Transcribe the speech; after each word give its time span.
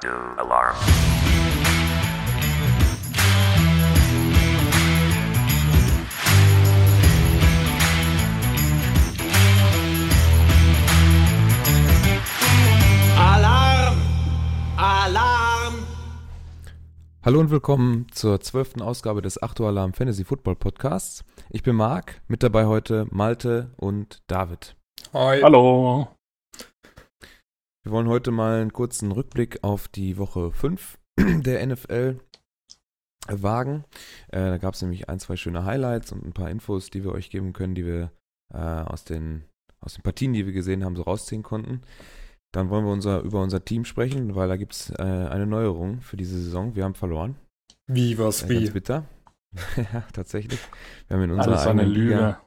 Do 0.00 0.08
alarm. 0.38 0.76
Alarm! 13.18 13.96
Alarm! 14.76 15.74
Hallo 17.24 17.40
und 17.40 17.50
willkommen 17.50 18.06
zur 18.12 18.40
zwölften 18.40 18.80
Ausgabe 18.80 19.22
des 19.22 19.42
8 19.42 19.58
Uhr 19.58 19.68
Alarm 19.68 19.92
Fantasy 19.92 20.22
Football 20.22 20.54
Podcasts. 20.54 21.24
Ich 21.50 21.64
bin 21.64 21.74
Marc, 21.74 22.20
mit 22.28 22.44
dabei 22.44 22.66
heute 22.66 23.06
Malte 23.10 23.72
und 23.76 24.22
David. 24.28 24.76
Hi. 25.12 25.40
Hallo. 25.42 26.06
Wir 27.84 27.92
wollen 27.92 28.08
heute 28.08 28.30
mal 28.30 28.62
einen 28.62 28.72
kurzen 28.72 29.12
Rückblick 29.12 29.62
auf 29.62 29.88
die 29.88 30.16
Woche 30.16 30.52
5 30.52 30.98
der 31.18 31.66
NFL 31.66 32.18
wagen. 33.28 33.84
Äh, 34.28 34.40
da 34.40 34.56
gab 34.56 34.72
es 34.72 34.80
nämlich 34.80 35.10
ein, 35.10 35.18
zwei 35.20 35.36
schöne 35.36 35.66
Highlights 35.66 36.10
und 36.10 36.24
ein 36.24 36.32
paar 36.32 36.48
Infos, 36.48 36.88
die 36.88 37.04
wir 37.04 37.12
euch 37.12 37.28
geben 37.28 37.52
können, 37.52 37.74
die 37.74 37.84
wir 37.84 38.10
äh, 38.54 38.56
aus, 38.56 39.04
den, 39.04 39.44
aus 39.80 39.92
den 39.94 40.02
Partien, 40.02 40.32
die 40.32 40.46
wir 40.46 40.54
gesehen 40.54 40.82
haben, 40.82 40.96
so 40.96 41.02
rausziehen 41.02 41.42
konnten. 41.42 41.82
Dann 42.52 42.70
wollen 42.70 42.86
wir 42.86 42.92
unser, 42.92 43.20
über 43.20 43.42
unser 43.42 43.62
Team 43.62 43.84
sprechen, 43.84 44.34
weil 44.34 44.48
da 44.48 44.56
gibt 44.56 44.72
es 44.72 44.90
äh, 44.90 45.02
eine 45.02 45.46
Neuerung 45.46 46.00
für 46.00 46.16
diese 46.16 46.40
Saison. 46.40 46.74
Wir 46.74 46.84
haben 46.84 46.94
verloren. 46.94 47.36
Wie, 47.86 48.16
was, 48.16 48.44
Äh, 48.44 48.48
wie? 48.48 48.60
Ganz 48.60 48.70
bitter. 48.72 49.04
ja, 49.76 50.04
tatsächlich. 50.14 50.60
Wir 51.08 51.18
haben 51.18 51.24
in 51.24 51.32
unserer 51.32 51.52
Alles 51.56 51.66
eine 51.66 51.82
eigenen 51.82 52.00
Liga 52.00 52.16
Lüge. 52.16 52.38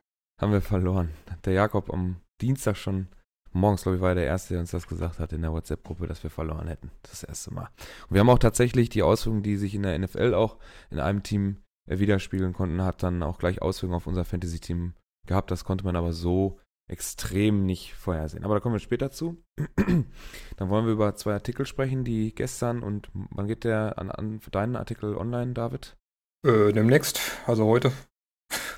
haben 0.42 0.52
wir 0.52 0.62
verloren. 0.62 1.10
Der 1.46 1.54
Jakob 1.54 1.94
am 1.94 2.16
Dienstag 2.42 2.76
schon, 2.76 3.08
morgens 3.54 3.84
glaube 3.84 3.98
ich, 3.98 4.02
war 4.02 4.10
er 4.10 4.16
der 4.16 4.26
Erste, 4.26 4.54
der 4.54 4.62
uns 4.62 4.72
das 4.72 4.88
gesagt 4.88 5.20
hat 5.20 5.34
in 5.34 5.42
der 5.42 5.54
WhatsApp-Gruppe, 5.54 6.08
dass 6.08 6.24
wir 6.24 6.30
verloren 6.30 6.68
hätten. 6.68 6.92
Das 7.04 7.24
erste 7.24 7.54
Mal. 7.54 7.70
Und 8.08 8.14
wir 8.14 8.20
haben 8.20 8.30
auch 8.30 8.40
tatsächlich 8.40 8.90
die 8.90 9.04
Auswirkungen, 9.04 9.44
die 9.44 9.58
sich 9.58 9.76
in 9.76 9.84
der 9.84 9.98
NFL 9.98 10.34
auch 10.34 10.58
in 10.90 11.00
einem 11.00 11.24
Team 11.24 11.58
äh, 11.88 12.00
widerspiegeln 12.00 12.54
konnten, 12.54 12.82
hat 12.82 13.04
dann 13.04 13.24
auch 13.24 13.40
gleich 13.40 13.62
Auswirkungen 13.62 13.98
auf 13.98 14.08
unser 14.08 14.26
Fantasy-Team 14.26 14.94
gehabt. 15.26 15.52
Das 15.52 15.64
konnte 15.64 15.86
man 15.86 15.96
aber 15.96 16.14
so 16.14 16.60
extrem 16.88 17.66
nicht 17.66 17.94
vorhersehen. 17.94 18.46
Aber 18.46 18.56
da 18.56 18.60
kommen 18.60 18.76
wir 18.76 18.80
später 18.80 19.12
zu. 19.12 19.44
dann 19.76 20.70
wollen 20.70 20.86
wir 20.86 20.94
über 20.94 21.16
zwei 21.16 21.34
Artikel 21.34 21.66
sprechen, 21.66 22.04
die 22.04 22.34
gestern 22.34 22.82
und 22.82 23.10
wann 23.14 23.48
geht 23.48 23.64
der 23.64 23.98
an, 23.98 24.10
an 24.10 24.40
deinen 24.52 24.76
Artikel 24.76 25.16
online, 25.18 25.54
David? 25.54 25.98
Äh, 26.46 26.72
demnächst, 26.72 27.20
also 27.46 27.66
heute. 27.66 27.92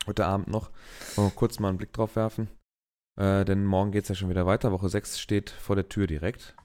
heute 0.08 0.26
Abend 0.26 0.48
noch. 0.48 0.72
Wollen 1.16 1.28
wir 1.30 1.36
kurz 1.36 1.60
mal 1.60 1.70
einen 1.70 1.78
Blick 1.78 1.94
drauf 1.94 2.16
werfen. 2.16 2.50
Äh, 3.20 3.44
denn 3.44 3.66
morgen 3.66 3.92
geht 3.92 4.04
es 4.04 4.10
ja 4.10 4.16
schon 4.16 4.30
wieder 4.30 4.46
weiter. 4.46 4.72
Woche 4.72 4.90
6 4.90 5.20
steht 5.20 5.50
vor 5.50 5.76
der 5.76 5.90
Tür 5.90 6.08
direkt. 6.08 6.56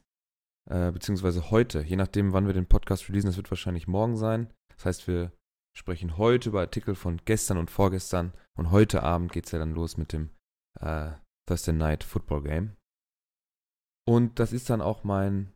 Äh, 0.70 0.92
beziehungsweise 0.92 1.50
heute, 1.50 1.83
je 1.83 1.97
nachdem, 1.97 2.33
wann 2.33 2.47
wir 2.47 2.55
den 2.55 2.69
Podcast 2.69 3.08
releasen, 3.08 3.28
das 3.28 3.36
wird 3.36 3.50
wahrscheinlich 3.50 3.88
morgen 3.88 4.16
sein. 4.16 4.52
Das 4.77 4.86
heißt, 4.86 5.08
wir 5.08 5.32
sprechen 5.77 6.16
heute 6.16 6.50
über 6.50 6.60
Artikel 6.60 6.94
von 6.94 7.20
gestern 7.25 7.58
und 7.58 7.70
vorgestern. 7.70 8.32
Und 8.56 8.70
heute 8.70 9.02
Abend 9.02 9.32
geht 9.32 9.47
es 9.47 9.52
ja 9.52 9.58
dann 9.58 9.75
los 9.75 9.97
mit 9.97 10.12
dem 10.12 10.30
äh, 10.80 11.10
Thursday 11.47 11.75
Night 11.75 12.05
Football 12.05 12.42
Game. 12.42 12.77
Und 14.06 14.38
das 14.38 14.52
ist 14.52 14.70
dann 14.70 14.80
auch 14.80 15.02
mein 15.02 15.52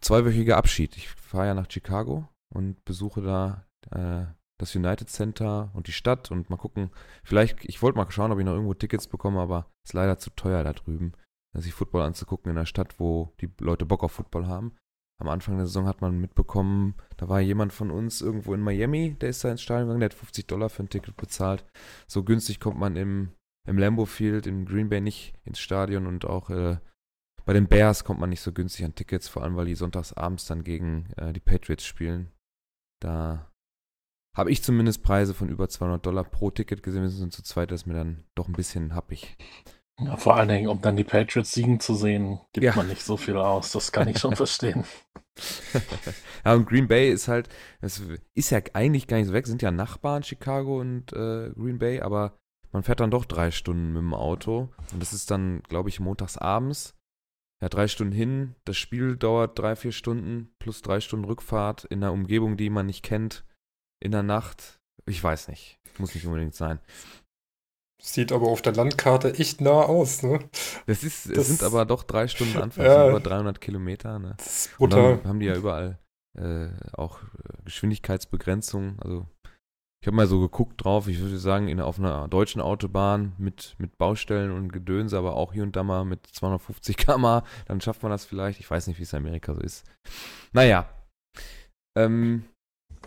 zweiwöchiger 0.00 0.56
Abschied. 0.56 0.96
Ich 0.96 1.08
fahre 1.08 1.46
ja 1.46 1.54
nach 1.54 1.70
Chicago 1.70 2.28
und 2.54 2.84
besuche 2.84 3.22
da 3.22 3.66
äh, 3.90 4.26
das 4.58 4.74
United 4.74 5.08
Center 5.08 5.70
und 5.74 5.86
die 5.86 5.92
Stadt 5.92 6.30
und 6.30 6.50
mal 6.50 6.56
gucken. 6.56 6.90
Vielleicht, 7.22 7.64
ich 7.64 7.80
wollte 7.80 7.96
mal 7.96 8.10
schauen, 8.10 8.32
ob 8.32 8.38
ich 8.38 8.44
noch 8.44 8.52
irgendwo 8.52 8.74
Tickets 8.74 9.06
bekomme, 9.06 9.40
aber 9.40 9.70
ist 9.84 9.94
leider 9.94 10.18
zu 10.18 10.30
teuer 10.30 10.64
da 10.64 10.72
drüben, 10.72 11.12
sich 11.54 11.72
Football 11.72 12.02
anzugucken 12.02 12.50
in 12.50 12.58
einer 12.58 12.66
Stadt, 12.66 12.98
wo 12.98 13.32
die 13.40 13.50
Leute 13.60 13.86
Bock 13.86 14.02
auf 14.02 14.12
Football 14.12 14.46
haben. 14.46 14.76
Am 15.20 15.28
Anfang 15.28 15.56
der 15.56 15.66
Saison 15.66 15.86
hat 15.86 16.00
man 16.00 16.20
mitbekommen, 16.20 16.94
da 17.16 17.28
war 17.28 17.40
jemand 17.40 17.72
von 17.72 17.90
uns 17.90 18.20
irgendwo 18.20 18.54
in 18.54 18.60
Miami, 18.60 19.16
der 19.20 19.30
ist 19.30 19.42
da 19.42 19.50
ins 19.50 19.62
Stadion 19.62 19.86
gegangen, 19.86 20.00
der 20.00 20.10
hat 20.10 20.14
50 20.14 20.46
Dollar 20.46 20.68
für 20.68 20.84
ein 20.84 20.90
Ticket 20.90 21.16
bezahlt. 21.16 21.64
So 22.06 22.22
günstig 22.22 22.60
kommt 22.60 22.78
man 22.78 22.94
im, 22.94 23.30
im 23.66 23.78
Lambeau 23.78 24.04
Field 24.04 24.46
in 24.46 24.64
Green 24.64 24.88
Bay 24.88 25.00
nicht 25.00 25.34
ins 25.44 25.58
Stadion 25.58 26.06
und 26.06 26.24
auch 26.24 26.50
äh, 26.50 26.78
bei 27.44 27.52
den 27.52 27.66
Bears 27.66 28.04
kommt 28.04 28.20
man 28.20 28.30
nicht 28.30 28.42
so 28.42 28.52
günstig 28.52 28.84
an 28.84 28.94
Tickets, 28.94 29.26
vor 29.26 29.42
allem 29.42 29.56
weil 29.56 29.66
die 29.66 29.74
sonntags 29.74 30.12
abends 30.12 30.46
dann 30.46 30.62
gegen 30.62 31.08
äh, 31.16 31.32
die 31.32 31.40
Patriots 31.40 31.84
spielen. 31.84 32.30
Da 33.00 33.47
habe 34.38 34.50
ich 34.52 34.62
zumindest 34.62 35.02
Preise 35.02 35.34
von 35.34 35.48
über 35.48 35.68
200 35.68 36.06
Dollar 36.06 36.22
pro 36.24 36.50
Ticket 36.50 36.82
gesehen. 36.82 37.02
Wir 37.02 37.10
sind 37.10 37.32
zu 37.32 37.42
zweit, 37.42 37.70
das 37.72 37.82
ist 37.82 37.86
mir 37.86 37.94
dann 37.94 38.24
doch 38.36 38.46
ein 38.48 38.52
bisschen 38.54 38.94
happig. 38.94 39.36
Ja, 40.00 40.16
vor 40.16 40.36
allen 40.36 40.48
Dingen, 40.48 40.68
um 40.68 40.80
dann 40.80 40.96
die 40.96 41.02
Patriots 41.02 41.52
siegen 41.52 41.80
zu 41.80 41.94
sehen, 41.94 42.38
gibt 42.52 42.64
Ja. 42.64 42.74
man 42.76 42.86
nicht 42.86 43.02
so 43.02 43.16
viel 43.16 43.36
aus. 43.36 43.72
Das 43.72 43.90
kann 43.90 44.06
ich 44.06 44.18
schon 44.18 44.36
verstehen. 44.36 44.84
ja, 46.44 46.54
und 46.54 46.68
Green 46.68 46.86
Bay 46.86 47.10
ist 47.10 47.26
halt, 47.26 47.48
es 47.80 48.00
ist 48.34 48.50
ja 48.50 48.60
eigentlich 48.74 49.08
gar 49.08 49.16
nicht 49.16 49.26
so 49.26 49.32
weg, 49.32 49.46
sind 49.48 49.60
ja 49.60 49.70
Nachbarn, 49.72 50.22
Chicago 50.22 50.80
und 50.80 51.12
äh, 51.12 51.50
Green 51.50 51.78
Bay, 51.78 52.00
aber 52.00 52.38
man 52.70 52.84
fährt 52.84 53.00
dann 53.00 53.10
doch 53.10 53.24
drei 53.24 53.50
Stunden 53.50 53.88
mit 53.92 54.02
dem 54.02 54.14
Auto. 54.14 54.70
Und 54.92 55.00
das 55.02 55.12
ist 55.12 55.30
dann, 55.32 55.62
glaube 55.64 55.88
ich, 55.88 55.98
montags 56.00 56.36
abends. 56.38 56.94
Ja, 57.60 57.68
drei 57.68 57.88
Stunden 57.88 58.12
hin, 58.12 58.54
das 58.64 58.76
Spiel 58.76 59.16
dauert 59.16 59.58
drei, 59.58 59.74
vier 59.74 59.90
Stunden, 59.90 60.54
plus 60.60 60.80
drei 60.80 61.00
Stunden 61.00 61.24
Rückfahrt 61.24 61.84
in 61.86 62.04
einer 62.04 62.12
Umgebung, 62.12 62.56
die 62.56 62.70
man 62.70 62.86
nicht 62.86 63.02
kennt, 63.02 63.44
in 64.00 64.12
der 64.12 64.22
Nacht. 64.22 64.78
Ich 65.06 65.22
weiß 65.22 65.48
nicht. 65.48 65.78
Muss 65.98 66.14
nicht 66.14 66.26
unbedingt 66.26 66.54
sein. 66.54 66.78
Sieht 68.00 68.30
aber 68.30 68.46
auf 68.46 68.62
der 68.62 68.74
Landkarte 68.74 69.34
echt 69.34 69.60
nah 69.60 69.82
aus, 69.82 70.22
ne? 70.22 70.38
Das 70.86 71.02
ist, 71.02 71.26
es 71.26 71.32
Das- 71.32 71.46
sind 71.48 71.62
aber 71.64 71.84
doch 71.84 72.04
drei 72.04 72.28
Stunden 72.28 72.56
Anfahrt, 72.62 72.86
Ja. 72.86 73.08
über 73.08 73.20
300 73.20 73.60
Kilometer. 73.60 74.18
Ne? 74.20 74.34
Das 74.38 74.66
ist 74.66 74.80
Und 74.80 74.90
brutal. 74.90 75.16
dann 75.18 75.26
haben 75.28 75.40
die 75.40 75.46
ja 75.46 75.56
überall 75.56 75.98
äh, 76.38 76.68
auch 76.92 77.20
äh, 77.22 77.62
Geschwindigkeitsbegrenzung. 77.64 79.00
Also 79.00 79.26
ich 80.00 80.06
habe 80.06 80.14
mal 80.16 80.28
so 80.28 80.38
geguckt 80.38 80.84
drauf, 80.84 81.08
ich 81.08 81.18
würde 81.18 81.38
sagen, 81.40 81.66
in, 81.66 81.80
auf 81.80 81.98
einer 81.98 82.28
deutschen 82.28 82.60
Autobahn 82.60 83.32
mit, 83.36 83.74
mit 83.78 83.98
Baustellen 83.98 84.52
und 84.52 84.72
Gedönse, 84.72 85.18
aber 85.18 85.34
auch 85.34 85.52
hier 85.52 85.64
und 85.64 85.74
da 85.74 85.82
mal 85.82 86.04
mit 86.04 86.24
250 86.24 86.96
km, 86.98 87.40
dann 87.66 87.80
schafft 87.80 88.04
man 88.04 88.12
das 88.12 88.24
vielleicht. 88.24 88.60
Ich 88.60 88.70
weiß 88.70 88.86
nicht, 88.86 88.98
wie 88.98 89.02
es 89.02 89.12
in 89.12 89.18
Amerika 89.18 89.54
so 89.56 89.60
ist. 89.60 89.84
Naja. 90.52 90.88
Ähm, 91.96 92.44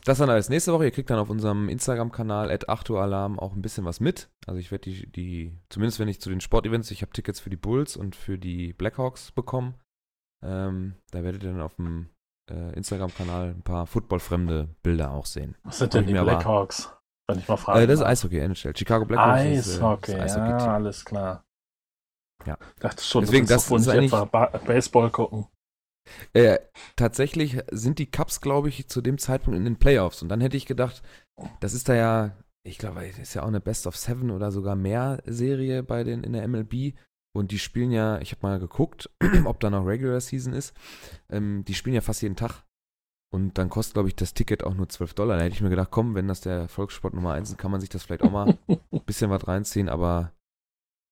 das 0.06 0.18
dann 0.18 0.30
alles 0.30 0.50
nächste 0.50 0.74
Woche. 0.74 0.86
Ihr 0.86 0.92
kriegt 0.92 1.10
dann 1.10 1.20
auf 1.20 1.30
unserem 1.30 1.70
Instagram-Kanal 1.70 2.50
at 2.52 2.70
8 2.70 2.90
Uhr 2.90 3.02
Alarm 3.02 3.40
auch 3.40 3.54
ein 3.54 3.62
bisschen 3.62 3.86
was 3.86 4.00
mit. 4.00 4.30
Also 4.48 4.60
ich 4.60 4.72
werde 4.72 4.90
die, 4.90 5.12
die, 5.12 5.58
zumindest 5.70 6.00
wenn 6.00 6.08
ich 6.08 6.20
zu 6.22 6.30
den 6.30 6.42
Sportevents, 6.42 6.92
ich 6.92 7.02
habe 7.02 7.12
Tickets 7.12 7.40
für 7.40 7.50
die 7.50 7.56
Bulls 7.58 7.98
und 7.98 8.16
für 8.16 8.38
die 8.38 8.74
Blackhawks 8.74 9.32
bekommen. 9.32 9.76
Ähm, 10.44 10.96
da 11.12 11.24
werdet 11.24 11.44
ihr 11.44 11.52
dann 11.52 11.62
auf 11.62 11.76
dem 11.76 12.10
äh, 12.50 12.74
Instagram-Kanal 12.74 13.50
ein 13.52 13.62
paar 13.62 13.86
footballfremde 13.88 14.70
Bilder 14.82 15.12
auch 15.12 15.26
sehen. 15.26 15.56
Was 15.64 15.80
sind 15.80 15.94
denn 15.94 16.08
die 16.08 16.18
aber- 16.18 16.32
Blackhawks? 16.32 16.92
Wenn 17.28 17.40
ich 17.40 17.48
mal 17.48 17.56
frage. 17.58 17.82
Äh, 17.82 17.88
das 17.88 18.00
ist 18.00 18.06
Eishockey, 18.06 18.40
NHL. 18.40 18.76
Chicago 18.76 19.06
Blackhawks 19.06 19.44
ist, 19.68 19.68
äh, 19.80 19.84
Eishockey, 19.84 20.12
ja, 20.12 20.74
alles 20.74 21.06
klar. 21.06 21.46
Ja. 22.46 22.58
Ich 22.76 22.82
dachte 22.82 23.04
schon, 23.04 23.22
Deswegen, 23.24 23.46
das 23.46 23.70
ist 23.70 23.88
eigentlich- 23.88 24.12
etwa 24.12 24.26
ba 24.26 24.46
Baseball 24.66 25.10
gucken. 25.12 25.48
Äh, 26.34 26.60
tatsächlich 26.96 27.60
sind 27.72 28.00
die 28.00 28.10
Cups, 28.10 28.42
glaube 28.42 28.70
ich, 28.70 28.88
zu 28.88 29.02
dem 29.02 29.18
Zeitpunkt 29.18 29.58
in 29.58 29.66
den 29.66 29.78
Playoffs. 29.78 30.22
Und 30.22 30.30
dann 30.30 30.42
hätte 30.42 30.58
ich 30.58 30.66
gedacht, 30.66 31.02
das 31.60 31.74
ist 31.74 31.90
da 31.90 31.96
ja, 31.96 32.38
ich 32.64 32.78
glaube, 32.78 33.08
das 33.08 33.20
ist 33.20 33.34
ja 33.34 33.44
auch 33.44 33.48
eine 33.48 33.62
Best 33.62 33.88
of 33.88 33.98
Seven 33.98 34.32
oder 34.32 34.52
sogar 34.52 34.76
mehr 34.76 35.22
Serie 35.26 35.84
bei 35.84 36.04
den 36.04 36.24
in 36.24 36.34
der 36.34 36.48
MLB. 36.48 36.94
Und 37.34 37.52
die 37.52 37.60
spielen 37.60 37.92
ja, 37.92 38.20
ich 38.20 38.32
habe 38.32 38.46
mal 38.46 38.60
geguckt, 38.60 39.10
ob 39.46 39.60
da 39.60 39.70
noch 39.70 39.86
Regular 39.86 40.20
Season 40.20 40.54
ist. 40.54 40.76
Ähm, 41.30 41.64
die 41.66 41.74
spielen 41.74 41.96
ja 41.96 42.02
fast 42.02 42.22
jeden 42.22 42.36
Tag. 42.36 42.64
Und 43.34 43.58
dann 43.58 43.70
kostet, 43.70 43.94
glaube 43.94 44.10
ich, 44.10 44.16
das 44.18 44.34
Ticket 44.34 44.66
auch 44.66 44.74
nur 44.74 44.90
12 44.90 45.14
Dollar. 45.14 45.38
Da 45.38 45.44
hätte 45.44 45.56
ich 45.56 45.62
mir 45.62 45.70
gedacht, 45.70 45.92
komm, 45.92 46.16
wenn 46.16 46.28
das 46.28 46.42
der 46.42 46.68
Volkssport 46.68 47.14
Nummer 47.14 47.32
1 47.34 47.52
ist, 47.52 47.58
kann 47.58 47.72
man 47.72 47.80
sich 47.80 47.90
das 47.90 48.04
vielleicht 48.04 48.24
auch 48.24 48.32
mal 48.32 48.58
ein 48.68 48.80
bisschen 49.06 49.32
was 49.32 49.48
reinziehen. 49.48 49.88
Aber 49.88 50.34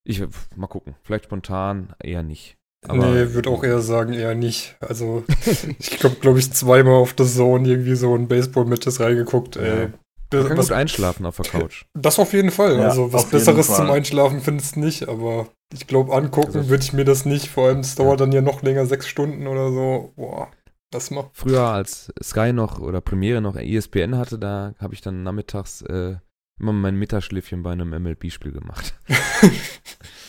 ich 0.03 0.21
mal 0.57 0.67
gucken. 0.67 0.95
Vielleicht 1.03 1.25
spontan 1.25 1.95
eher 1.99 2.23
nicht. 2.23 2.58
Aber 2.87 3.07
nee, 3.07 3.33
würde 3.33 3.49
auch 3.49 3.63
eher 3.63 3.81
sagen, 3.81 4.13
eher 4.13 4.35
nicht. 4.35 4.77
Also, 4.79 5.23
ich 5.79 6.03
habe, 6.03 6.15
glaube 6.15 6.39
ich, 6.39 6.51
zweimal 6.53 6.93
auf 6.95 7.13
der 7.13 7.25
Zone 7.25 7.67
irgendwie 7.67 7.95
so 7.95 8.15
ein 8.15 8.27
Baseball-Matches 8.27 8.99
reingeguckt. 8.99 9.55
Ja. 9.57 9.61
Ey. 9.61 9.89
Man 10.31 10.47
kann 10.47 10.57
Was, 10.57 10.67
gut 10.67 10.77
einschlafen 10.77 11.25
auf 11.25 11.37
der 11.37 11.45
Couch. 11.45 11.85
das 11.95 12.19
auf 12.19 12.33
jeden 12.33 12.51
Fall. 12.51 12.77
Ja, 12.77 12.89
also, 12.89 13.11
was 13.11 13.25
Besseres 13.31 13.65
Fall. 13.65 13.77
zum 13.77 13.89
Einschlafen 13.89 14.41
findest 14.41 14.75
du 14.75 14.81
nicht, 14.81 15.09
aber 15.09 15.47
ich 15.73 15.87
glaube, 15.87 16.13
angucken 16.15 16.55
Also- 16.55 16.69
würde 16.69 16.83
ich 16.83 16.93
mir 16.93 17.03
das 17.03 17.25
nicht. 17.25 17.47
Vor 17.47 17.67
allem, 17.67 17.79
es 17.79 17.97
Ja. 17.97 18.03
dauert 18.03 18.19
dann 18.21 18.31
ja 18.31 18.41
noch 18.41 18.61
länger, 18.61 18.85
sechs 18.85 19.07
Stunden 19.07 19.47
oder 19.47 19.71
so. 19.71 20.13
Boah, 20.15 20.49
das 20.91 21.09
macht. 21.09 21.31
Früher, 21.33 21.63
als 21.63 22.13
Sky 22.23 22.53
noch 22.53 22.79
oder 22.79 23.01
Premiere 23.01 23.41
noch 23.41 23.55
ESPN 23.55 24.17
hatte, 24.17 24.37
da 24.37 24.75
habe 24.79 24.93
ich 24.93 25.01
dann 25.01 25.23
nachmittags 25.23 25.81
äh, 25.81 26.17
immer 26.61 26.73
mein 26.73 26.95
Mittagsschläfchen 26.95 27.63
bei 27.63 27.71
einem 27.71 27.89
MLB-Spiel 27.89 28.51
gemacht. 28.51 28.93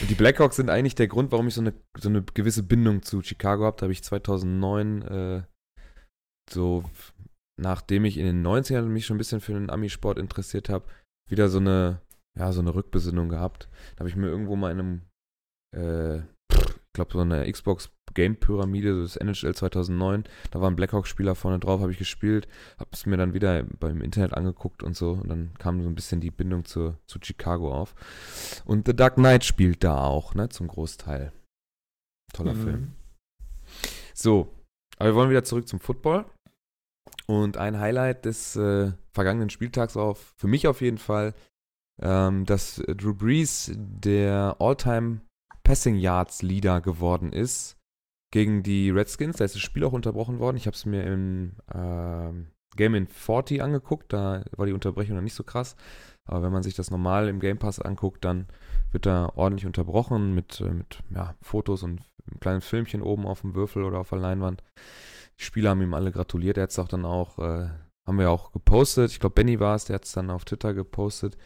Und 0.00 0.08
die 0.08 0.14
Blackhawks 0.14 0.56
sind 0.56 0.70
eigentlich 0.70 0.94
der 0.94 1.08
Grund, 1.08 1.30
warum 1.30 1.48
ich 1.48 1.54
so 1.54 1.60
eine, 1.60 1.74
so 1.98 2.08
eine 2.08 2.22
gewisse 2.22 2.62
Bindung 2.62 3.02
zu 3.02 3.22
Chicago 3.22 3.64
habe. 3.64 3.76
Da 3.78 3.82
habe 3.82 3.92
ich 3.92 4.02
2009 4.02 5.02
äh, 5.02 5.42
so, 6.50 6.84
nachdem 7.60 8.04
ich 8.04 8.16
in 8.16 8.24
den 8.24 8.46
90ern 8.46 8.86
mich 8.86 9.06
schon 9.06 9.16
ein 9.16 9.18
bisschen 9.18 9.40
für 9.40 9.52
den 9.52 9.70
Amisport 9.70 10.18
interessiert 10.18 10.68
habe, 10.68 10.88
wieder 11.28 11.48
so 11.48 11.58
eine, 11.58 12.00
ja, 12.38 12.50
so 12.52 12.60
eine 12.60 12.74
Rückbesinnung 12.74 13.28
gehabt. 13.28 13.68
Da 13.94 14.00
habe 14.00 14.08
ich 14.08 14.16
mir 14.16 14.28
irgendwo 14.28 14.56
mal 14.56 14.72
in 14.72 14.80
einem, 14.80 15.02
äh, 15.76 16.22
ich 16.90 16.94
glaube, 16.94 17.12
so 17.12 17.20
eine 17.20 17.50
Xbox 17.50 17.88
Game 18.14 18.34
Pyramide, 18.34 19.00
das 19.00 19.16
NHL 19.16 19.54
2009. 19.54 20.24
Da 20.50 20.60
war 20.60 20.68
ein 20.68 20.74
Blackhawks-Spieler 20.74 21.36
vorne 21.36 21.60
drauf, 21.60 21.80
habe 21.80 21.92
ich 21.92 21.98
gespielt, 21.98 22.48
habe 22.78 22.90
es 22.92 23.06
mir 23.06 23.16
dann 23.16 23.32
wieder 23.32 23.62
beim 23.78 24.00
Internet 24.00 24.34
angeguckt 24.34 24.82
und 24.82 24.96
so. 24.96 25.12
Und 25.12 25.28
dann 25.28 25.54
kam 25.58 25.80
so 25.82 25.88
ein 25.88 25.94
bisschen 25.94 26.20
die 26.20 26.32
Bindung 26.32 26.64
zu, 26.64 26.96
zu 27.06 27.20
Chicago 27.22 27.72
auf. 27.72 27.94
Und 28.64 28.88
The 28.88 28.96
Dark 28.96 29.14
Knight 29.14 29.44
spielt 29.44 29.84
da 29.84 30.02
auch, 30.04 30.34
ne, 30.34 30.48
zum 30.48 30.66
Großteil. 30.66 31.32
Toller 32.32 32.54
Mhm. 32.54 32.62
Film. 32.62 32.92
So, 34.12 34.48
aber 34.98 35.10
wir 35.10 35.14
wollen 35.14 35.30
wieder 35.30 35.44
zurück 35.44 35.68
zum 35.68 35.78
Football. 35.78 36.24
Und 37.26 37.56
ein 37.56 37.78
Highlight 37.78 38.24
des 38.24 38.56
äh, 38.56 38.90
vergangenen 39.12 39.50
Spieltags 39.50 39.96
auf, 39.96 40.34
für 40.36 40.48
mich 40.48 40.66
auf 40.66 40.80
jeden 40.80 40.98
Fall, 40.98 41.34
ähm, 42.02 42.44
dass 42.44 42.82
Drew 42.88 43.14
Brees 43.14 43.70
der 43.76 44.56
All-Time 44.58 45.20
Passing 45.62 45.96
Yards 45.96 46.42
Leader 46.42 46.80
geworden 46.80 47.32
ist 47.32 47.76
gegen 48.32 48.62
die 48.62 48.90
Redskins. 48.90 49.36
Da 49.36 49.44
ist 49.44 49.54
das 49.54 49.62
Spiel 49.62 49.84
auch 49.84 49.92
unterbrochen 49.92 50.38
worden. 50.38 50.56
Ich 50.56 50.66
habe 50.66 50.76
es 50.76 50.86
mir 50.86 51.04
im 51.04 51.52
ähm, 51.74 52.48
Game 52.76 52.94
in 52.94 53.06
40 53.06 53.62
angeguckt. 53.62 54.12
Da 54.12 54.44
war 54.56 54.66
die 54.66 54.72
Unterbrechung 54.72 55.16
noch 55.16 55.22
nicht 55.22 55.34
so 55.34 55.44
krass. 55.44 55.76
Aber 56.26 56.42
wenn 56.42 56.52
man 56.52 56.62
sich 56.62 56.74
das 56.74 56.90
normal 56.90 57.28
im 57.28 57.40
Game 57.40 57.58
Pass 57.58 57.80
anguckt, 57.80 58.24
dann 58.24 58.46
wird 58.92 59.06
da 59.06 59.30
ordentlich 59.34 59.66
unterbrochen 59.66 60.34
mit, 60.34 60.60
äh, 60.60 60.70
mit 60.70 61.00
ja, 61.10 61.34
Fotos 61.42 61.82
und 61.82 62.02
einem 62.26 62.40
kleinen 62.40 62.60
Filmchen 62.60 63.02
oben 63.02 63.26
auf 63.26 63.40
dem 63.40 63.54
Würfel 63.54 63.82
oder 63.84 63.98
auf 63.98 64.10
der 64.10 64.18
Leinwand. 64.18 64.62
Die 65.38 65.44
Spieler 65.44 65.70
haben 65.70 65.82
ihm 65.82 65.94
alle 65.94 66.12
gratuliert. 66.12 66.56
Er 66.56 66.64
hat 66.64 66.70
es 66.70 66.78
auch 66.78 66.88
dann 66.88 67.04
auch, 67.04 67.38
äh, 67.38 67.68
haben 68.06 68.18
wir 68.18 68.30
auch 68.30 68.52
gepostet. 68.52 69.10
Ich 69.10 69.20
glaube, 69.20 69.34
Benny 69.34 69.58
war 69.58 69.74
es, 69.74 69.86
der 69.86 69.94
hat 69.94 70.04
es 70.04 70.12
dann 70.12 70.30
auf 70.30 70.44
Twitter 70.44 70.74
gepostet, 70.74 71.36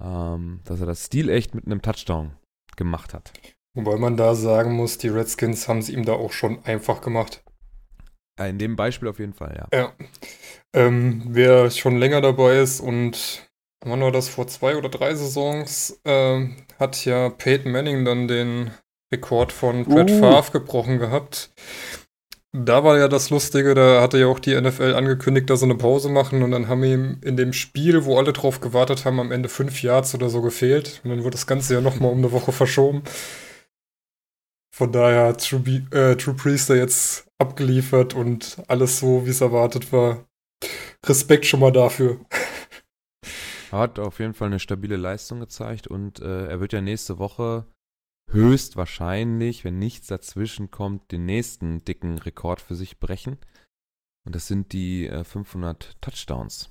ähm, 0.00 0.60
dass 0.64 0.80
er 0.80 0.86
das 0.86 1.04
Stil 1.04 1.28
echt 1.28 1.54
mit 1.54 1.66
einem 1.66 1.82
Touchdown 1.82 2.32
gemacht 2.76 3.14
hat. 3.14 3.32
Wobei 3.74 3.96
man 3.96 4.16
da 4.16 4.34
sagen 4.34 4.72
muss, 4.72 4.98
die 4.98 5.08
Redskins 5.08 5.66
haben 5.66 5.78
es 5.78 5.88
ihm 5.88 6.04
da 6.04 6.12
auch 6.12 6.32
schon 6.32 6.62
einfach 6.64 7.00
gemacht. 7.00 7.42
Ja, 8.38 8.46
in 8.46 8.58
dem 8.58 8.76
Beispiel 8.76 9.08
auf 9.08 9.18
jeden 9.18 9.34
Fall, 9.34 9.56
ja. 9.56 9.78
Ja. 9.78 9.92
Ähm, 10.74 11.22
wer 11.28 11.70
schon 11.70 11.98
länger 11.98 12.20
dabei 12.20 12.58
ist 12.58 12.80
und 12.80 13.48
wann 13.84 14.00
war 14.00 14.12
das 14.12 14.28
vor 14.28 14.46
zwei 14.46 14.76
oder 14.76 14.88
drei 14.88 15.14
Saisons, 15.14 16.00
ähm, 16.04 16.56
hat 16.78 17.04
ja 17.04 17.30
Peyton 17.30 17.72
Manning 17.72 18.04
dann 18.04 18.28
den 18.28 18.70
Rekord 19.12 19.52
von 19.52 19.84
Brett 19.84 20.10
Uh. 20.10 20.20
Favre 20.20 20.52
gebrochen 20.52 20.98
gehabt. 20.98 21.50
Da 22.54 22.84
war 22.84 22.98
ja 22.98 23.08
das 23.08 23.30
Lustige, 23.30 23.74
da 23.74 24.02
hatte 24.02 24.18
ja 24.18 24.26
auch 24.26 24.38
die 24.38 24.58
NFL 24.58 24.94
angekündigt, 24.94 25.48
dass 25.48 25.60
sie 25.60 25.66
eine 25.66 25.74
Pause 25.74 26.10
machen 26.10 26.42
und 26.42 26.50
dann 26.50 26.68
haben 26.68 26.84
ihm 26.84 27.18
in 27.22 27.38
dem 27.38 27.54
Spiel, 27.54 28.04
wo 28.04 28.18
alle 28.18 28.34
drauf 28.34 28.60
gewartet 28.60 29.06
haben, 29.06 29.20
am 29.20 29.32
Ende 29.32 29.48
fünf 29.48 29.82
Yards 29.82 30.14
oder 30.14 30.28
so 30.28 30.42
gefehlt. 30.42 31.00
Und 31.02 31.10
dann 31.10 31.20
wurde 31.20 31.30
das 31.30 31.46
Ganze 31.46 31.72
ja 31.72 31.80
nochmal 31.80 32.12
um 32.12 32.18
eine 32.18 32.32
Woche 32.32 32.52
verschoben. 32.52 33.04
Von 34.74 34.90
daher 34.92 35.36
True, 35.36 35.60
Be- 35.60 35.96
äh, 35.96 36.16
True 36.16 36.34
Priester 36.34 36.74
jetzt 36.76 37.28
abgeliefert 37.38 38.14
und 38.14 38.62
alles 38.68 38.98
so, 38.98 39.26
wie 39.26 39.30
es 39.30 39.40
erwartet 39.40 39.92
war. 39.92 40.26
Respekt 41.04 41.44
schon 41.46 41.60
mal 41.60 41.72
dafür. 41.72 42.24
Er 43.70 43.78
hat 43.78 43.98
auf 43.98 44.18
jeden 44.18 44.34
Fall 44.34 44.48
eine 44.48 44.60
stabile 44.60 44.96
Leistung 44.96 45.40
gezeigt 45.40 45.86
und 45.88 46.20
äh, 46.20 46.46
er 46.46 46.60
wird 46.60 46.72
ja 46.72 46.80
nächste 46.80 47.18
Woche 47.18 47.66
höchstwahrscheinlich, 48.30 49.64
wenn 49.64 49.78
nichts 49.78 50.06
dazwischen 50.06 50.70
kommt, 50.70 51.10
den 51.12 51.26
nächsten 51.26 51.84
dicken 51.84 52.18
Rekord 52.18 52.60
für 52.60 52.74
sich 52.74 52.98
brechen. 52.98 53.38
Und 54.24 54.34
das 54.36 54.46
sind 54.46 54.72
die 54.72 55.06
äh, 55.06 55.24
500 55.24 56.00
Touchdowns. 56.00 56.70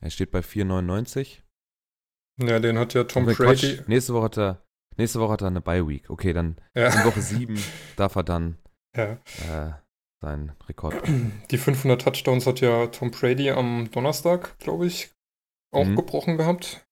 Er 0.00 0.10
steht 0.10 0.30
bei 0.30 0.40
4,99. 0.40 1.40
Ja, 2.42 2.58
den 2.58 2.78
hat 2.78 2.94
ja 2.94 3.04
Tom 3.04 3.26
Nee, 3.26 3.34
Quatsch. 3.34 3.62
Brady. 3.62 3.82
Nächste 3.86 4.14
Woche 4.14 4.24
hat 4.24 4.38
er, 4.38 4.66
nächste 4.98 5.20
Woche 5.20 5.32
hat 5.32 5.42
er 5.42 5.48
eine 5.48 5.60
Bye 5.60 5.86
Week. 5.88 6.08
Okay, 6.10 6.32
dann 6.32 6.56
in 6.74 6.82
Ja, 6.82 7.04
Woche 7.04 7.20
7 7.22 7.58
darf 7.96 8.14
er 8.16 8.22
dann 8.24 8.58
ja. 8.96 9.18
äh, 9.36 9.72
seinen 10.20 10.50
Rekord. 10.68 10.94
Die 11.50 11.58
500 11.58 12.00
Touchdowns 12.02 12.46
hat 12.46 12.60
ja 12.60 12.86
Tom 12.88 13.10
Brady 13.10 13.50
am 13.50 13.90
Donnerstag, 13.90 14.58
glaube 14.58 14.86
ich, 14.86 15.12
auch 15.72 15.84
Mhm. 15.86 15.96
gebrochen 15.96 16.36
gehabt. 16.36 16.86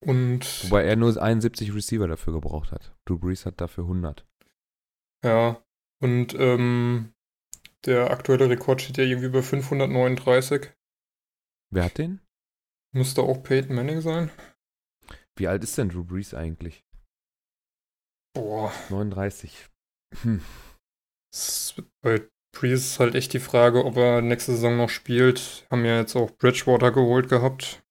Und 0.00 0.64
Wobei 0.64 0.84
er 0.84 0.96
nur 0.96 1.20
71 1.20 1.74
Receiver 1.74 2.06
dafür 2.06 2.34
gebraucht 2.34 2.72
hat. 2.72 2.94
Drew 3.06 3.18
Brees 3.18 3.46
hat 3.46 3.60
dafür 3.60 3.84
100. 3.84 4.26
ja, 5.24 5.62
und 6.02 6.34
ähm, 6.34 7.14
der 7.86 8.10
aktuelle 8.10 8.50
Rekord 8.50 8.82
steht 8.82 8.98
ja 8.98 9.04
irgendwie 9.04 9.30
bei 9.30 9.40
539. 9.42 10.70
Wer 11.70 11.84
hat 11.84 11.96
den? 11.98 12.20
Müsste 12.92 13.22
auch 13.22 13.42
Peyton 13.42 13.74
Manning 13.76 14.02
sein. 14.02 14.30
Wie 15.36 15.48
alt 15.48 15.64
ist 15.64 15.76
denn 15.78 15.88
Drew 15.88 16.04
Brees 16.04 16.34
eigentlich? 16.34 16.84
Boah, 18.34 18.72
39. 18.90 19.68
Hm. 20.22 20.42
bei 22.02 22.28
Breeze 22.52 22.86
ist 22.86 23.00
halt 23.00 23.14
echt 23.14 23.32
die 23.32 23.40
Frage, 23.40 23.84
ob 23.84 23.96
er 23.96 24.22
nächste 24.22 24.52
Saison 24.52 24.76
noch 24.76 24.88
spielt. 24.88 25.66
Haben 25.70 25.84
ja 25.84 25.98
jetzt 25.98 26.16
auch 26.16 26.30
Bridgewater 26.30 26.92
geholt 26.92 27.28
gehabt, 27.28 27.82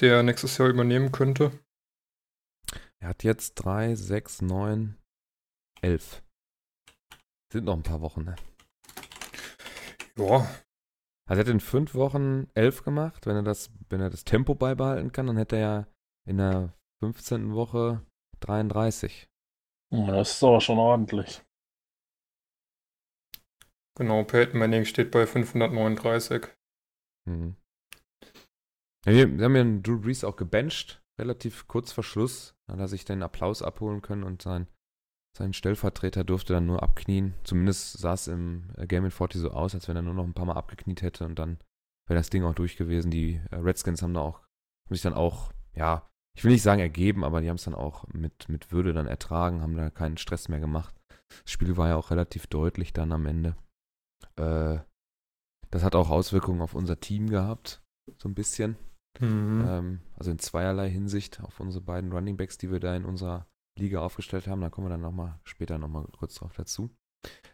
der 0.00 0.22
nächstes 0.22 0.58
Jahr 0.58 0.68
übernehmen 0.68 1.12
könnte. 1.12 1.52
Er 2.98 3.08
hat 3.08 3.24
jetzt 3.24 3.54
3, 3.56 3.94
6, 3.94 4.42
9, 4.42 4.96
11. 5.82 6.22
Sind 7.52 7.66
noch 7.66 7.76
ein 7.76 7.82
paar 7.82 8.00
Wochen, 8.00 8.24
ne? 8.24 8.36
Ja, 10.16 10.48
Also 11.26 11.40
er 11.40 11.46
hat 11.46 11.48
in 11.48 11.60
fünf 11.60 11.94
Wochen 11.94 12.48
11 12.54 12.84
gemacht. 12.84 13.26
Wenn 13.26 13.36
er 13.36 13.42
das, 13.42 13.70
wenn 13.90 14.00
er 14.00 14.10
das 14.10 14.24
Tempo 14.24 14.54
beibehalten 14.54 15.12
kann, 15.12 15.26
dann 15.26 15.36
hätte 15.36 15.56
er 15.56 15.60
ja 15.60 15.86
in 16.26 16.38
der 16.38 16.72
15. 17.02 17.54
Woche 17.54 18.04
33. 18.40 19.28
Ja, 19.92 20.06
Das 20.06 20.32
ist 20.32 20.42
aber 20.42 20.60
schon 20.60 20.78
ordentlich. 20.78 21.42
genau, 23.96 24.24
Peyton 24.24 24.58
Manning 24.58 24.84
steht 24.84 25.10
bei 25.10 25.26
539. 25.26 26.46
Mhm. 27.26 27.56
Ja, 29.06 29.12
wir, 29.12 29.38
wir 29.38 29.44
haben 29.44 29.54
ja 29.54 29.60
einen 29.60 29.82
Drew 29.82 30.00
Brees 30.00 30.24
auch 30.24 30.36
gebencht, 30.36 31.02
relativ 31.20 31.68
kurz 31.68 31.92
vor 31.92 32.04
Schluss. 32.04 32.54
Dann 32.66 32.76
hat 32.76 32.84
er 32.84 32.88
sich 32.88 33.04
den 33.04 33.22
Applaus 33.22 33.62
abholen 33.62 34.00
können 34.02 34.24
und 34.24 34.40
sein, 34.42 34.66
sein 35.36 35.52
Stellvertreter 35.52 36.24
durfte 36.24 36.54
dann 36.54 36.66
nur 36.66 36.82
abknien. 36.82 37.34
Zumindest 37.44 37.98
sah 37.98 38.14
es 38.14 38.28
im 38.28 38.72
Game 38.88 39.04
in 39.04 39.10
40 39.10 39.40
so 39.42 39.50
aus, 39.50 39.74
als 39.74 39.88
wenn 39.88 39.96
er 39.96 40.02
nur 40.02 40.14
noch 40.14 40.24
ein 40.24 40.34
paar 40.34 40.46
Mal 40.46 40.56
abgekniet 40.56 41.02
hätte 41.02 41.24
und 41.26 41.38
dann 41.38 41.58
wäre 42.08 42.18
das 42.18 42.30
Ding 42.30 42.44
auch 42.44 42.54
durch 42.54 42.76
gewesen. 42.76 43.10
Die 43.10 43.40
Redskins 43.52 44.02
haben 44.02 44.14
da 44.14 44.20
auch, 44.20 44.40
haben 44.40 44.94
sich 44.94 45.02
dann 45.02 45.14
auch, 45.14 45.52
ja, 45.74 46.08
ich 46.36 46.44
will 46.44 46.52
nicht 46.52 46.62
sagen 46.62 46.80
ergeben, 46.80 47.24
aber 47.24 47.40
die 47.40 47.48
haben 47.48 47.56
es 47.56 47.64
dann 47.64 47.74
auch 47.74 48.06
mit, 48.08 48.48
mit 48.48 48.72
Würde 48.72 48.92
dann 48.92 49.06
ertragen, 49.06 49.62
haben 49.62 49.76
da 49.76 49.90
keinen 49.90 50.16
Stress 50.16 50.48
mehr 50.48 50.60
gemacht. 50.60 50.94
Das 51.28 51.52
Spiel 51.52 51.76
war 51.76 51.88
ja 51.88 51.96
auch 51.96 52.10
relativ 52.10 52.46
deutlich 52.46 52.92
dann 52.92 53.12
am 53.12 53.26
Ende. 53.26 53.56
Äh, 54.36 54.78
das 55.70 55.82
hat 55.82 55.94
auch 55.94 56.10
Auswirkungen 56.10 56.60
auf 56.60 56.74
unser 56.74 57.00
Team 57.00 57.28
gehabt, 57.28 57.82
so 58.18 58.28
ein 58.28 58.34
bisschen. 58.34 58.76
Mhm. 59.20 59.64
Ähm, 59.68 60.00
also 60.16 60.30
in 60.30 60.38
zweierlei 60.38 60.90
Hinsicht 60.90 61.40
auf 61.40 61.60
unsere 61.60 61.84
beiden 61.84 62.12
Running 62.12 62.36
Backs, 62.36 62.58
die 62.58 62.70
wir 62.70 62.80
da 62.80 62.94
in 62.96 63.04
unserer 63.04 63.46
Liga 63.78 64.00
aufgestellt 64.00 64.46
haben. 64.46 64.60
Da 64.60 64.70
kommen 64.70 64.86
wir 64.86 64.90
dann 64.90 65.00
nochmal 65.00 65.38
später 65.44 65.78
nochmal 65.78 66.06
kurz 66.18 66.34
drauf 66.34 66.52
dazu. 66.56 66.90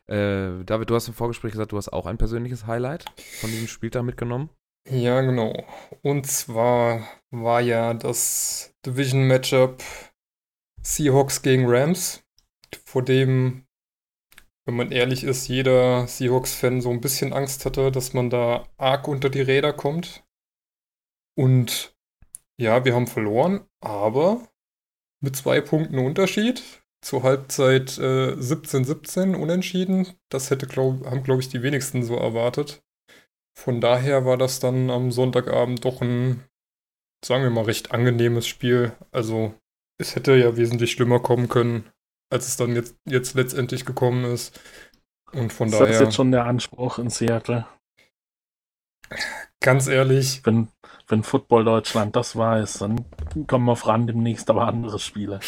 Äh, 0.07 0.64
David, 0.64 0.90
du 0.90 0.95
hast 0.95 1.09
im 1.09 1.14
Vorgespräch 1.14 1.52
gesagt, 1.52 1.73
du 1.73 1.76
hast 1.76 1.90
auch 1.90 2.07
ein 2.07 2.19
persönliches 2.19 2.66
Highlight 2.66 3.04
von 3.40 3.50
diesem 3.50 3.69
Spieltag 3.69 4.04
mitgenommen. 4.04 4.50
Ja, 4.88 5.20
genau. 5.20 5.64
Und 6.02 6.26
zwar 6.26 7.06
war 7.30 7.60
ja 7.60 7.94
das 7.94 8.75
Division-Matchup 8.84 9.82
Seahawks 10.82 11.42
gegen 11.42 11.66
Rams, 11.68 12.22
vor 12.84 13.02
dem, 13.04 13.66
wenn 14.64 14.76
man 14.76 14.92
ehrlich 14.92 15.25
ist, 15.25 15.49
jeder 15.49 16.06
Seahawks-Fan 16.06 16.80
so 16.80 16.90
ein 16.90 17.00
bisschen 17.00 17.32
Angst 17.32 17.66
hatte, 17.66 17.92
dass 17.92 18.14
man 18.14 18.30
da 18.30 18.66
arg 18.78 19.06
unter 19.06 19.28
die 19.28 19.42
Räder 19.42 19.72
kommt. 19.72 20.25
Und 21.37 21.94
ja, 22.58 22.84
wir 22.84 22.94
haben 22.94 23.06
verloren, 23.06 23.66
aber 23.80 24.49
mit 25.22 25.37
zwei 25.37 25.60
Punkten 25.60 25.99
Unterschied. 25.99 26.62
Zur 27.02 27.22
Halbzeit 27.22 27.96
äh, 27.99 28.32
17-17 28.32 29.34
unentschieden. 29.34 30.06
Das 30.28 30.50
hätte, 30.50 30.66
glaub, 30.66 31.06
haben, 31.06 31.22
glaube 31.22 31.40
ich, 31.40 31.49
die 31.49 31.62
wenigsten 31.62 32.02
so 32.02 32.16
erwartet. 32.16 32.82
Von 33.61 33.83
daher 33.83 34.25
war 34.25 34.38
das 34.38 34.59
dann 34.59 34.88
am 34.88 35.12
Sonntagabend 35.12 35.85
doch 35.85 36.00
ein, 36.00 36.45
sagen 37.23 37.43
wir 37.43 37.50
mal, 37.50 37.64
recht 37.64 37.93
angenehmes 37.93 38.47
Spiel. 38.47 38.93
Also 39.12 39.52
es 39.99 40.17
hätte 40.17 40.35
ja 40.35 40.57
wesentlich 40.57 40.93
schlimmer 40.93 41.21
kommen 41.21 41.50
können, 41.50 41.90
als 42.33 42.49
es 42.49 42.57
dann 42.57 42.75
jetzt, 42.75 42.97
jetzt 43.05 43.35
letztendlich 43.35 43.85
gekommen 43.85 44.25
ist. 44.25 44.59
Und 45.33 45.52
von 45.52 45.69
ist 45.69 45.79
das 45.79 45.88
daher, 45.90 46.02
jetzt 46.05 46.14
schon 46.14 46.33
der 46.33 46.47
Anspruch 46.47 46.99
in 46.99 47.11
Seattle? 47.11 47.67
ganz 49.61 49.88
ehrlich, 49.88 50.40
Wenn, 50.47 50.69
wenn 51.07 51.23
Football 51.23 51.64
Deutschland 51.64 52.17
das 52.17 52.37
weiß, 52.37 52.79
dann 52.79 53.05
kommen 53.47 53.67
wir 53.67 53.76
voran 53.76 54.07
demnächst 54.07 54.49
aber 54.49 54.67
andere 54.67 54.99
Spiele. 54.99 55.40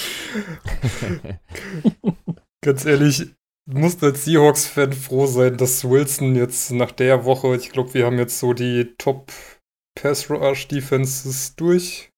ganz 2.60 2.84
ehrlich, 2.84 3.34
du 3.66 3.78
musst 3.78 4.02
als 4.02 4.24
Seahawks-Fan 4.24 4.92
froh 4.92 5.26
sein, 5.26 5.56
dass 5.56 5.88
Wilson 5.88 6.34
jetzt 6.34 6.70
nach 6.70 6.92
der 6.92 7.24
Woche, 7.24 7.56
ich 7.56 7.70
glaube, 7.70 7.94
wir 7.94 8.06
haben 8.06 8.18
jetzt 8.18 8.38
so 8.38 8.52
die 8.52 8.94
Top 8.98 9.32
Pass 9.94 10.30
Rush 10.30 10.68
Defenses 10.68 11.54
durch. 11.56 12.10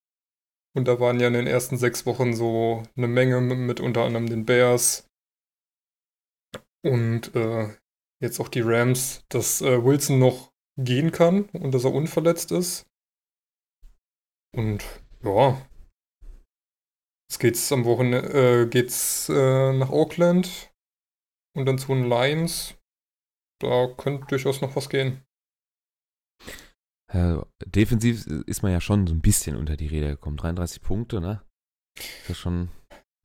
Und 0.76 0.88
da 0.88 0.98
waren 0.98 1.20
ja 1.20 1.28
in 1.28 1.34
den 1.34 1.46
ersten 1.46 1.76
sechs 1.76 2.04
Wochen 2.04 2.34
so 2.34 2.82
eine 2.96 3.06
Menge 3.06 3.40
mit 3.40 3.80
unter 3.80 4.04
anderem 4.04 4.28
den 4.28 4.44
Bears, 4.44 5.08
Und 6.84 7.34
äh, 7.34 7.76
jetzt 8.20 8.40
auch 8.40 8.48
die 8.48 8.60
Rams, 8.60 9.24
dass 9.28 9.62
äh, 9.62 9.84
Wilson 9.84 10.18
noch 10.18 10.52
gehen 10.76 11.12
kann 11.12 11.44
und 11.52 11.72
dass 11.72 11.84
er 11.84 11.94
unverletzt 11.94 12.50
ist. 12.52 12.86
Und 14.56 14.84
ja, 15.22 15.60
jetzt 17.28 17.38
geht's 17.38 17.72
am 17.72 17.84
Wochenende 17.84 18.62
äh, 18.62 18.66
geht's 18.66 19.28
äh, 19.28 19.72
nach 19.72 19.90
Auckland 19.90 20.73
und 21.54 21.66
dann 21.66 21.78
zu 21.78 21.88
den 21.88 22.08
Lions. 22.08 22.74
Da 23.60 23.88
könnte 23.96 24.26
durchaus 24.26 24.60
noch 24.60 24.76
was 24.76 24.88
gehen. 24.88 25.22
Äh, 27.12 27.36
defensiv 27.64 28.26
ist 28.26 28.62
man 28.62 28.72
ja 28.72 28.80
schon 28.80 29.06
so 29.06 29.14
ein 29.14 29.20
bisschen 29.20 29.56
unter 29.56 29.76
die 29.76 29.86
Räder 29.86 30.08
gekommen. 30.08 30.36
33 30.36 30.82
Punkte, 30.82 31.20
ne? 31.20 31.42
Das 31.94 32.30
ist 32.30 32.38
schon, 32.38 32.70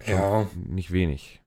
schon 0.04 0.16
Ja, 0.16 0.48
nicht 0.56 0.92
wenig. 0.92 1.42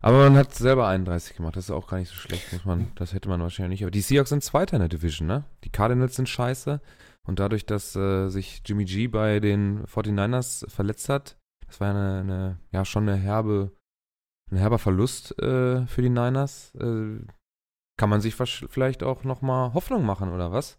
Aber 0.00 0.18
man 0.18 0.36
hat 0.36 0.54
selber 0.54 0.86
31 0.86 1.34
gemacht, 1.34 1.56
das 1.56 1.64
ist 1.64 1.70
auch 1.70 1.88
gar 1.88 1.96
nicht 1.96 2.10
so 2.10 2.14
schlecht, 2.14 2.52
muss 2.52 2.66
man, 2.66 2.92
das 2.94 3.14
hätte 3.14 3.28
man 3.28 3.40
wahrscheinlich 3.40 3.80
nicht. 3.80 3.84
Aber 3.84 3.90
die 3.90 4.02
Seahawks 4.02 4.28
sind 4.28 4.44
Zweiter 4.44 4.76
in 4.76 4.80
der 4.80 4.90
Division, 4.90 5.26
ne? 5.26 5.44
Die 5.64 5.70
Cardinals 5.70 6.14
sind 6.14 6.28
scheiße. 6.28 6.80
Und 7.26 7.38
dadurch, 7.40 7.64
dass 7.64 7.96
äh, 7.96 8.28
sich 8.28 8.62
Jimmy 8.66 8.84
G 8.84 9.08
bei 9.08 9.40
den 9.40 9.84
49ers 9.86 10.68
verletzt 10.70 11.08
hat, 11.08 11.38
das 11.66 11.80
war 11.80 11.88
ja 11.88 11.94
eine, 11.94 12.20
eine 12.20 12.58
ja 12.70 12.84
schon 12.84 13.08
eine 13.08 13.18
herbe, 13.18 13.72
ein 14.54 14.58
herber 14.58 14.78
Verlust 14.78 15.38
äh, 15.38 15.86
für 15.86 16.02
die 16.02 16.08
Niners, 16.08 16.72
äh, 16.76 17.18
kann 17.96 18.10
man 18.10 18.20
sich 18.20 18.34
vielleicht 18.34 19.02
auch 19.02 19.24
nochmal 19.24 19.74
Hoffnung 19.74 20.04
machen, 20.04 20.32
oder 20.32 20.52
was? 20.52 20.78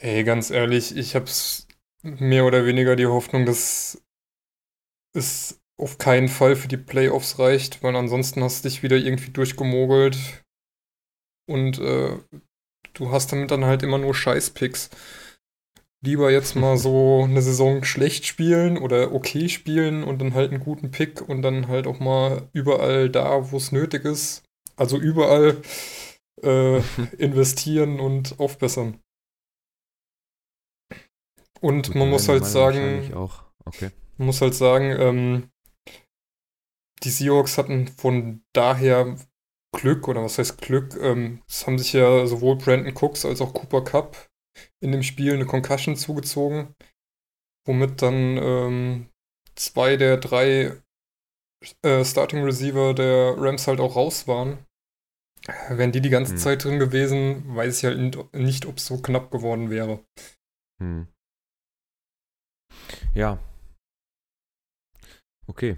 ey, 0.00 0.24
ganz 0.24 0.50
ehrlich, 0.50 0.96
ich 0.96 1.14
hab's 1.14 1.66
mehr 2.02 2.44
oder 2.46 2.64
weniger 2.64 2.96
die 2.96 3.06
Hoffnung, 3.06 3.44
dass 3.44 4.02
es 5.14 5.60
auf 5.78 5.98
keinen 5.98 6.28
Fall 6.28 6.56
für 6.56 6.68
die 6.68 6.76
Playoffs 6.76 7.38
reicht, 7.38 7.82
weil 7.82 7.96
ansonsten 7.96 8.42
hast 8.42 8.64
du 8.64 8.68
dich 8.68 8.82
wieder 8.82 8.96
irgendwie 8.96 9.30
durchgemogelt 9.30 10.42
und 11.46 11.78
äh, 11.78 12.18
du 12.94 13.10
hast 13.10 13.32
damit 13.32 13.50
dann 13.50 13.64
halt 13.64 13.82
immer 13.82 13.98
nur 13.98 14.14
Scheißpicks. 14.14 14.90
Lieber 16.02 16.30
jetzt 16.30 16.56
mal 16.56 16.78
so 16.78 17.24
eine 17.24 17.42
Saison 17.42 17.84
schlecht 17.84 18.24
spielen 18.24 18.78
oder 18.78 19.12
okay 19.12 19.50
spielen 19.50 20.02
und 20.02 20.18
dann 20.18 20.32
halt 20.32 20.50
einen 20.50 20.64
guten 20.64 20.90
Pick 20.90 21.20
und 21.28 21.42
dann 21.42 21.68
halt 21.68 21.86
auch 21.86 22.00
mal 22.00 22.48
überall 22.54 23.10
da, 23.10 23.52
wo 23.52 23.58
es 23.58 23.70
nötig 23.70 24.06
ist, 24.06 24.42
also 24.76 24.96
überall 24.96 25.60
äh, 26.42 26.78
investieren 27.18 28.00
und 28.00 28.40
aufbessern. 28.40 28.98
Und 31.60 31.88
Gut, 31.88 31.96
man 31.96 32.08
muss 32.08 32.28
halt 32.28 32.46
sagen, 32.46 33.12
Auch. 33.14 33.44
Okay. 33.66 33.90
man 34.16 34.26
muss 34.26 34.40
halt 34.40 34.54
sagen, 34.54 34.96
ähm, 34.98 35.50
die 37.02 37.10
Seahawks 37.10 37.58
hatten 37.58 37.88
von 37.88 38.42
daher 38.54 39.16
Glück, 39.76 40.08
oder 40.08 40.22
was 40.24 40.38
heißt 40.38 40.62
Glück? 40.62 40.96
Ähm, 41.00 41.42
es 41.46 41.66
haben 41.66 41.78
sich 41.78 41.92
ja 41.92 42.26
sowohl 42.26 42.56
Brandon 42.56 42.94
Cooks 42.94 43.26
als 43.26 43.42
auch 43.42 43.52
Cooper 43.52 43.82
Cup 43.82 44.29
in 44.82 44.92
dem 44.92 45.02
Spiel 45.02 45.34
eine 45.34 45.46
Concussion 45.46 45.96
zugezogen, 45.96 46.74
womit 47.66 48.02
dann 48.02 48.36
ähm, 48.38 49.10
zwei 49.54 49.96
der 49.96 50.16
drei 50.16 50.80
äh, 51.82 52.04
Starting 52.04 52.42
Receiver 52.42 52.94
der 52.94 53.34
Rams 53.36 53.66
halt 53.66 53.80
auch 53.80 53.96
raus 53.96 54.26
waren. 54.26 54.64
Wären 55.68 55.92
die 55.92 56.00
die 56.00 56.10
ganze 56.10 56.32
Hm. 56.32 56.38
Zeit 56.38 56.64
drin 56.64 56.78
gewesen, 56.78 57.56
weiß 57.56 57.78
ich 57.78 57.84
halt 57.84 58.34
nicht, 58.34 58.66
ob 58.66 58.76
es 58.76 58.86
so 58.86 59.00
knapp 59.00 59.30
geworden 59.30 59.70
wäre. 59.70 60.04
Hm. 60.82 61.08
Ja. 63.14 63.38
Okay. 65.46 65.76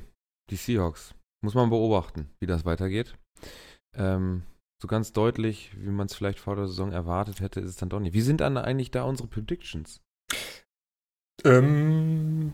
Die 0.50 0.56
Seahawks. 0.56 1.14
Muss 1.44 1.54
man 1.54 1.70
beobachten, 1.70 2.30
wie 2.40 2.46
das 2.46 2.64
weitergeht. 2.64 3.16
Ähm, 3.94 4.42
so 4.82 4.88
ganz 4.88 5.12
deutlich, 5.12 5.70
wie 5.76 5.90
man 5.90 6.08
es 6.08 6.14
vielleicht 6.14 6.40
vor 6.40 6.56
der 6.56 6.66
Saison 6.66 6.90
erwartet 6.90 7.40
hätte, 7.40 7.60
ist 7.60 7.70
es 7.70 7.76
dann 7.76 7.88
doch 7.88 8.00
nicht. 8.00 8.14
Wie 8.14 8.20
sind 8.20 8.40
dann 8.40 8.58
eigentlich 8.58 8.90
da 8.90 9.04
unsere 9.04 9.28
Predictions? 9.28 10.00
Ähm, 11.44 12.52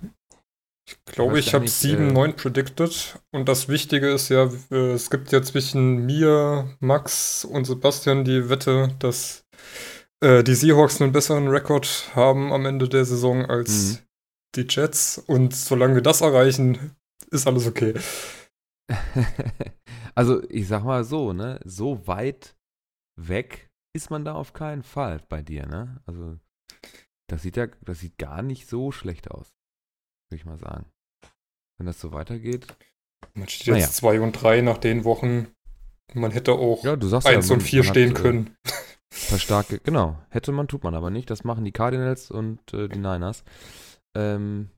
ich 0.87 1.02
glaube, 1.06 1.38
ich 1.38 1.47
du 1.47 1.52
habe 1.52 1.62
eigentlich, 1.62 1.73
7, 1.73 2.11
äh, 2.11 2.12
9 2.12 2.37
predicted. 2.37 3.18
Und 3.32 3.49
das 3.49 3.68
Wichtige 3.68 4.11
ist 4.11 4.28
ja, 4.28 4.50
äh, 4.70 4.92
es 4.92 5.08
gibt 5.08 5.32
ja 5.32 5.42
zwischen 5.42 6.04
mir, 6.04 6.76
Max 6.80 7.47
und 7.47 7.64
Sebastian 7.64 8.25
die 8.25 8.50
Wette, 8.50 8.94
dass 8.99 9.47
äh, 10.20 10.44
die 10.44 10.54
Seahawks 10.54 11.00
einen 11.00 11.12
besseren 11.12 11.49
Rekord 11.49 12.11
haben 12.14 12.52
am 12.52 12.66
Ende 12.66 12.90
der 12.90 13.06
Saison 13.06 13.47
als 13.47 13.70
Mhm. 13.70 13.99
die 14.54 14.66
Jets. 14.68 15.16
Und 15.16 15.56
solange 15.56 15.94
wir 15.94 16.02
das 16.02 16.20
erreichen, 16.20 16.94
ist 17.30 17.47
alles 17.47 17.66
okay. 17.66 17.94
also, 20.15 20.43
ich 20.49 20.69
sag 20.69 20.85
mal 20.85 21.05
so, 21.05 21.33
ne? 21.33 21.61
So 21.65 22.07
weit 22.07 22.57
weg 23.17 23.69
ist 23.95 24.11
man 24.11 24.25
da 24.25 24.35
auf 24.35 24.53
keinen 24.53 24.83
Fall 24.83 25.21
bei 25.29 25.43
dir, 25.43 25.67
ne? 25.67 26.00
Also, 26.07 26.38
das 27.29 27.43
sieht 27.43 27.57
ja, 27.57 27.67
das 27.83 28.00
sieht 28.00 28.19
gar 28.19 28.43
nicht 28.43 28.69
so 28.69 28.93
schlecht 28.93 29.31
aus. 29.31 29.49
Würde 30.31 30.41
ich 30.41 30.45
mal 30.47 30.59
sagen. 30.59 30.87
Wenn 31.79 31.87
das 31.87 32.00
so 32.00 32.12
weitergeht. 32.12 32.67
Man 33.35 33.49
steht 33.49 33.69
jetzt 33.69 33.75
Naja. 33.75 33.91
2 33.91 34.21
und 34.21 34.33
3 34.33 34.61
nach 34.62 34.79
den 34.79 35.05
Wochen. 35.05 35.49
Man 36.15 36.31
hätte 36.31 36.53
auch 36.53 36.83
Ja, 36.85 36.97
du 36.97 37.07
sagst 37.07 37.27
1 37.29 37.49
ja, 37.49 37.55
und 37.55 37.61
4 37.62 37.83
man 37.85 37.88
stehen 37.91 38.11
hat, 38.11 38.19
äh, 38.19 38.23
können. 38.23 38.57
paar 39.29 39.38
starke, 39.38 39.79
genau. 39.81 40.19
Hätte 40.31 40.53
man, 40.53 40.69
tut 40.69 40.85
man 40.85 40.95
aber 40.95 41.11
nicht. 41.11 41.31
Das 41.31 41.45
machen 41.45 41.65
die 41.65 41.73
Cardinals 41.73 42.31
und 42.31 42.73
äh, 42.73 42.88
die 42.88 42.99
Niners. 42.99 43.45
Ähm, 44.17 44.71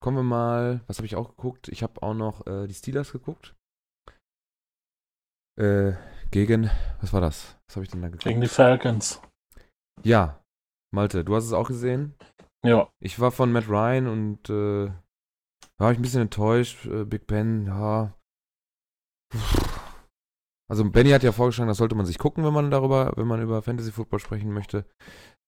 kommen 0.00 0.18
wir 0.18 0.22
mal, 0.22 0.82
was 0.86 0.98
habe 0.98 1.06
ich 1.06 1.16
auch 1.16 1.30
geguckt? 1.30 1.68
Ich 1.68 1.82
habe 1.82 2.02
auch 2.02 2.14
noch 2.14 2.46
äh, 2.46 2.66
die 2.66 2.74
Steelers 2.74 3.12
geguckt. 3.12 3.55
Äh, 5.58 5.92
gegen, 6.30 6.70
was 7.00 7.12
war 7.12 7.20
das? 7.20 7.56
Was 7.66 7.76
habe 7.76 7.84
ich 7.84 7.90
denn 7.90 8.02
da 8.02 8.08
geguckt? 8.08 8.24
Gegen 8.24 8.40
die 8.40 8.48
Falcons. 8.48 9.20
Ja, 10.04 10.42
Malte, 10.94 11.24
du 11.24 11.34
hast 11.34 11.44
es 11.44 11.52
auch 11.52 11.68
gesehen. 11.68 12.14
Ja, 12.64 12.88
Ich 13.00 13.20
war 13.20 13.30
von 13.30 13.52
Matt 13.52 13.68
Ryan 13.68 14.06
und 14.08 14.50
äh, 14.50 14.90
war 15.78 15.92
ich 15.92 15.98
ein 15.98 16.02
bisschen 16.02 16.22
enttäuscht. 16.22 16.86
Äh, 16.86 17.04
Big 17.04 17.26
Ben, 17.26 17.66
ja. 17.66 18.12
Also 20.68 20.88
Benny 20.90 21.10
hat 21.10 21.22
ja 21.22 21.32
vorgeschlagen, 21.32 21.68
das 21.68 21.78
sollte 21.78 21.94
man 21.94 22.06
sich 22.06 22.18
gucken, 22.18 22.44
wenn 22.44 22.52
man 22.52 22.70
darüber, 22.70 23.12
wenn 23.16 23.26
man 23.28 23.40
über 23.40 23.62
Fantasy 23.62 23.92
Football 23.92 24.18
sprechen 24.18 24.52
möchte. 24.52 24.84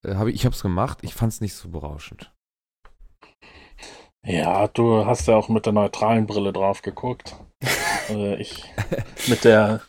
Äh, 0.06 0.14
hab 0.14 0.28
ich 0.28 0.36
ich 0.36 0.44
habe 0.44 0.54
es 0.54 0.62
gemacht. 0.62 0.98
Ich 1.02 1.14
fand 1.14 1.32
es 1.32 1.40
nicht 1.40 1.54
so 1.54 1.68
berauschend. 1.68 2.32
Ja, 4.28 4.68
du 4.68 5.06
hast 5.06 5.26
ja 5.26 5.36
auch 5.36 5.48
mit 5.48 5.66
der 5.66 5.72
neutralen 5.72 6.26
Brille 6.26 6.52
drauf 6.52 6.82
geguckt. 6.82 7.36
äh, 8.10 8.40
ich 8.40 8.64
mit 9.28 9.44
der 9.44 9.80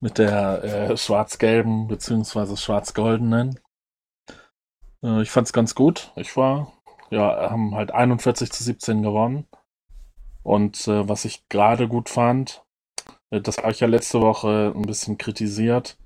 mit 0.00 0.18
der 0.18 0.64
äh, 0.64 0.96
schwarz-gelben 0.96 1.86
beziehungsweise 1.86 2.56
schwarz-goldenen. 2.56 3.60
Äh, 5.04 5.22
ich 5.22 5.30
fand's 5.30 5.52
ganz 5.52 5.74
gut. 5.74 6.12
Ich 6.16 6.36
war, 6.36 6.72
ja, 7.10 7.50
haben 7.50 7.74
halt 7.74 7.92
41 7.92 8.50
zu 8.50 8.64
17 8.64 9.02
gewonnen. 9.02 9.46
Und 10.42 10.88
äh, 10.88 11.06
was 11.08 11.26
ich 11.26 11.46
gerade 11.50 11.86
gut 11.86 12.08
fand, 12.08 12.64
äh, 13.30 13.42
das 13.42 13.58
habe 13.58 13.72
ich 13.72 13.80
ja 13.80 13.86
letzte 13.86 14.22
Woche 14.22 14.72
ein 14.74 14.82
bisschen 14.82 15.18
kritisiert, 15.18 15.98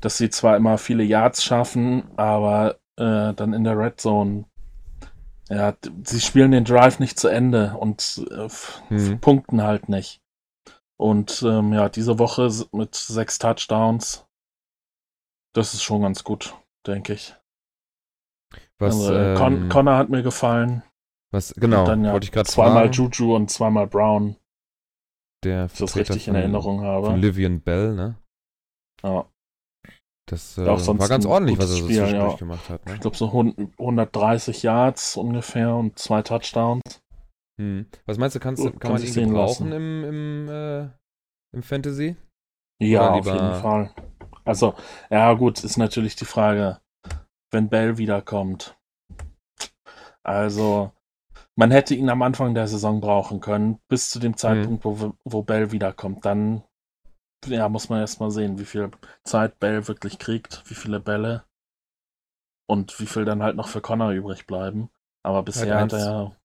dass 0.00 0.18
sie 0.18 0.28
zwar 0.28 0.56
immer 0.56 0.76
viele 0.76 1.02
Yards 1.02 1.42
schaffen, 1.42 2.04
aber 2.18 2.76
äh, 2.98 3.32
dann 3.32 3.54
in 3.54 3.64
der 3.64 3.78
Red 3.78 4.00
Zone, 4.00 4.44
ja, 5.52 5.76
sie 6.04 6.20
spielen 6.20 6.50
den 6.52 6.64
Drive 6.64 6.98
nicht 6.98 7.18
zu 7.18 7.28
Ende 7.28 7.76
und 7.78 8.24
äh, 8.30 8.48
Mhm. 8.90 9.20
punkten 9.20 9.62
halt 9.62 9.88
nicht. 9.88 10.20
Und 10.96 11.42
ähm, 11.42 11.72
ja, 11.72 11.88
diese 11.88 12.18
Woche 12.18 12.50
mit 12.72 12.94
sechs 12.94 13.38
Touchdowns, 13.38 14.26
das 15.54 15.74
ist 15.74 15.82
schon 15.82 16.02
ganz 16.02 16.22
gut, 16.24 16.54
denke 16.86 17.12
ich. 17.14 17.34
Was, 18.78 18.94
also, 18.96 19.14
äh, 19.14 19.34
Con 19.36 19.62
ähm, 19.64 19.68
Connor 19.68 19.96
hat 19.96 20.08
mir 20.10 20.22
gefallen. 20.22 20.82
was 21.30 21.54
genau, 21.54 21.86
dann 21.86 22.04
ja 22.04 22.12
wollte 22.12 22.24
ich 22.26 22.32
gerade 22.32 22.48
zweimal 22.48 22.84
fragen. 22.92 22.92
Juju 22.92 23.34
und 23.36 23.50
zweimal 23.50 23.86
Brown, 23.86 24.36
der 25.44 25.66
ich 25.66 25.78
das 25.78 25.96
richtig 25.96 26.28
in 26.28 26.34
von- 26.34 26.40
Erinnerung 26.40 26.82
habe. 26.82 27.06
Von 27.06 27.20
Livian 27.20 27.60
Bell, 27.60 27.94
ne? 27.94 28.16
Ja. 29.02 29.24
Das 30.26 30.56
äh, 30.56 30.64
war 30.66 31.08
ganz 31.08 31.26
ordentlich, 31.26 31.58
was 31.58 31.70
er 31.70 31.76
so 31.76 31.84
Spiel, 31.84 31.96
ja. 31.96 32.34
gemacht 32.34 32.68
hat, 32.70 32.86
ne? 32.86 32.94
Ich 32.94 33.00
glaube 33.00 33.16
so 33.16 33.32
hun- 33.32 33.72
130 33.78 34.62
Yards 34.62 35.16
ungefähr 35.16 35.74
und 35.74 35.98
zwei 35.98 36.22
Touchdowns. 36.22 36.82
Hm. 37.60 37.86
Was 38.06 38.18
meinst 38.18 38.36
du, 38.36 38.40
kannst, 38.40 38.62
du- 38.64 38.70
Gut, 38.70 38.80
kann 38.80 38.92
man 38.92 39.02
ihn 39.02 39.08
sehen 39.12 39.28
gebrauchen 39.30 39.72
im, 39.72 40.04
im, 40.04 40.48
äh, 40.48 40.88
im 41.54 41.62
Fantasy? 41.62 42.16
Ja, 42.80 43.10
auf 43.10 43.26
jeden 43.26 43.54
Fall. 43.60 43.94
Also, 44.44 44.74
ja 45.10 45.32
gut, 45.34 45.62
ist 45.62 45.76
natürlich 45.76 46.16
die 46.16 46.24
Frage, 46.24 46.80
wenn 47.52 47.68
Bell 47.68 47.98
wiederkommt. 47.98 48.76
Also, 50.24 50.92
man 51.56 51.70
hätte 51.70 51.94
ihn 51.94 52.08
am 52.08 52.22
Anfang 52.22 52.54
der 52.54 52.66
Saison 52.68 53.00
brauchen 53.00 53.40
können, 53.40 53.78
bis 53.88 54.08
zu 54.10 54.18
dem 54.18 54.36
Zeitpunkt, 54.36 54.84
wo, 54.84 55.14
wo 55.24 55.42
Bell 55.42 55.72
wiederkommt. 55.72 56.24
Dann 56.24 56.62
ja, 57.46 57.68
muss 57.68 57.88
man 57.88 58.00
erstmal 58.00 58.30
sehen, 58.30 58.58
wie 58.58 58.64
viel 58.64 58.90
Zeit 59.24 59.58
Bell 59.58 59.86
wirklich 59.88 60.18
kriegt, 60.18 60.62
wie 60.70 60.74
viele 60.74 61.00
Bälle 61.00 61.44
und 62.68 62.98
wie 63.00 63.06
viel 63.06 63.24
dann 63.24 63.42
halt 63.42 63.56
noch 63.56 63.68
für 63.68 63.80
Connor 63.80 64.10
übrig 64.12 64.46
bleiben. 64.46 64.90
Aber 65.24 65.42
bisher 65.42 65.74
Halt 65.76 65.92
hat 65.92 65.94
eins. 65.94 66.06
er 66.06 66.36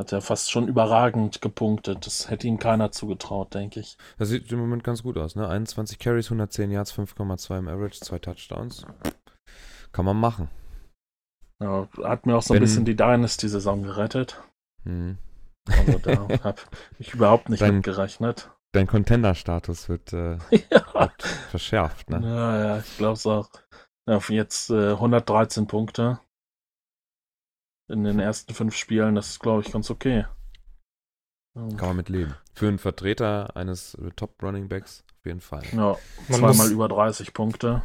Hat 0.00 0.12
er 0.12 0.20
fast 0.20 0.50
schon 0.50 0.66
überragend 0.68 1.40
gepunktet. 1.40 2.04
Das 2.06 2.28
hätte 2.30 2.46
ihm 2.48 2.58
keiner 2.58 2.90
zugetraut, 2.92 3.54
denke 3.54 3.80
ich. 3.80 3.96
Das 4.18 4.28
sieht 4.28 4.50
im 4.52 4.58
Moment 4.58 4.82
ganz 4.84 5.02
gut 5.04 5.16
aus, 5.16 5.36
ne? 5.36 5.48
21 5.48 5.98
Carries, 6.00 6.26
110 6.26 6.70
Yards, 6.72 6.92
5,2 6.92 7.58
im 7.58 7.68
Average, 7.68 8.00
zwei 8.00 8.18
Touchdowns. 8.18 8.84
Kann 9.92 10.04
man 10.04 10.18
machen. 10.18 10.48
Ja, 11.62 11.88
hat 12.02 12.26
mir 12.26 12.36
auch 12.36 12.42
so 12.42 12.52
ein 12.52 12.56
Wenn- 12.56 12.62
bisschen 12.64 12.84
die 12.84 12.96
Dynasty-Saison 12.96 13.84
gerettet. 13.84 14.42
Mhm. 14.82 15.18
Also 15.68 15.98
da 15.98 16.10
habe 16.44 16.60
ich 16.98 17.14
überhaupt 17.14 17.48
nicht 17.48 17.62
Dein- 17.62 17.76
mit 17.76 17.84
gerechnet. 17.84 18.50
Dein 18.74 18.86
Contender-Status 18.88 19.88
wird, 19.88 20.12
äh, 20.12 20.36
ja. 20.70 20.94
wird 20.94 21.22
verschärft, 21.22 22.10
ne? 22.10 22.20
ja, 22.22 22.58
ja, 22.66 22.78
ich 22.78 22.96
glaube 22.98 23.12
es 23.14 23.24
auch. 23.26 23.48
Ja, 24.08 24.18
jetzt 24.28 24.68
äh, 24.70 24.90
113 24.90 25.66
Punkte 25.66 26.18
in 27.88 28.02
den 28.04 28.18
ersten 28.18 28.52
fünf 28.52 28.74
Spielen. 28.76 29.14
Das 29.14 29.28
ist, 29.30 29.40
glaube 29.40 29.62
ich, 29.62 29.70
ganz 29.72 29.90
okay. 29.90 30.26
Kann 31.54 31.76
man 31.78 31.96
mit 31.96 32.08
leben. 32.08 32.34
Für 32.54 32.66
einen 32.66 32.78
Vertreter 32.78 33.56
eines 33.56 33.94
äh, 33.94 34.10
Top-Running-Backs 34.16 35.04
auf 35.20 35.26
jeden 35.26 35.40
Fall. 35.40 35.62
Ja, 35.72 35.96
Man 36.28 36.38
zweimal 36.40 36.52
muss, 36.56 36.70
über 36.70 36.88
30 36.88 37.32
Punkte. 37.32 37.82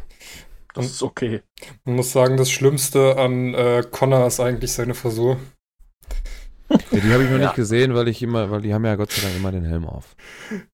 Das 0.74 0.86
Und- 0.86 0.92
ist 0.92 1.04
okay. 1.04 1.44
man 1.86 1.96
muss 1.98 2.12
sagen, 2.12 2.36
das 2.38 2.50
Schlimmste 2.50 3.16
an 3.18 3.54
äh, 3.54 3.84
Connor 3.90 4.26
ist 4.26 4.40
eigentlich 4.40 4.74
seine 4.74 4.96
Frisur. 4.96 5.38
Ja, 6.70 7.00
die 7.00 7.14
habe 7.14 7.24
ich 7.24 7.30
noch 7.30 7.38
Ja. 7.38 7.44
nicht 7.46 7.56
gesehen, 7.56 7.94
weil 7.96 8.08
ich 8.08 8.22
immer, 8.22 8.50
weil 8.52 8.62
die 8.62 8.74
haben 8.74 8.86
ja 8.86 8.96
Gott 8.96 9.12
sei 9.12 9.22
Dank 9.22 9.36
immer 9.36 9.52
den 9.52 9.66
Helm 9.66 9.86
auf. 9.88 10.16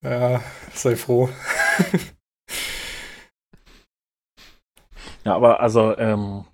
Ja, 0.02 0.42
sei 0.74 0.96
froh. 0.96 1.30
Ja, 5.24 5.36
aber 5.36 5.60
also, 5.60 5.98
ähm, 5.98 6.46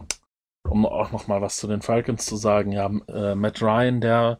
um 0.69 0.85
auch 0.85 1.11
noch 1.11 1.27
mal 1.27 1.41
was 1.41 1.57
zu 1.57 1.67
den 1.67 1.81
Falcons 1.81 2.25
zu 2.25 2.35
sagen, 2.37 2.71
ja, 2.71 2.89
äh, 3.07 3.35
Matt 3.35 3.61
Ryan, 3.61 4.01
der 4.01 4.39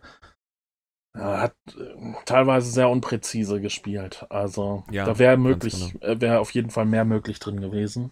äh, 1.15 1.19
hat 1.19 1.55
äh, 1.77 2.13
teilweise 2.25 2.71
sehr 2.71 2.89
unpräzise 2.89 3.59
gespielt. 3.59 4.25
Also 4.29 4.83
Ja, 4.91 5.05
da 5.05 5.19
wäre 5.19 5.37
möglich, 5.37 5.95
äh, 6.01 6.19
wäre 6.21 6.39
auf 6.39 6.51
jeden 6.51 6.69
Fall 6.69 6.85
mehr 6.85 7.05
möglich 7.05 7.39
drin 7.39 7.59
gewesen. 7.59 8.11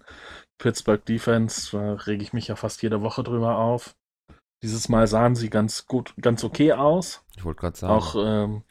Pittsburgh 0.58 1.04
Defense, 1.06 1.72
da 1.78 1.94
rege 1.94 2.24
ich 2.24 2.34
mich 2.34 2.48
ja 2.50 2.56
fast 2.56 2.82
jede 2.82 3.02
Woche 3.02 3.24
drüber 3.24 3.58
auf. 3.58 3.96
Dieses 4.62 4.90
Mal 4.90 5.08
sahen 5.08 5.36
sie 5.36 5.50
ganz 5.50 5.86
gut, 5.86 6.14
ganz 6.22 6.44
okay 6.44 6.74
aus. 6.74 7.24
Ich 7.36 7.46
wollte 7.46 7.62
gerade 7.62 7.78
sagen. 7.78 7.94
Auch 7.94 8.16
ähm, 8.16 8.64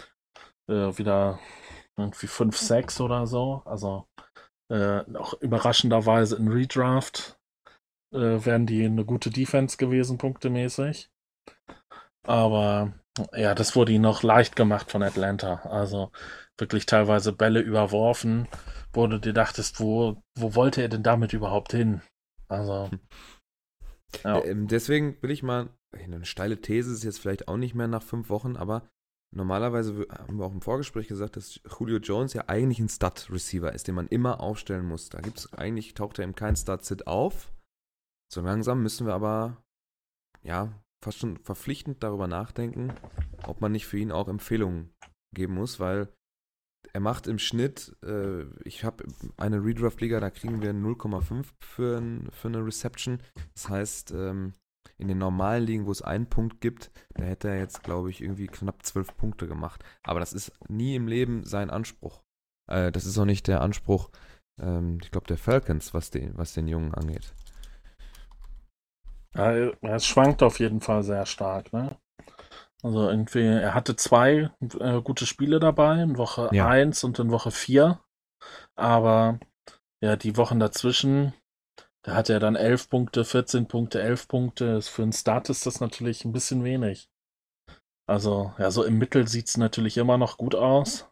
äh, 0.68 0.98
wieder 0.98 1.38
irgendwie 1.96 2.26
5, 2.26 2.56
6 2.56 3.00
oder 3.00 3.26
so. 3.26 3.62
Also 3.64 4.06
äh, 4.70 5.00
auch 5.16 5.34
überraschenderweise 5.40 6.36
in 6.36 6.48
Redraft 6.48 7.38
äh, 8.12 8.44
wären 8.44 8.66
die 8.66 8.84
eine 8.84 9.04
gute 9.04 9.30
Defense 9.30 9.76
gewesen, 9.76 10.18
punktemäßig. 10.18 11.10
Aber 12.26 12.92
ja, 13.34 13.54
das 13.54 13.74
wurde 13.74 13.92
ihnen 13.92 14.02
noch 14.02 14.22
leicht 14.22 14.56
gemacht 14.56 14.90
von 14.90 15.02
Atlanta. 15.02 15.62
Also 15.64 16.10
wirklich 16.58 16.86
teilweise 16.86 17.32
Bälle 17.32 17.60
überworfen, 17.60 18.48
wo 18.92 19.06
du 19.06 19.18
dir 19.18 19.32
dachtest, 19.32 19.80
wo, 19.80 20.22
wo 20.36 20.54
wollte 20.54 20.82
er 20.82 20.88
denn 20.88 21.02
damit 21.02 21.32
überhaupt 21.32 21.72
hin? 21.72 22.02
Also. 22.48 22.90
Ja. 24.24 24.42
Ähm, 24.44 24.68
deswegen 24.68 25.20
will 25.22 25.30
ich 25.30 25.42
mal, 25.42 25.68
eine 25.96 26.24
steile 26.24 26.60
These 26.60 26.92
ist 26.92 27.04
jetzt 27.04 27.20
vielleicht 27.20 27.48
auch 27.48 27.56
nicht 27.56 27.74
mehr 27.74 27.88
nach 27.88 28.02
fünf 28.02 28.28
Wochen, 28.28 28.56
aber 28.56 28.88
normalerweise 29.34 30.06
haben 30.10 30.38
wir 30.38 30.46
auch 30.46 30.52
im 30.52 30.62
Vorgespräch 30.62 31.08
gesagt, 31.08 31.36
dass 31.36 31.60
Julio 31.78 31.98
Jones 31.98 32.32
ja 32.32 32.44
eigentlich 32.48 32.78
ein 32.78 32.88
Stud-Receiver 32.88 33.72
ist, 33.72 33.88
den 33.88 33.94
man 33.94 34.08
immer 34.08 34.40
aufstellen 34.40 34.86
muss. 34.86 35.08
Da 35.08 35.20
gibt 35.20 35.38
es 35.38 35.52
eigentlich, 35.52 35.94
taucht 35.94 36.18
er 36.18 36.24
im 36.24 36.34
kein 36.34 36.56
Stud-Sit 36.56 37.06
auf. 37.06 37.52
So 38.32 38.40
langsam 38.40 38.82
müssen 38.82 39.06
wir 39.06 39.14
aber, 39.14 39.62
ja, 40.42 40.72
fast 41.02 41.18
schon 41.18 41.38
verpflichtend 41.38 42.02
darüber 42.02 42.26
nachdenken, 42.26 42.92
ob 43.46 43.60
man 43.60 43.72
nicht 43.72 43.86
für 43.86 43.98
ihn 43.98 44.12
auch 44.12 44.28
Empfehlungen 44.28 44.92
geben 45.34 45.54
muss, 45.54 45.80
weil 45.80 46.08
er 46.92 47.00
macht 47.00 47.26
im 47.26 47.38
Schnitt, 47.38 47.96
äh, 48.02 48.44
ich 48.64 48.84
habe 48.84 49.04
eine 49.36 49.64
Redraft-Liga, 49.64 50.20
da 50.20 50.30
kriegen 50.30 50.62
wir 50.62 50.72
0,5 50.72 51.46
für, 51.60 52.02
für 52.30 52.48
eine 52.48 52.64
Reception. 52.64 53.22
Das 53.54 53.68
heißt, 53.68 54.12
ähm, 54.12 54.54
in 54.98 55.08
den 55.08 55.18
normalen 55.18 55.64
Ligen, 55.64 55.86
wo 55.86 55.92
es 55.92 56.02
einen 56.02 56.28
Punkt 56.28 56.60
gibt, 56.60 56.90
da 57.14 57.24
hätte 57.24 57.48
er 57.48 57.58
jetzt, 57.58 57.82
glaube 57.82 58.10
ich, 58.10 58.20
irgendwie 58.20 58.46
knapp 58.48 58.84
zwölf 58.84 59.16
Punkte 59.16 59.46
gemacht. 59.46 59.84
Aber 60.02 60.20
das 60.20 60.32
ist 60.32 60.52
nie 60.68 60.94
im 60.96 61.08
Leben 61.08 61.44
sein 61.44 61.70
Anspruch. 61.70 62.22
Äh, 62.68 62.92
das 62.92 63.06
ist 63.06 63.18
auch 63.18 63.24
nicht 63.24 63.46
der 63.48 63.60
Anspruch, 63.62 64.10
ähm, 64.60 64.98
ich 65.02 65.10
glaube, 65.10 65.26
der 65.26 65.38
Falcons, 65.38 65.94
was 65.94 66.10
den, 66.10 66.36
was 66.36 66.52
den 66.54 66.68
Jungen 66.68 66.94
angeht. 66.94 67.32
Ja, 69.34 69.52
es 69.82 70.06
schwankt 70.06 70.42
auf 70.42 70.58
jeden 70.58 70.80
Fall 70.80 71.02
sehr 71.02 71.26
stark, 71.26 71.72
ne? 71.72 71.96
Also 72.82 73.10
irgendwie, 73.10 73.44
er 73.44 73.74
hatte 73.74 73.96
zwei 73.96 74.50
äh, 74.80 75.02
gute 75.02 75.26
Spiele 75.26 75.60
dabei, 75.60 76.02
in 76.02 76.18
Woche 76.18 76.52
Ja. 76.52 76.66
1 76.66 77.04
und 77.04 77.18
in 77.18 77.30
Woche 77.30 77.50
4. 77.50 78.00
Aber 78.76 79.40
ja, 80.02 80.16
die 80.16 80.36
Wochen 80.36 80.60
dazwischen, 80.60 81.34
da 82.08 82.14
hat 82.14 82.30
er 82.30 82.40
dann 82.40 82.56
11 82.56 82.88
Punkte, 82.88 83.22
14 83.22 83.68
Punkte, 83.68 84.00
11 84.00 84.28
Punkte. 84.28 84.80
Für 84.80 85.02
einen 85.02 85.12
Start 85.12 85.50
ist 85.50 85.66
das 85.66 85.80
natürlich 85.80 86.24
ein 86.24 86.32
bisschen 86.32 86.64
wenig. 86.64 87.10
Also, 88.08 88.54
ja, 88.56 88.70
so 88.70 88.82
im 88.82 88.96
Mittel 88.96 89.28
sieht 89.28 89.48
es 89.48 89.58
natürlich 89.58 89.98
immer 89.98 90.16
noch 90.16 90.38
gut 90.38 90.54
aus. 90.54 91.06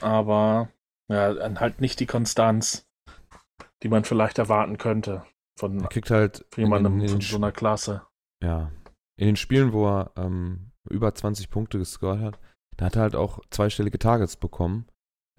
Aber 0.00 0.68
ja, 1.08 1.32
dann 1.32 1.60
halt 1.60 1.80
nicht 1.80 2.00
die 2.00 2.06
Konstanz, 2.06 2.88
die 3.84 3.88
man 3.88 4.02
vielleicht 4.02 4.38
erwarten 4.38 4.78
könnte 4.78 5.24
von 5.60 5.78
Er 5.78 5.88
kriegt 5.88 6.10
halt 6.10 6.44
für 6.50 6.62
jemandem 6.62 6.94
in, 6.94 7.02
in, 7.02 7.08
von 7.08 7.18
den, 7.20 7.28
so 7.28 7.36
einer 7.36 7.52
Klasse. 7.52 8.04
ja, 8.42 8.72
in 9.16 9.26
den 9.26 9.36
Spielen, 9.36 9.72
wo 9.72 9.86
er 9.86 10.10
ähm, 10.16 10.72
über 10.90 11.14
20 11.14 11.50
Punkte 11.50 11.78
gescored 11.78 12.20
hat, 12.20 12.40
da 12.76 12.86
hat 12.86 12.96
er 12.96 13.02
halt 13.02 13.14
auch 13.14 13.38
zweistellige 13.50 14.00
Targets 14.00 14.34
bekommen. 14.34 14.88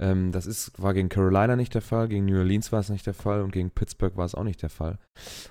Ähm, 0.02 0.32
das 0.32 0.46
ist, 0.46 0.82
war 0.82 0.94
gegen 0.94 1.10
Carolina 1.10 1.56
nicht 1.56 1.74
der 1.74 1.82
Fall, 1.82 2.10
gegen 2.10 2.26
New 2.26 2.38
Orleans 2.38 2.72
war 2.72 2.82
es 2.82 2.90
nicht 2.90 3.08
der 3.08 3.14
Fall 3.14 3.42
und 3.42 3.52
gegen 3.52 3.72
Pittsburgh 3.72 4.18
war 4.18 4.26
es 4.26 4.36
auch 4.36 4.44
nicht 4.44 4.62
der 4.62 4.70
Fall. 4.70 5.00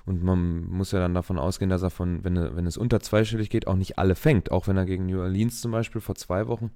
Und 0.05 0.23
man 0.23 0.65
muss 0.65 0.91
ja 0.91 0.99
dann 0.99 1.15
davon 1.15 1.39
ausgehen, 1.39 1.69
dass 1.69 1.81
er 1.81 1.89
von, 1.89 2.23
wenn, 2.23 2.35
wenn 2.55 2.67
es 2.67 2.77
unter 2.77 2.99
zweistellig 2.99 3.49
geht, 3.49 3.67
auch 3.67 3.75
nicht 3.75 3.97
alle 3.97 4.15
fängt. 4.15 4.51
Auch 4.51 4.67
wenn 4.67 4.77
er 4.77 4.85
gegen 4.85 5.07
New 5.07 5.19
Orleans 5.19 5.61
zum 5.61 5.71
Beispiel 5.71 6.01
vor 6.01 6.15
zwei 6.15 6.47
Wochen 6.47 6.71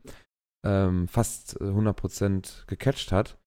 ähm, 0.66 1.08
fast 1.08 1.60
äh, 1.62 1.66
100% 1.66 2.66
gecatcht 2.66 3.12
hat. 3.12 3.38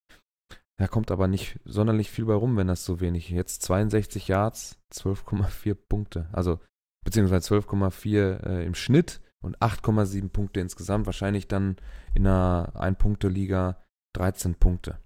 Da 0.79 0.89
kommt 0.89 1.11
aber 1.11 1.29
nicht 1.29 1.61
sonderlich 1.65 2.11
viel 2.11 2.25
bei 2.25 2.35
rum, 2.35 2.57
wenn 2.57 2.67
das 2.67 2.85
so 2.85 3.01
wenig. 3.01 3.29
Jetzt 3.29 3.63
62 3.63 4.29
Yards, 4.29 4.79
12,4 4.93 5.75
Punkte. 5.75 6.29
Also, 6.33 6.61
beziehungsweise 7.05 7.55
12,4 7.55 8.47
äh, 8.47 8.65
im 8.65 8.75
Schnitt 8.75 9.21
und 9.43 9.59
8,7 9.59 10.31
Punkte 10.31 10.61
insgesamt. 10.61 11.07
Wahrscheinlich 11.07 11.49
dann 11.49 11.77
in 12.15 12.27
einer 12.27 12.73
Ein-Punkte-Liga 12.75 13.83
13 14.15 14.55
Punkte. 14.55 14.99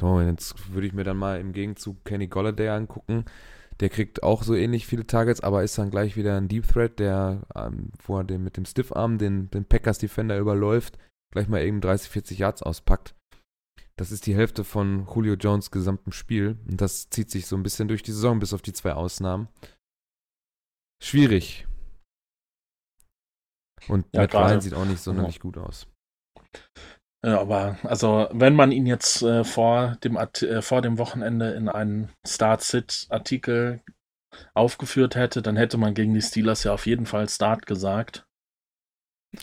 So, 0.00 0.20
jetzt 0.20 0.72
würde 0.72 0.86
ich 0.86 0.92
mir 0.92 1.04
dann 1.04 1.16
mal 1.16 1.40
im 1.40 1.52
Gegenzug 1.52 2.04
Kenny 2.04 2.26
Golladay 2.26 2.68
angucken. 2.68 3.24
Der 3.80 3.88
kriegt 3.88 4.22
auch 4.22 4.42
so 4.42 4.54
ähnlich 4.54 4.86
viele 4.86 5.06
Targets, 5.06 5.40
aber 5.40 5.64
ist 5.64 5.78
dann 5.78 5.90
gleich 5.90 6.16
wieder 6.16 6.36
ein 6.36 6.48
Deep 6.48 6.66
Threat, 6.66 6.98
der, 6.98 7.42
ähm, 7.54 7.90
wo 8.04 8.18
er 8.18 8.24
den 8.24 8.44
mit 8.44 8.56
dem 8.56 8.64
Stiffarm 8.64 9.18
den, 9.18 9.50
den 9.50 9.64
Packers 9.64 9.98
Defender 9.98 10.38
überläuft, 10.38 10.98
gleich 11.32 11.48
mal 11.48 11.62
eben 11.62 11.80
30, 11.80 12.10
40 12.10 12.38
Yards 12.38 12.62
auspackt. 12.62 13.14
Das 13.96 14.10
ist 14.10 14.26
die 14.26 14.34
Hälfte 14.34 14.64
von 14.64 15.06
Julio 15.12 15.34
Jones 15.34 15.70
gesamtem 15.70 16.12
Spiel. 16.12 16.58
Und 16.68 16.80
das 16.80 17.10
zieht 17.10 17.30
sich 17.30 17.46
so 17.46 17.56
ein 17.56 17.62
bisschen 17.62 17.88
durch 17.88 18.02
die 18.02 18.12
Saison, 18.12 18.40
bis 18.40 18.52
auf 18.52 18.62
die 18.62 18.72
zwei 18.72 18.92
Ausnahmen. 18.92 19.48
Schwierig. 21.02 21.66
Und 23.88 24.06
Ja, 24.12 24.22
Matt 24.22 24.34
Ryan 24.34 24.60
sieht 24.60 24.74
auch 24.74 24.84
nicht 24.84 25.00
sonderlich 25.00 25.40
gut 25.40 25.58
aus. 25.58 25.86
Ja, 27.24 27.40
aber 27.40 27.78
also 27.84 28.28
wenn 28.32 28.54
man 28.54 28.70
ihn 28.70 28.84
jetzt 28.84 29.22
äh, 29.22 29.44
vor, 29.44 29.96
dem 30.04 30.18
Art 30.18 30.42
äh, 30.42 30.60
vor 30.60 30.82
dem 30.82 30.98
Wochenende 30.98 31.52
in 31.52 31.70
einen 31.70 32.10
Start-Sit-Artikel 32.26 33.80
aufgeführt 34.52 35.16
hätte, 35.16 35.40
dann 35.40 35.56
hätte 35.56 35.78
man 35.78 35.94
gegen 35.94 36.12
die 36.12 36.20
Steelers 36.20 36.64
ja 36.64 36.74
auf 36.74 36.86
jeden 36.86 37.06
Fall 37.06 37.26
Start 37.28 37.64
gesagt, 37.64 38.26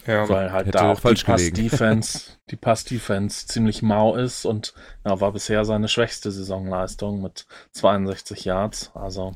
Ja, 0.06 0.30
weil 0.30 0.52
halt 0.52 0.68
hätte 0.68 0.78
da 0.78 0.92
auch 0.92 1.00
die. 1.00 1.24
Pass-Defense, 1.24 2.38
die 2.52 2.56
Pass-Defense 2.56 3.48
ziemlich 3.48 3.82
mau 3.82 4.16
ist 4.16 4.46
und 4.46 4.76
ja, 5.04 5.20
war 5.20 5.32
bisher 5.32 5.66
seine 5.66 5.88
schwächste 5.88 6.30
Saisonleistung 6.32 7.20
mit 7.24 7.48
62 7.72 8.46
Yards. 8.46 8.92
Also 8.94 9.34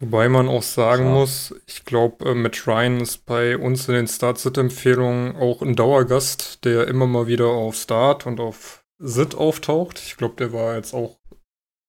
Wobei 0.00 0.28
man 0.28 0.48
auch 0.48 0.62
sagen 0.62 1.04
Schade. 1.04 1.14
muss, 1.14 1.54
ich 1.66 1.84
glaube, 1.84 2.30
äh, 2.30 2.34
Matt 2.34 2.66
Ryan 2.66 3.00
ist 3.00 3.26
bei 3.26 3.58
uns 3.58 3.88
in 3.88 3.94
den 3.94 4.06
Start-Sit-Empfehlungen 4.06 5.34
auch 5.36 5.60
ein 5.60 5.74
Dauergast, 5.74 6.64
der 6.64 6.86
immer 6.86 7.08
mal 7.08 7.26
wieder 7.26 7.48
auf 7.48 7.74
Start 7.74 8.24
und 8.24 8.38
auf 8.38 8.84
Sit 8.98 9.34
auftaucht. 9.34 9.98
Ich 9.98 10.16
glaube, 10.16 10.36
der 10.36 10.52
war 10.52 10.76
jetzt 10.76 10.94
auch 10.94 11.18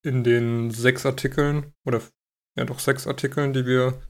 in 0.03 0.23
den 0.23 0.71
sechs 0.71 1.05
Artikeln 1.05 1.73
oder 1.85 2.01
ja 2.57 2.65
doch 2.65 2.79
sechs 2.79 3.05
Artikeln, 3.05 3.53
die 3.53 3.65
wir 3.65 4.01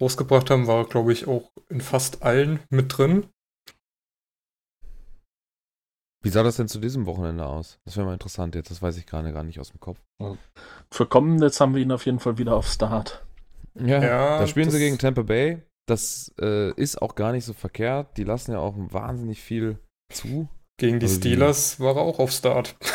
rausgebracht 0.00 0.50
haben, 0.50 0.66
war, 0.66 0.84
glaube 0.84 1.12
ich, 1.12 1.28
auch 1.28 1.52
in 1.68 1.80
fast 1.80 2.22
allen 2.22 2.60
mit 2.70 2.96
drin. 2.96 3.26
Wie 6.22 6.30
sah 6.30 6.42
das 6.42 6.56
denn 6.56 6.66
zu 6.66 6.80
diesem 6.80 7.06
Wochenende 7.06 7.46
aus? 7.46 7.78
Das 7.84 7.96
wäre 7.96 8.06
mal 8.06 8.14
interessant 8.14 8.56
jetzt. 8.56 8.70
Das 8.70 8.82
weiß 8.82 8.96
ich 8.96 9.06
gerade 9.06 9.32
gar 9.32 9.44
nicht 9.44 9.60
aus 9.60 9.70
dem 9.70 9.78
Kopf. 9.78 10.00
für 10.90 11.06
kommendes 11.06 11.60
haben 11.60 11.74
wir 11.74 11.82
ihn 11.82 11.92
auf 11.92 12.06
jeden 12.06 12.18
Fall 12.18 12.38
wieder 12.38 12.56
auf 12.56 12.66
Start. 12.66 13.25
Ja, 13.78 14.02
Ja, 14.02 14.38
da 14.38 14.46
spielen 14.46 14.70
sie 14.70 14.78
gegen 14.78 14.98
Tampa 14.98 15.22
Bay. 15.22 15.62
Das 15.88 16.32
äh, 16.40 16.72
ist 16.72 17.00
auch 17.00 17.14
gar 17.14 17.32
nicht 17.32 17.44
so 17.44 17.52
verkehrt. 17.52 18.16
Die 18.16 18.24
lassen 18.24 18.52
ja 18.52 18.58
auch 18.58 18.74
wahnsinnig 18.76 19.40
viel 19.42 19.78
zu. 20.12 20.48
Gegen 20.78 20.98
die 21.00 21.06
Also 21.06 21.20
die- 21.20 21.28
Steelers 21.28 21.78
war 21.80 21.96
er 21.96 22.02
auch 22.02 22.18
auf 22.18 22.30
Start. 22.32 22.76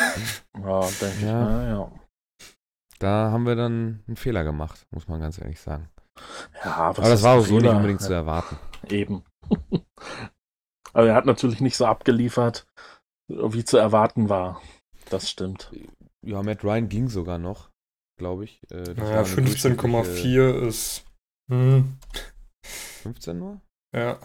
Ja, 0.62 0.80
denke 1.00 1.16
ich. 1.16 1.22
Ja. 1.22 1.40
mal, 1.40 1.68
ja. 1.68 1.92
Da 3.00 3.30
haben 3.32 3.44
wir 3.46 3.56
dann 3.56 4.04
einen 4.06 4.16
Fehler 4.16 4.44
gemacht, 4.44 4.86
muss 4.90 5.08
man 5.08 5.20
ganz 5.20 5.40
ehrlich 5.40 5.60
sagen. 5.60 5.88
Ja, 6.64 6.90
was 6.90 6.98
Aber 6.98 7.08
das 7.08 7.22
war 7.22 7.38
auch 7.38 7.44
so 7.44 7.58
nicht 7.58 7.68
unbedingt 7.70 8.00
zu 8.02 8.12
erwarten. 8.12 8.56
Eben. 8.88 9.24
Aber 10.92 11.08
er 11.08 11.14
hat 11.14 11.26
natürlich 11.26 11.60
nicht 11.60 11.76
so 11.76 11.86
abgeliefert, 11.86 12.66
wie 13.28 13.64
zu 13.64 13.78
erwarten 13.78 14.28
war. 14.28 14.60
Das 15.10 15.30
stimmt. 15.30 15.72
Ja, 16.24 16.42
Matt 16.42 16.62
Ryan 16.62 16.88
ging 16.88 17.08
sogar 17.08 17.38
noch, 17.38 17.70
glaube 18.18 18.44
ich. 18.44 18.60
Äh, 18.70 18.94
Naja, 18.94 19.20
eine 19.20 19.22
durchschnittliche- 19.22 19.68
15,4 19.76 20.66
ist. 20.68 21.04
Hm, 21.50 21.98
15 23.02 23.38
nur? 23.38 23.60
ja. 23.94 24.18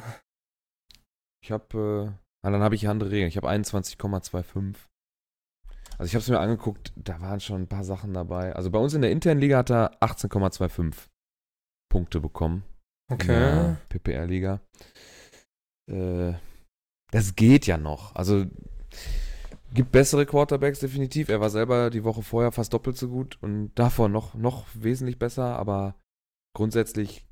Ich 1.43 1.52
habe, 1.52 2.13
äh, 2.13 2.45
ah, 2.45 2.52
dann 2.52 2.62
habe 2.62 2.76
ich 2.76 2.88
andere 2.89 3.10
Regeln. 3.12 3.30
Ich 3.30 3.38
habe 3.38 3.50
21,25. 3.50 4.76
Also 5.97 6.06
ich 6.10 6.13
habe 6.13 6.21
es 6.21 6.28
mir 6.30 6.39
angeguckt, 6.39 6.91
da 6.95 7.21
waren 7.21 7.39
schon 7.39 7.62
ein 7.63 7.67
paar 7.67 7.84
Sachen 7.86 8.13
dabei. 8.13 8.54
Also 8.56 8.69
bei 8.69 8.80
uns 8.80 8.93
in 8.93 9.02
der 9.02 9.12
internen 9.12 9.39
Liga 9.39 9.58
hat 9.58 9.71
er 9.71 9.97
18,25 10.02 11.08
Punkte 11.89 12.19
bekommen. 12.19 12.63
Okay. 13.12 13.78
PPR-Liga. 13.89 14.60
Äh, 15.89 16.34
das 17.12 17.36
geht 17.36 17.65
ja 17.65 17.78
noch. 17.78 18.13
Also 18.15 18.45
gibt 19.73 19.91
bessere 19.91 20.25
Quarterbacks 20.25 20.80
definitiv. 20.80 21.30
Er 21.30 21.41
war 21.41 21.49
selber 21.49 21.89
die 21.89 22.03
Woche 22.03 22.21
vorher 22.21 22.51
fast 22.51 22.73
doppelt 22.73 22.97
so 22.97 23.10
gut 23.10 23.38
und 23.41 23.71
davor 23.75 24.10
noch, 24.10 24.34
noch 24.34 24.65
wesentlich 24.73 25.19
besser, 25.19 25.58
aber 25.58 25.95
grundsätzlich 26.56 27.25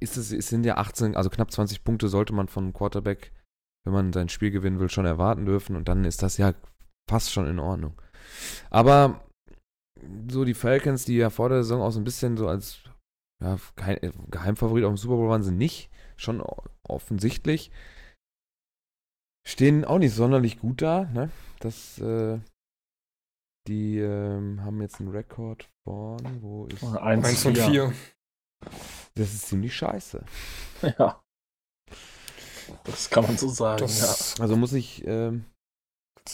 ist 0.00 0.16
es, 0.16 0.32
es 0.32 0.48
sind 0.48 0.64
ja 0.64 0.76
18, 0.76 1.16
also 1.16 1.30
knapp 1.30 1.50
20 1.50 1.84
Punkte 1.84 2.08
sollte 2.08 2.32
man 2.32 2.48
von 2.48 2.64
einem 2.64 2.72
Quarterback, 2.72 3.32
wenn 3.84 3.92
man 3.92 4.12
sein 4.12 4.28
Spiel 4.28 4.50
gewinnen 4.50 4.78
will, 4.78 4.90
schon 4.90 5.06
erwarten 5.06 5.46
dürfen 5.46 5.76
und 5.76 5.88
dann 5.88 6.04
ist 6.04 6.22
das 6.22 6.36
ja 6.36 6.54
fast 7.08 7.32
schon 7.32 7.46
in 7.46 7.58
Ordnung. 7.58 8.00
Aber 8.70 9.24
so 10.30 10.44
die 10.44 10.54
Falcons, 10.54 11.04
die 11.04 11.16
ja 11.16 11.30
vor 11.30 11.48
der 11.48 11.62
Saison 11.62 11.82
auch 11.82 11.90
so 11.90 12.00
ein 12.00 12.04
bisschen 12.04 12.36
so 12.36 12.46
als 12.48 12.80
ja, 13.42 13.58
kein, 13.76 13.96
äh, 13.98 14.12
Geheimfavorit 14.30 14.84
auf 14.84 14.92
dem 14.92 14.96
Super 14.96 15.16
Bowl 15.16 15.28
waren 15.28 15.42
sie 15.42 15.52
nicht, 15.52 15.90
schon 16.16 16.42
offensichtlich. 16.82 17.70
Stehen 19.46 19.84
auch 19.84 19.98
nicht 19.98 20.14
sonderlich 20.14 20.58
gut 20.58 20.82
da, 20.82 21.04
ne? 21.04 21.30
Das, 21.60 21.98
äh, 21.98 22.38
die 23.66 23.98
ähm, 23.98 24.62
haben 24.62 24.80
jetzt 24.80 25.00
einen 25.00 25.10
Rekord 25.10 25.68
von, 25.84 26.42
wo 26.42 26.66
ist, 26.66 26.82
1 26.84 27.46
und 27.46 27.58
4. 27.58 27.92
das 29.14 29.34
ist 29.34 29.48
ziemlich 29.48 29.74
scheiße. 29.76 30.24
Ja. 30.98 31.20
Das 32.84 33.10
kann 33.10 33.24
man 33.24 33.36
so 33.36 33.48
sagen, 33.48 33.80
Das 33.80 34.38
Also 34.40 34.56
muss 34.56 34.72
ich, 34.74 35.04
ähm, 35.06 35.46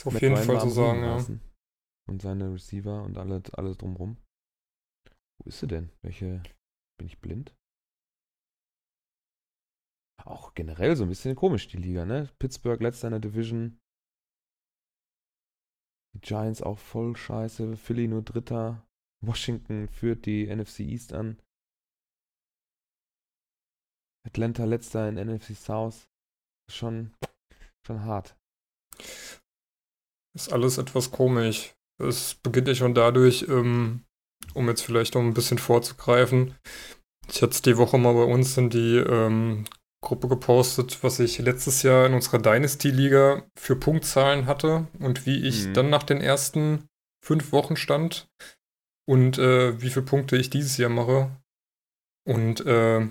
auf 0.04 0.12
Matt 0.12 0.22
jeden 0.22 0.34
Ryan 0.34 0.44
Fall 0.44 0.60
so 0.60 0.68
sagen, 0.68 1.02
ja. 1.02 1.24
Und 2.06 2.20
seine 2.20 2.52
Receiver 2.52 3.02
und 3.04 3.16
alle, 3.16 3.42
alles 3.52 3.78
drumrum. 3.78 4.18
Wo 5.38 5.48
ist 5.48 5.60
sie 5.60 5.66
denn? 5.66 5.90
Welche, 6.02 6.42
bin 6.98 7.06
ich 7.06 7.20
blind? 7.20 7.54
Auch 10.24 10.54
generell 10.54 10.96
so 10.96 11.04
ein 11.04 11.08
bisschen 11.08 11.36
komisch, 11.36 11.68
die 11.68 11.76
Liga, 11.76 12.04
ne? 12.04 12.28
Pittsburgh 12.38 12.80
letzter 12.82 13.08
in 13.08 13.12
der 13.12 13.20
Division. 13.20 13.80
Giants 16.24 16.62
auch 16.62 16.78
voll 16.78 17.16
scheiße. 17.16 17.76
Philly 17.76 18.08
nur 18.08 18.22
Dritter. 18.22 18.82
Washington 19.20 19.88
führt 19.88 20.26
die 20.26 20.46
NFC 20.46 20.80
East 20.80 21.12
an. 21.12 21.38
Atlanta 24.26 24.64
letzter 24.64 25.08
in 25.08 25.16
NFC 25.16 25.54
South. 25.54 26.08
Schon, 26.70 27.12
schon 27.86 28.04
hart. 28.04 28.36
Ist 30.34 30.52
alles 30.52 30.78
etwas 30.78 31.10
komisch. 31.10 31.74
Es 32.02 32.34
beginnt 32.34 32.68
ja 32.68 32.74
schon 32.74 32.94
dadurch, 32.94 33.46
ähm, 33.48 34.04
um 34.54 34.68
jetzt 34.68 34.82
vielleicht 34.82 35.14
noch 35.14 35.22
ein 35.22 35.34
bisschen 35.34 35.58
vorzugreifen. 35.58 36.54
Ich 37.28 37.42
hatte 37.42 37.52
es 37.52 37.62
die 37.62 37.76
Woche 37.76 37.98
mal 37.98 38.14
bei 38.14 38.24
uns 38.24 38.56
in 38.56 38.70
die 38.70 38.96
ähm, 38.96 39.64
Gruppe 40.04 40.28
gepostet, 40.28 41.02
was 41.02 41.18
ich 41.18 41.38
letztes 41.38 41.82
Jahr 41.82 42.06
in 42.06 42.14
unserer 42.14 42.38
Dynasty-Liga 42.38 43.42
für 43.58 43.74
Punktzahlen 43.76 44.46
hatte 44.46 44.86
und 45.00 45.26
wie 45.26 45.46
ich 45.46 45.66
Mhm. 45.66 45.74
dann 45.74 45.90
nach 45.90 46.04
den 46.04 46.20
ersten 46.20 46.88
fünf 47.24 47.50
Wochen 47.52 47.76
stand 47.76 48.28
und 49.06 49.38
äh, 49.38 49.80
wie 49.80 49.90
viele 49.90 50.04
Punkte 50.04 50.36
ich 50.36 50.50
dieses 50.50 50.76
Jahr 50.76 50.90
mache. 50.90 51.30
Und 52.26 52.64
äh, 52.64 53.08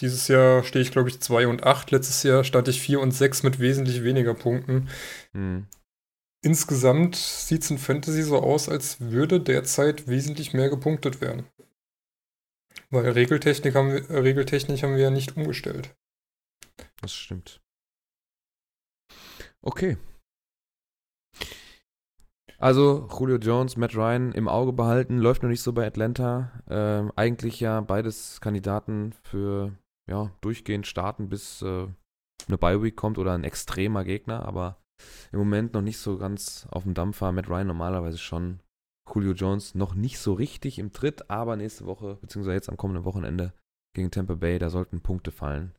dieses 0.00 0.28
Jahr 0.28 0.64
stehe 0.64 0.82
ich, 0.82 0.92
glaube 0.92 1.08
ich, 1.08 1.20
2 1.20 1.46
und 1.46 1.64
8. 1.64 1.90
Letztes 1.90 2.22
Jahr 2.22 2.44
stand 2.44 2.68
ich 2.68 2.80
4 2.80 3.00
und 3.00 3.12
6 3.12 3.42
mit 3.42 3.58
wesentlich 3.58 4.02
weniger 4.04 4.34
Punkten. 4.34 4.88
Hm. 5.32 5.66
Insgesamt 6.44 7.16
sieht 7.16 7.64
es 7.64 7.70
in 7.70 7.78
Fantasy 7.78 8.22
so 8.22 8.38
aus, 8.38 8.68
als 8.68 9.00
würde 9.00 9.40
derzeit 9.40 10.06
wesentlich 10.06 10.52
mehr 10.54 10.68
gepunktet 10.70 11.20
werden. 11.20 11.46
Weil 12.90 13.10
Regeltechnik 13.10 13.74
haben 13.74 13.92
wir, 13.92 14.10
äh, 14.10 14.18
Regeltechnik 14.18 14.82
haben 14.82 14.96
wir 14.96 15.02
ja 15.02 15.10
nicht 15.10 15.36
umgestellt. 15.36 15.94
Das 17.00 17.12
stimmt. 17.12 17.60
Okay. 19.62 19.98
Also, 22.60 23.08
Julio 23.16 23.36
Jones, 23.36 23.76
Matt 23.76 23.94
Ryan 23.94 24.32
im 24.32 24.48
Auge 24.48 24.72
behalten, 24.72 25.18
läuft 25.18 25.42
noch 25.42 25.50
nicht 25.50 25.62
so 25.62 25.72
bei 25.72 25.86
Atlanta. 25.86 26.62
Ähm, 26.68 27.12
eigentlich 27.14 27.60
ja 27.60 27.80
beides 27.80 28.40
Kandidaten 28.40 29.12
für 29.22 29.78
ja, 30.10 30.32
durchgehend 30.40 30.86
starten, 30.86 31.28
bis 31.28 31.62
äh, 31.62 31.86
eine 32.48 32.58
Bye-Week 32.58 32.96
kommt 32.96 33.18
oder 33.18 33.34
ein 33.34 33.44
extremer 33.44 34.04
Gegner, 34.04 34.44
aber 34.44 34.80
im 35.30 35.38
Moment 35.38 35.74
noch 35.74 35.82
nicht 35.82 35.98
so 35.98 36.18
ganz 36.18 36.66
auf 36.70 36.82
dem 36.82 36.94
Dampfer. 36.94 37.30
Matt 37.30 37.48
Ryan 37.48 37.68
normalerweise 37.68 38.18
schon. 38.18 38.60
Julio 39.14 39.32
Jones 39.32 39.74
noch 39.74 39.94
nicht 39.94 40.18
so 40.18 40.32
richtig 40.32 40.78
im 40.78 40.92
Tritt, 40.92 41.30
aber 41.30 41.56
nächste 41.56 41.86
Woche, 41.86 42.16
beziehungsweise 42.20 42.54
jetzt 42.54 42.68
am 42.68 42.76
kommenden 42.76 43.04
Wochenende 43.04 43.52
gegen 43.94 44.10
Tampa 44.10 44.34
Bay, 44.34 44.58
da 44.58 44.70
sollten 44.70 45.00
Punkte 45.00 45.30
fallen. 45.30 45.74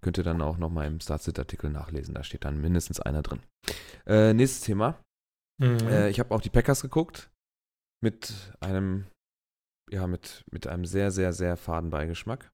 Könnt 0.00 0.18
ihr 0.18 0.24
dann 0.24 0.40
auch 0.40 0.56
nochmal 0.56 0.86
im 0.86 1.00
Startsit-Artikel 1.00 1.70
nachlesen. 1.70 2.14
Da 2.14 2.24
steht 2.24 2.44
dann 2.44 2.60
mindestens 2.60 3.00
einer 3.00 3.22
drin. 3.22 3.40
Äh, 4.06 4.32
nächstes 4.32 4.62
Thema. 4.62 4.98
Mhm. 5.58 5.78
Äh, 5.88 6.08
ich 6.08 6.18
habe 6.18 6.34
auch 6.34 6.40
die 6.40 6.48
Packers 6.48 6.80
geguckt. 6.80 7.30
Mit 8.02 8.54
einem, 8.60 9.06
ja, 9.90 10.06
mit, 10.06 10.44
mit 10.50 10.66
einem 10.66 10.86
sehr, 10.86 11.10
sehr, 11.10 11.34
sehr 11.34 11.58
faden 11.58 11.90
Beigeschmack. 11.90 12.50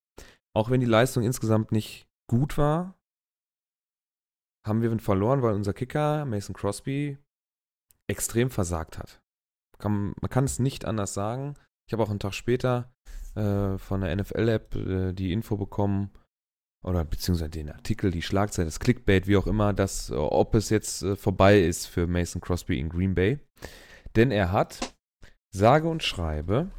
Auch 0.56 0.70
wenn 0.70 0.80
die 0.80 0.86
Leistung 0.86 1.22
insgesamt 1.22 1.70
nicht 1.70 2.08
gut 2.28 2.58
war, 2.58 2.98
haben 4.66 4.82
wir 4.82 4.98
verloren, 4.98 5.42
weil 5.42 5.54
unser 5.54 5.72
Kicker, 5.72 6.24
Mason 6.24 6.54
Crosby, 6.54 7.18
extrem 8.08 8.50
versagt 8.50 8.98
hat. 8.98 9.22
Kann, 9.78 10.14
man 10.20 10.30
kann 10.30 10.44
es 10.44 10.58
nicht 10.58 10.84
anders 10.84 11.14
sagen. 11.14 11.54
Ich 11.86 11.92
habe 11.92 12.02
auch 12.02 12.10
einen 12.10 12.18
Tag 12.18 12.34
später 12.34 12.92
äh, 13.34 13.78
von 13.78 14.00
der 14.00 14.14
NFL-App 14.16 14.74
äh, 14.74 15.12
die 15.12 15.32
Info 15.32 15.56
bekommen, 15.56 16.10
oder 16.86 17.04
beziehungsweise 17.04 17.50
den 17.50 17.70
Artikel, 17.70 18.12
die 18.12 18.22
Schlagzeile, 18.22 18.66
das 18.66 18.78
Clickbait, 18.78 19.26
wie 19.26 19.36
auch 19.36 19.48
immer, 19.48 19.72
dass, 19.72 20.10
äh, 20.10 20.14
ob 20.14 20.54
es 20.54 20.70
jetzt 20.70 21.02
äh, 21.02 21.16
vorbei 21.16 21.60
ist 21.60 21.86
für 21.86 22.06
Mason 22.06 22.40
Crosby 22.40 22.78
in 22.78 22.88
Green 22.88 23.14
Bay. 23.14 23.40
Denn 24.14 24.30
er 24.30 24.52
hat, 24.52 24.94
sage 25.50 25.88
und 25.88 26.04
schreibe, 26.04 26.70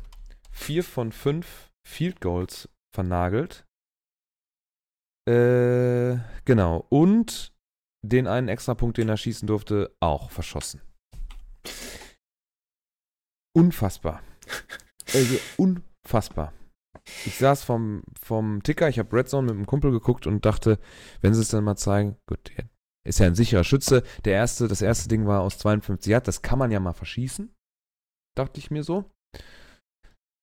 vier 0.49 0.83
von 0.83 1.11
fünf 1.11 1.69
Field 1.85 2.21
Goals 2.21 2.69
vernagelt. 2.95 3.65
Äh, 5.27 6.17
genau. 6.45 6.85
Und 6.89 7.51
den 8.01 8.27
einen 8.27 8.47
Extrapunkt, 8.47 8.97
den 8.97 9.09
er 9.09 9.17
schießen 9.17 9.45
durfte, 9.45 9.93
auch 9.99 10.31
verschossen. 10.31 10.81
Unfassbar. 13.55 14.21
Also 15.13 15.37
unfassbar. 15.57 16.53
Ich 17.25 17.37
saß 17.37 17.63
vom, 17.63 18.03
vom 18.19 18.61
Ticker, 18.63 18.89
ich 18.89 18.99
habe 18.99 19.15
Red 19.15 19.29
Zone 19.29 19.47
mit 19.47 19.55
einem 19.55 19.65
Kumpel 19.65 19.91
geguckt 19.91 20.27
und 20.27 20.45
dachte, 20.45 20.79
wenn 21.21 21.33
sie 21.33 21.41
es 21.41 21.49
dann 21.49 21.63
mal 21.63 21.77
zeigen, 21.77 22.17
gut, 22.27 22.51
ist 23.05 23.19
ja 23.19 23.27
ein 23.27 23.35
sicherer 23.35 23.63
Schütze. 23.63 24.03
Der 24.25 24.33
erste, 24.33 24.67
das 24.67 24.81
erste 24.81 25.07
Ding 25.07 25.25
war 25.25 25.41
aus 25.41 25.57
52 25.59 26.11
Yard, 26.11 26.27
das 26.27 26.41
kann 26.41 26.59
man 26.59 26.71
ja 26.71 26.79
mal 26.79 26.93
verschießen. 26.93 27.53
Dachte 28.35 28.59
ich 28.59 28.69
mir 28.69 28.83
so. 28.83 29.09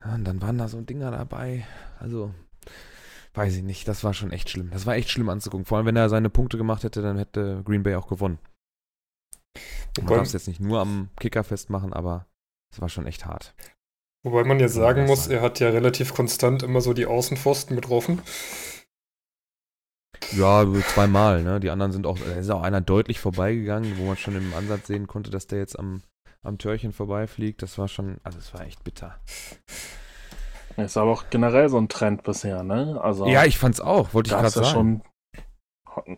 Und 0.05 0.25
dann 0.25 0.43
waren 0.43 0.59
da 0.59 0.69
so 0.69 0.81
Dinger 0.81 1.11
dabei. 1.11 1.67
Also, 1.99 2.35
weiß 3.35 3.57
ich 3.57 3.63
nicht, 3.63 3.87
das 3.87 4.03
war 4.05 4.15
schon 4.15 4.33
echt 4.33 4.51
schlimm. 4.51 4.71
Das 4.71 4.87
war 4.87 4.95
echt 4.95 5.11
schlimm 5.11 5.29
anzugucken. 5.29 5.67
Vor 5.67 5.79
allem, 5.79 5.87
wenn 5.87 5.97
er 5.97 6.09
seine 6.09 6.31
Punkte 6.31 6.57
gemacht 6.57 6.85
hätte, 6.85 7.03
dann 7.03 7.19
hätte 7.19 7.63
Green 7.65 7.83
Bay 7.83 7.95
auch 7.95 8.09
gewonnen. 8.09 8.39
Man 9.99 10.07
darf 10.09 10.27
es 10.27 10.33
jetzt 10.33 10.49
nicht 10.49 10.61
nur 10.61 10.81
am 10.81 11.11
Kicker 11.21 11.45
festmachen, 11.45 11.93
aber 11.93 12.27
es 12.75 12.81
war 12.81 12.89
schon 12.89 13.07
echt 13.07 13.25
hart. 13.27 13.55
Wobei 14.25 14.43
man 14.45 14.59
jetzt 14.59 14.75
sagen 14.75 15.07
Ja, 15.07 15.07
muss, 15.07 15.29
er 15.29 15.41
hat 15.43 15.61
ja 15.61 15.69
relativ 15.69 16.15
konstant 16.15 16.63
immer 16.63 16.81
so 16.81 16.93
die 16.95 17.07
Außenpfosten 17.07 17.77
getroffen. 17.77 18.23
Ja, 20.31 20.65
zweimal, 20.89 21.43
ne? 21.43 21.61
Die 21.61 21.71
anderen 21.71 21.93
sind 21.93 22.07
auch, 22.07 22.19
da 22.19 22.33
ist 22.35 22.51
auch 22.51 22.63
einer 22.63 22.81
deutlich 22.81 23.21
vorbeigegangen, 23.21 23.99
wo 23.99 24.05
man 24.07 24.17
schon 24.17 24.37
im 24.37 24.53
Ansatz 24.55 24.87
sehen 24.87 25.07
konnte, 25.07 25.31
dass 25.31 25.47
der 25.47 25.59
jetzt 25.59 25.79
am, 25.79 26.03
am 26.43 26.59
Türchen 26.59 26.93
vorbeifliegt. 26.93 27.63
Das 27.63 27.79
war 27.79 27.89
schon, 27.89 28.19
also 28.23 28.39
es 28.39 28.53
war 28.55 28.63
echt 28.63 28.83
bitter. 28.85 29.21
Ist 30.77 30.97
aber 30.97 31.11
auch 31.13 31.31
generell 31.31 31.69
so 31.69 31.79
ein 31.79 31.89
Trend 31.89 32.23
bisher, 32.25 32.63
ne? 32.65 33.01
Also 33.01 33.27
Ja, 33.27 33.45
ich 33.45 33.59
fand's 33.59 33.81
auch, 33.81 34.15
wollte 34.15 34.31
ich 34.31 34.37
gerade 34.37 34.49
es 34.49 34.55
ja 34.55 34.65
sagen. 34.65 34.65
schon 34.65 35.03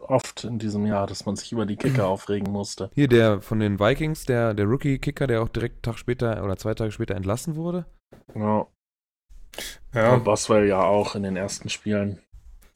oft 0.00 0.44
in 0.44 0.58
diesem 0.58 0.86
Jahr, 0.86 1.06
dass 1.06 1.26
man 1.26 1.36
sich 1.36 1.52
über 1.52 1.66
die 1.66 1.76
Kicker 1.76 2.06
aufregen 2.08 2.52
musste. 2.52 2.90
Hier 2.94 3.08
der 3.08 3.40
von 3.40 3.60
den 3.60 3.78
Vikings, 3.78 4.24
der, 4.24 4.54
der 4.54 4.66
Rookie-Kicker, 4.66 5.26
der 5.26 5.42
auch 5.42 5.48
direkt 5.48 5.76
einen 5.76 5.82
Tag 5.82 5.98
später 5.98 6.42
oder 6.44 6.56
zwei 6.56 6.74
Tage 6.74 6.92
später 6.92 7.14
entlassen 7.14 7.56
wurde. 7.56 7.86
Ja. 8.34 8.66
Ja, 9.94 10.14
Und 10.14 10.24
Boswell 10.24 10.68
ja 10.68 10.82
auch 10.82 11.14
in 11.14 11.22
den 11.22 11.36
ersten 11.36 11.68
Spielen. 11.70 12.20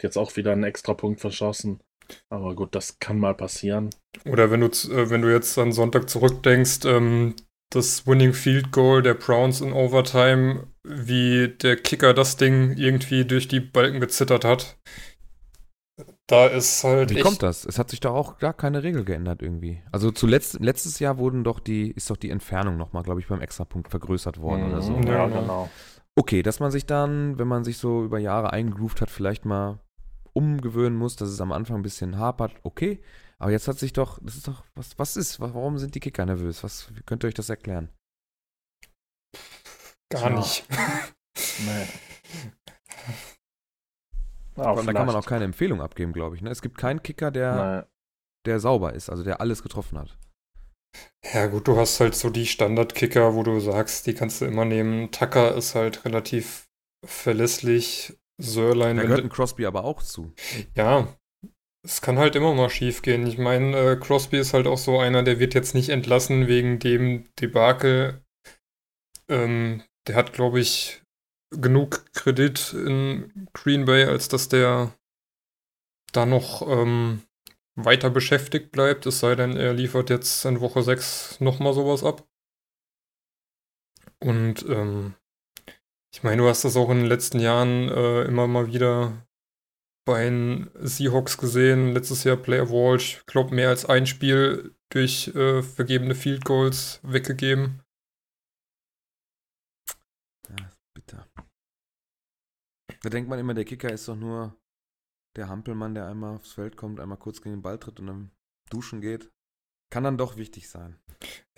Jetzt 0.00 0.16
auch 0.16 0.36
wieder 0.36 0.52
einen 0.52 0.64
extra 0.64 0.94
Punkt 0.94 1.20
verschossen. 1.20 1.80
Aber 2.28 2.54
gut, 2.54 2.74
das 2.74 2.98
kann 2.98 3.18
mal 3.18 3.34
passieren. 3.34 3.90
oder 4.24 4.50
wenn 4.50 4.60
du, 4.60 4.66
äh, 4.66 5.10
wenn 5.10 5.22
du 5.22 5.32
jetzt 5.32 5.56
an 5.58 5.72
Sonntag 5.72 6.08
zurückdenkst, 6.08 6.84
ähm, 6.86 7.34
das 7.70 8.06
Winning 8.06 8.32
Field 8.32 8.72
Goal 8.72 9.02
der 9.02 9.14
Browns 9.14 9.60
in 9.60 9.72
Overtime, 9.72 10.66
wie 10.82 11.48
der 11.48 11.76
Kicker 11.76 12.14
das 12.14 12.36
Ding 12.36 12.76
irgendwie 12.76 13.24
durch 13.24 13.46
die 13.46 13.60
Balken 13.60 14.00
gezittert 14.00 14.44
hat. 14.44 14.76
Da 16.30 16.46
ist 16.46 16.84
halt 16.84 17.10
Wie 17.10 17.20
kommt 17.20 17.42
das? 17.42 17.64
Es 17.64 17.78
hat 17.78 17.90
sich 17.90 17.98
doch 17.98 18.14
auch 18.14 18.38
gar 18.38 18.54
keine 18.54 18.82
Regel 18.84 19.04
geändert 19.04 19.42
irgendwie. 19.42 19.82
Also 19.90 20.12
zuletzt, 20.12 20.60
letztes 20.60 21.00
Jahr 21.00 21.18
wurden 21.18 21.42
doch 21.42 21.58
die, 21.58 21.90
ist 21.90 22.08
doch 22.08 22.16
die 22.16 22.30
Entfernung 22.30 22.76
nochmal, 22.76 23.02
glaube 23.02 23.18
ich, 23.20 23.26
beim 23.26 23.40
Extrapunkt 23.40 23.88
vergrößert 23.90 24.40
worden 24.40 24.68
oder 24.70 24.80
so. 24.80 24.92
Mhm, 24.92 25.02
Ja, 25.08 25.26
Ja, 25.28 25.40
genau. 25.40 25.68
Okay, 26.16 26.42
dass 26.42 26.60
man 26.60 26.70
sich 26.70 26.86
dann, 26.86 27.38
wenn 27.38 27.48
man 27.48 27.64
sich 27.64 27.78
so 27.78 28.04
über 28.04 28.18
Jahre 28.20 28.52
eingegroovt 28.52 29.00
hat, 29.00 29.10
vielleicht 29.10 29.44
mal 29.44 29.80
umgewöhnen 30.32 30.96
muss, 30.96 31.16
dass 31.16 31.30
es 31.30 31.40
am 31.40 31.50
Anfang 31.50 31.76
ein 31.76 31.82
bisschen 31.82 32.16
hapert, 32.18 32.52
okay. 32.62 33.02
Aber 33.38 33.50
jetzt 33.50 33.66
hat 33.66 33.78
sich 33.78 33.92
doch, 33.92 34.18
das 34.22 34.36
ist 34.36 34.46
doch, 34.46 34.64
was, 34.76 34.96
was 34.98 35.16
ist? 35.16 35.40
Wa- 35.40 35.50
Warum 35.54 35.78
sind 35.78 35.94
die 35.96 36.00
Kicker 36.00 36.26
nervös? 36.26 36.62
Was, 36.62 36.94
wie 36.94 37.02
könnt 37.02 37.24
ihr 37.24 37.28
euch 37.28 37.34
das 37.34 37.48
erklären? 37.48 37.88
gar 40.12 40.28
Tja. 40.28 40.38
nicht. 40.38 40.64
Nee. 41.66 41.86
Ja, 44.64 44.74
da 44.74 44.92
kann 44.92 45.06
man 45.06 45.16
auch 45.16 45.26
keine 45.26 45.44
Empfehlung 45.44 45.80
abgeben, 45.80 46.12
glaube 46.12 46.36
ich. 46.36 46.42
Ne? 46.42 46.50
Es 46.50 46.62
gibt 46.62 46.78
keinen 46.78 47.02
Kicker, 47.02 47.30
der, 47.30 47.88
der 48.46 48.60
sauber 48.60 48.92
ist, 48.94 49.10
also 49.10 49.22
der 49.22 49.40
alles 49.40 49.62
getroffen 49.62 49.98
hat. 49.98 50.16
Ja, 51.32 51.46
gut, 51.46 51.68
du 51.68 51.76
hast 51.76 52.00
halt 52.00 52.14
so 52.14 52.30
die 52.30 52.46
Standardkicker, 52.46 53.34
wo 53.34 53.42
du 53.42 53.60
sagst, 53.60 54.06
die 54.06 54.14
kannst 54.14 54.40
du 54.40 54.46
immer 54.46 54.64
nehmen. 54.64 55.10
Tucker 55.12 55.54
ist 55.54 55.74
halt 55.74 56.04
relativ 56.04 56.68
verlässlich. 57.06 58.16
Sörlein, 58.42 58.96
Da 58.96 59.02
gehört 59.02 59.22
ein 59.22 59.28
Crosby 59.28 59.66
aber 59.66 59.84
auch 59.84 60.02
zu. 60.02 60.32
ja, 60.74 61.06
es 61.84 62.00
kann 62.00 62.18
halt 62.18 62.36
immer 62.36 62.54
mal 62.54 62.70
schief 62.70 63.02
gehen. 63.02 63.26
Ich 63.26 63.38
meine, 63.38 63.76
äh, 63.76 63.96
Crosby 63.96 64.38
ist 64.38 64.54
halt 64.54 64.66
auch 64.66 64.78
so 64.78 64.98
einer, 64.98 65.22
der 65.22 65.38
wird 65.38 65.54
jetzt 65.54 65.74
nicht 65.74 65.90
entlassen 65.90 66.46
wegen 66.46 66.78
dem 66.78 67.28
Debakel. 67.38 68.24
Ähm, 69.28 69.82
der 70.06 70.16
hat, 70.16 70.32
glaube 70.32 70.60
ich, 70.60 70.99
genug 71.50 72.12
Kredit 72.12 72.72
in 72.72 73.48
Green 73.52 73.84
Bay, 73.84 74.04
als 74.04 74.28
dass 74.28 74.48
der 74.48 74.92
da 76.12 76.26
noch 76.26 76.62
ähm, 76.66 77.22
weiter 77.76 78.10
beschäftigt 78.10 78.72
bleibt, 78.72 79.06
es 79.06 79.20
sei 79.20 79.34
denn, 79.34 79.56
er 79.56 79.72
liefert 79.72 80.10
jetzt 80.10 80.44
in 80.44 80.60
Woche 80.60 80.82
6 80.82 81.40
nochmal 81.40 81.74
sowas 81.74 82.04
ab. 82.04 82.26
Und 84.18 84.64
ähm, 84.68 85.14
ich 86.12 86.22
meine, 86.22 86.42
du 86.42 86.48
hast 86.48 86.64
das 86.64 86.76
auch 86.76 86.90
in 86.90 86.98
den 86.98 87.06
letzten 87.06 87.40
Jahren 87.40 87.88
äh, 87.88 88.22
immer 88.24 88.46
mal 88.46 88.66
wieder 88.66 89.26
bei 90.04 90.24
den 90.24 90.70
Seahawks 90.74 91.38
gesehen. 91.38 91.92
Letztes 91.94 92.24
Jahr 92.24 92.36
Player 92.36 92.68
Walsh, 92.68 93.18
ich 93.18 93.26
glaube, 93.26 93.54
mehr 93.54 93.68
als 93.68 93.86
ein 93.86 94.06
Spiel 94.06 94.74
durch 94.90 95.28
äh, 95.28 95.62
vergebene 95.62 96.14
Field 96.14 96.44
Goals 96.44 97.00
weggegeben. 97.02 97.82
Ja, 100.48 100.70
bitter. 100.94 101.28
Da 103.02 103.08
denkt 103.08 103.28
man 103.30 103.38
immer, 103.38 103.54
der 103.54 103.64
Kicker 103.64 103.90
ist 103.90 104.08
doch 104.08 104.16
nur 104.16 104.56
der 105.36 105.48
Hampelmann, 105.48 105.94
der 105.94 106.06
einmal 106.06 106.36
aufs 106.36 106.52
Feld 106.52 106.76
kommt, 106.76 107.00
einmal 107.00 107.18
kurz 107.18 107.40
gegen 107.40 107.56
den 107.56 107.62
Ball 107.62 107.78
tritt 107.78 108.00
und 108.00 108.06
dann 108.06 108.30
duschen 108.68 109.00
geht. 109.00 109.30
Kann 109.90 110.04
dann 110.04 110.18
doch 110.18 110.36
wichtig 110.36 110.68
sein. 110.68 110.98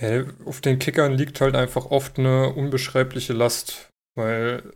Ja, 0.01 0.25
auf 0.45 0.61
den 0.61 0.79
Kickern 0.79 1.13
liegt 1.13 1.41
halt 1.41 1.55
einfach 1.55 1.87
oft 1.87 2.19
eine 2.19 2.53
unbeschreibliche 2.55 3.33
Last, 3.33 3.93
weil 4.15 4.73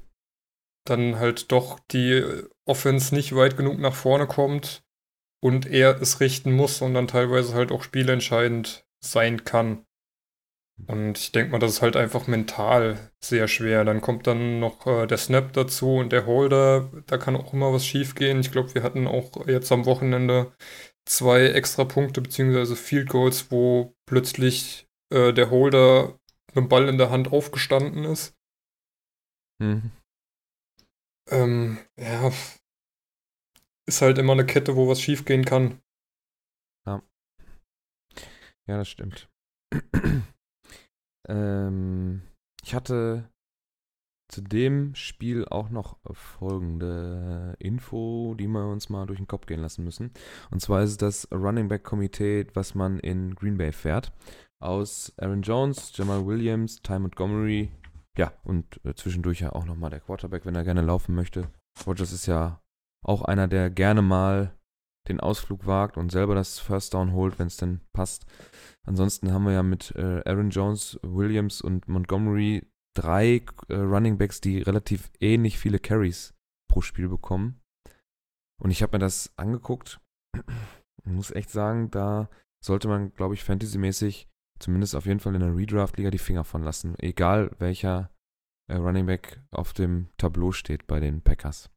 dann 0.84 1.18
halt 1.18 1.50
doch 1.52 1.80
die 1.90 2.22
Offense 2.64 3.14
nicht 3.14 3.34
weit 3.34 3.56
genug 3.56 3.78
nach 3.78 3.94
vorne 3.94 4.26
kommt 4.26 4.84
und 5.40 5.66
er 5.66 6.00
es 6.00 6.20
richten 6.20 6.52
muss 6.52 6.82
und 6.82 6.94
dann 6.94 7.08
teilweise 7.08 7.54
halt 7.54 7.72
auch 7.72 7.82
spielentscheidend 7.82 8.86
sein 9.00 9.44
kann. 9.44 9.85
Und 10.86 11.16
ich 11.16 11.32
denke 11.32 11.52
mal, 11.52 11.58
das 11.58 11.72
ist 11.72 11.82
halt 11.82 11.96
einfach 11.96 12.26
mental 12.26 13.10
sehr 13.24 13.48
schwer. 13.48 13.84
Dann 13.84 14.00
kommt 14.00 14.26
dann 14.26 14.60
noch 14.60 14.86
äh, 14.86 15.06
der 15.06 15.16
Snap 15.16 15.52
dazu 15.54 15.96
und 15.96 16.12
der 16.12 16.26
Holder, 16.26 16.90
da 17.06 17.16
kann 17.16 17.34
auch 17.34 17.52
immer 17.52 17.72
was 17.72 17.86
schief 17.86 18.14
gehen. 18.14 18.40
Ich 18.40 18.52
glaube, 18.52 18.74
wir 18.74 18.82
hatten 18.82 19.06
auch 19.06 19.46
jetzt 19.46 19.72
am 19.72 19.86
Wochenende 19.86 20.52
zwei 21.06 21.46
extra 21.46 21.84
Punkte 21.84 22.20
beziehungsweise 22.20 22.76
Field 22.76 23.08
Goals, 23.08 23.50
wo 23.50 23.94
plötzlich 24.06 24.86
äh, 25.12 25.32
der 25.32 25.50
Holder 25.50 26.18
mit 26.48 26.56
dem 26.56 26.68
Ball 26.68 26.88
in 26.88 26.98
der 26.98 27.10
Hand 27.10 27.32
aufgestanden 27.32 28.04
ist. 28.04 28.34
Mhm. 29.58 29.90
Ähm, 31.30 31.78
ja, 31.98 32.30
ist 33.88 34.02
halt 34.02 34.18
immer 34.18 34.34
eine 34.34 34.46
Kette, 34.46 34.76
wo 34.76 34.88
was 34.88 35.00
schief 35.00 35.24
gehen 35.24 35.44
kann. 35.44 35.80
Ja, 38.68 38.78
das 38.78 38.88
stimmt. 38.88 39.28
Ähm, 41.28 42.22
ich 42.62 42.74
hatte 42.74 43.28
zu 44.28 44.42
dem 44.42 44.94
Spiel 44.94 45.44
auch 45.46 45.70
noch 45.70 45.98
folgende 46.10 47.54
Info, 47.58 48.34
die 48.34 48.48
wir 48.48 48.66
uns 48.66 48.88
mal 48.88 49.06
durch 49.06 49.18
den 49.18 49.28
Kopf 49.28 49.46
gehen 49.46 49.60
lassen 49.60 49.84
müssen. 49.84 50.10
Und 50.50 50.60
zwar 50.60 50.82
ist 50.82 50.90
es 50.90 50.96
das 50.96 51.28
Running 51.32 51.68
Back 51.68 51.84
Komitee, 51.84 52.46
was 52.54 52.74
man 52.74 52.98
in 52.98 53.34
Green 53.34 53.56
Bay 53.56 53.72
fährt. 53.72 54.12
Aus 54.60 55.12
Aaron 55.18 55.42
Jones, 55.42 55.92
Jamal 55.94 56.26
Williams, 56.26 56.82
Ty 56.82 56.98
Montgomery, 56.98 57.70
ja, 58.16 58.32
und 58.44 58.80
äh, 58.84 58.94
zwischendurch 58.94 59.40
ja 59.40 59.52
auch 59.52 59.66
nochmal 59.66 59.90
der 59.90 60.00
Quarterback, 60.00 60.46
wenn 60.46 60.54
er 60.54 60.64
gerne 60.64 60.80
laufen 60.80 61.14
möchte. 61.14 61.48
Rogers 61.86 62.12
ist 62.12 62.26
ja 62.26 62.60
auch 63.04 63.22
einer, 63.22 63.46
der 63.46 63.70
gerne 63.70 64.02
mal 64.02 64.56
den 65.08 65.20
Ausflug 65.20 65.66
wagt 65.66 65.96
und 65.96 66.10
selber 66.10 66.34
das 66.34 66.58
First 66.58 66.94
Down 66.94 67.12
holt, 67.12 67.38
wenn 67.38 67.46
es 67.46 67.56
denn 67.56 67.80
passt. 67.92 68.26
Ansonsten 68.86 69.32
haben 69.32 69.44
wir 69.44 69.52
ja 69.52 69.62
mit 69.62 69.94
äh, 69.96 70.22
Aaron 70.24 70.50
Jones, 70.50 70.98
Williams 71.02 71.60
und 71.60 71.88
Montgomery 71.88 72.66
drei 72.94 73.42
äh, 73.68 73.74
Running 73.74 74.18
Backs, 74.18 74.40
die 74.40 74.62
relativ 74.62 75.10
ähnlich 75.20 75.58
viele 75.58 75.78
Carries 75.78 76.34
pro 76.68 76.80
Spiel 76.80 77.08
bekommen. 77.08 77.60
Und 78.60 78.70
ich 78.70 78.82
habe 78.82 78.96
mir 78.96 79.00
das 79.00 79.32
angeguckt 79.36 80.00
und 81.04 81.14
muss 81.14 81.30
echt 81.30 81.50
sagen, 81.50 81.90
da 81.90 82.28
sollte 82.64 82.88
man, 82.88 83.12
glaube 83.12 83.34
ich, 83.34 83.44
fantasymäßig 83.44 84.28
zumindest 84.58 84.94
auf 84.94 85.06
jeden 85.06 85.20
Fall 85.20 85.34
in 85.34 85.40
der 85.40 85.54
Redraft-Liga 85.54 86.10
die 86.10 86.18
Finger 86.18 86.44
von 86.44 86.62
lassen. 86.62 86.94
Egal 86.98 87.50
welcher 87.58 88.10
äh, 88.68 88.76
Running 88.76 89.06
Back 89.06 89.42
auf 89.50 89.72
dem 89.72 90.08
Tableau 90.16 90.52
steht 90.52 90.86
bei 90.86 91.00
den 91.00 91.20
Packers. 91.20 91.70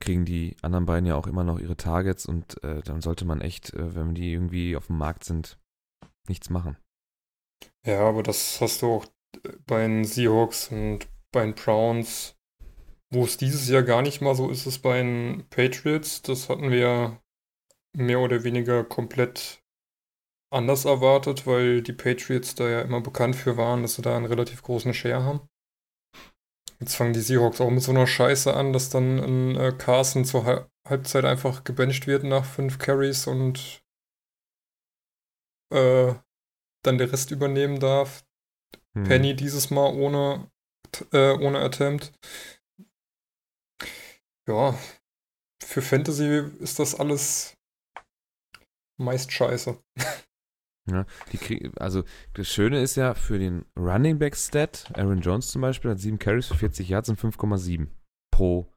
Kriegen 0.00 0.24
die 0.24 0.56
anderen 0.62 0.86
beiden 0.86 1.06
ja 1.06 1.16
auch 1.16 1.26
immer 1.26 1.44
noch 1.44 1.58
ihre 1.58 1.76
Targets 1.76 2.26
und 2.26 2.62
äh, 2.62 2.82
dann 2.82 3.00
sollte 3.00 3.24
man 3.24 3.40
echt, 3.40 3.74
äh, 3.74 3.94
wenn 3.94 4.14
die 4.14 4.32
irgendwie 4.32 4.76
auf 4.76 4.86
dem 4.86 4.98
Markt 4.98 5.24
sind, 5.24 5.58
nichts 6.28 6.50
machen. 6.50 6.76
Ja, 7.86 8.00
aber 8.00 8.22
das 8.22 8.60
hast 8.60 8.82
du 8.82 8.86
auch 8.86 9.06
bei 9.66 9.82
den 9.82 10.04
Seahawks 10.04 10.68
und 10.68 11.08
bei 11.32 11.42
den 11.42 11.54
Browns, 11.54 12.36
wo 13.10 13.24
es 13.24 13.36
dieses 13.36 13.68
Jahr 13.68 13.82
gar 13.82 14.02
nicht 14.02 14.20
mal 14.20 14.34
so 14.34 14.50
ist, 14.50 14.66
ist 14.66 14.80
bei 14.80 14.98
den 14.98 15.46
Patriots. 15.50 16.22
Das 16.22 16.48
hatten 16.48 16.70
wir 16.70 17.20
mehr 17.96 18.20
oder 18.20 18.44
weniger 18.44 18.84
komplett 18.84 19.62
anders 20.50 20.84
erwartet, 20.84 21.46
weil 21.46 21.82
die 21.82 21.92
Patriots 21.92 22.54
da 22.54 22.68
ja 22.68 22.80
immer 22.80 23.00
bekannt 23.00 23.36
für 23.36 23.56
waren, 23.56 23.82
dass 23.82 23.94
sie 23.94 24.02
da 24.02 24.16
einen 24.16 24.26
relativ 24.26 24.62
großen 24.62 24.94
Share 24.94 25.22
haben. 25.22 25.40
Jetzt 26.80 26.94
fangen 26.94 27.12
die 27.12 27.20
Seahawks 27.20 27.60
auch 27.60 27.70
mit 27.70 27.82
so 27.82 27.90
einer 27.90 28.06
Scheiße 28.06 28.54
an, 28.54 28.72
dass 28.72 28.90
dann 28.90 29.18
ein 29.18 29.56
äh, 29.56 29.72
Carson 29.76 30.24
zur 30.24 30.44
Hal 30.44 30.70
Halbzeit 30.88 31.26
einfach 31.26 31.64
gebencht 31.64 32.06
wird 32.06 32.24
nach 32.24 32.46
fünf 32.46 32.78
Carries 32.78 33.26
und 33.26 33.82
äh, 35.70 36.14
dann 36.82 36.96
der 36.96 37.12
Rest 37.12 37.30
übernehmen 37.30 37.78
darf. 37.78 38.24
Hm. 38.94 39.04
Penny 39.04 39.36
dieses 39.36 39.68
Mal 39.68 39.92
ohne, 39.94 40.50
äh, 41.12 41.32
ohne 41.32 41.58
Attempt. 41.58 42.12
Ja, 44.46 44.78
für 45.62 45.82
Fantasy 45.82 46.50
ist 46.60 46.78
das 46.78 46.98
alles 46.98 47.54
meist 48.98 49.30
scheiße. 49.30 49.78
Ja, 50.90 51.04
die 51.32 51.38
krieg, 51.38 51.70
also 51.80 52.02
das 52.34 52.48
Schöne 52.48 52.80
ist 52.80 52.96
ja 52.96 53.14
für 53.14 53.38
den 53.38 53.64
Running 53.76 54.18
Back 54.18 54.36
Stat, 54.36 54.90
Aaron 54.94 55.20
Jones 55.20 55.48
zum 55.48 55.62
Beispiel 55.62 55.90
hat 55.90 55.98
7 55.98 56.18
Carries 56.18 56.46
für 56.46 56.56
40 56.56 56.88
Yards 56.88 57.08
und 57.10 57.20
5,7 57.20 57.88
pro 58.30 58.72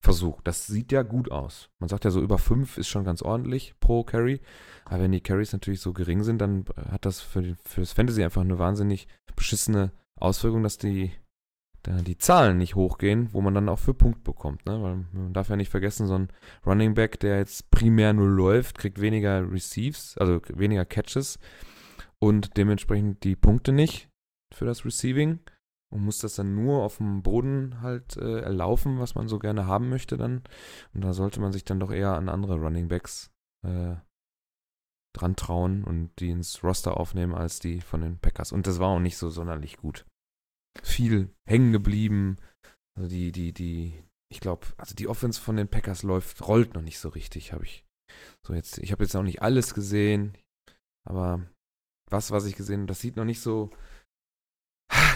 Versuch. 0.00 0.40
Das 0.42 0.66
sieht 0.66 0.92
ja 0.92 1.02
gut 1.02 1.32
aus. 1.32 1.70
Man 1.80 1.88
sagt 1.88 2.04
ja 2.04 2.12
so 2.12 2.22
über 2.22 2.38
5 2.38 2.78
ist 2.78 2.88
schon 2.88 3.04
ganz 3.04 3.20
ordentlich 3.20 3.74
pro 3.80 4.04
Carry. 4.04 4.40
Aber 4.84 5.02
wenn 5.02 5.12
die 5.12 5.20
Carries 5.20 5.52
natürlich 5.52 5.80
so 5.80 5.92
gering 5.92 6.22
sind, 6.22 6.38
dann 6.38 6.64
hat 6.90 7.04
das 7.04 7.20
für, 7.20 7.42
den, 7.42 7.56
für 7.64 7.80
das 7.80 7.92
Fantasy 7.92 8.22
einfach 8.22 8.42
eine 8.42 8.60
wahnsinnig 8.60 9.08
beschissene 9.34 9.90
Auswirkung, 10.20 10.62
dass 10.62 10.78
die 10.78 11.10
da 11.82 12.02
die 12.02 12.18
Zahlen 12.18 12.58
nicht 12.58 12.74
hochgehen, 12.74 13.28
wo 13.32 13.40
man 13.40 13.54
dann 13.54 13.68
auch 13.68 13.78
für 13.78 13.94
Punkt 13.94 14.24
bekommt. 14.24 14.66
Ne? 14.66 14.82
Weil 14.82 15.04
man 15.12 15.32
darf 15.32 15.48
ja 15.48 15.56
nicht 15.56 15.70
vergessen, 15.70 16.06
so 16.06 16.14
ein 16.14 16.28
Running 16.66 16.94
Back, 16.94 17.20
der 17.20 17.38
jetzt 17.38 17.70
primär 17.70 18.12
nur 18.12 18.28
läuft, 18.28 18.78
kriegt 18.78 19.00
weniger 19.00 19.50
Receives, 19.50 20.16
also 20.18 20.40
weniger 20.48 20.84
Catches 20.84 21.38
und 22.18 22.56
dementsprechend 22.56 23.24
die 23.24 23.36
Punkte 23.36 23.72
nicht 23.72 24.10
für 24.52 24.64
das 24.64 24.84
Receiving 24.84 25.40
und 25.90 26.04
muss 26.04 26.18
das 26.18 26.34
dann 26.34 26.54
nur 26.54 26.82
auf 26.82 26.98
dem 26.98 27.22
Boden 27.22 27.80
halt 27.80 28.16
äh, 28.16 28.40
erlaufen, 28.40 28.98
was 28.98 29.14
man 29.14 29.28
so 29.28 29.38
gerne 29.38 29.66
haben 29.66 29.88
möchte 29.88 30.16
dann. 30.16 30.42
Und 30.92 31.02
da 31.02 31.12
sollte 31.12 31.40
man 31.40 31.52
sich 31.52 31.64
dann 31.64 31.80
doch 31.80 31.90
eher 31.90 32.12
an 32.14 32.28
andere 32.28 32.56
Running 32.56 32.88
Backs 32.88 33.30
äh, 33.66 33.96
dran 35.14 35.36
trauen 35.36 35.84
und 35.84 36.10
die 36.18 36.30
ins 36.30 36.62
Roster 36.62 36.98
aufnehmen 36.98 37.34
als 37.34 37.58
die 37.60 37.80
von 37.80 38.02
den 38.02 38.18
Packers. 38.18 38.52
Und 38.52 38.66
das 38.66 38.78
war 38.78 38.88
auch 38.88 39.00
nicht 39.00 39.16
so 39.16 39.30
sonderlich 39.30 39.78
gut. 39.78 40.04
Viel 40.82 41.30
hängen 41.48 41.72
geblieben. 41.72 42.38
Also 42.96 43.08
die, 43.08 43.32
die, 43.32 43.52
die, 43.52 44.02
ich 44.30 44.40
glaube, 44.40 44.66
also 44.76 44.94
die 44.94 45.08
Offense 45.08 45.40
von 45.40 45.56
den 45.56 45.68
Packers 45.68 46.02
läuft, 46.02 46.46
rollt 46.46 46.74
noch 46.74 46.82
nicht 46.82 46.98
so 46.98 47.08
richtig, 47.08 47.52
habe 47.52 47.64
ich 47.64 47.84
so 48.46 48.54
jetzt, 48.54 48.78
ich 48.78 48.92
habe 48.92 49.04
jetzt 49.04 49.14
auch 49.14 49.22
nicht 49.22 49.42
alles 49.42 49.74
gesehen, 49.74 50.36
aber 51.08 51.40
was, 52.10 52.30
was 52.30 52.46
ich 52.46 52.56
gesehen 52.56 52.86
das 52.86 53.00
sieht 53.00 53.16
noch 53.16 53.24
nicht 53.24 53.40
so, 53.40 53.70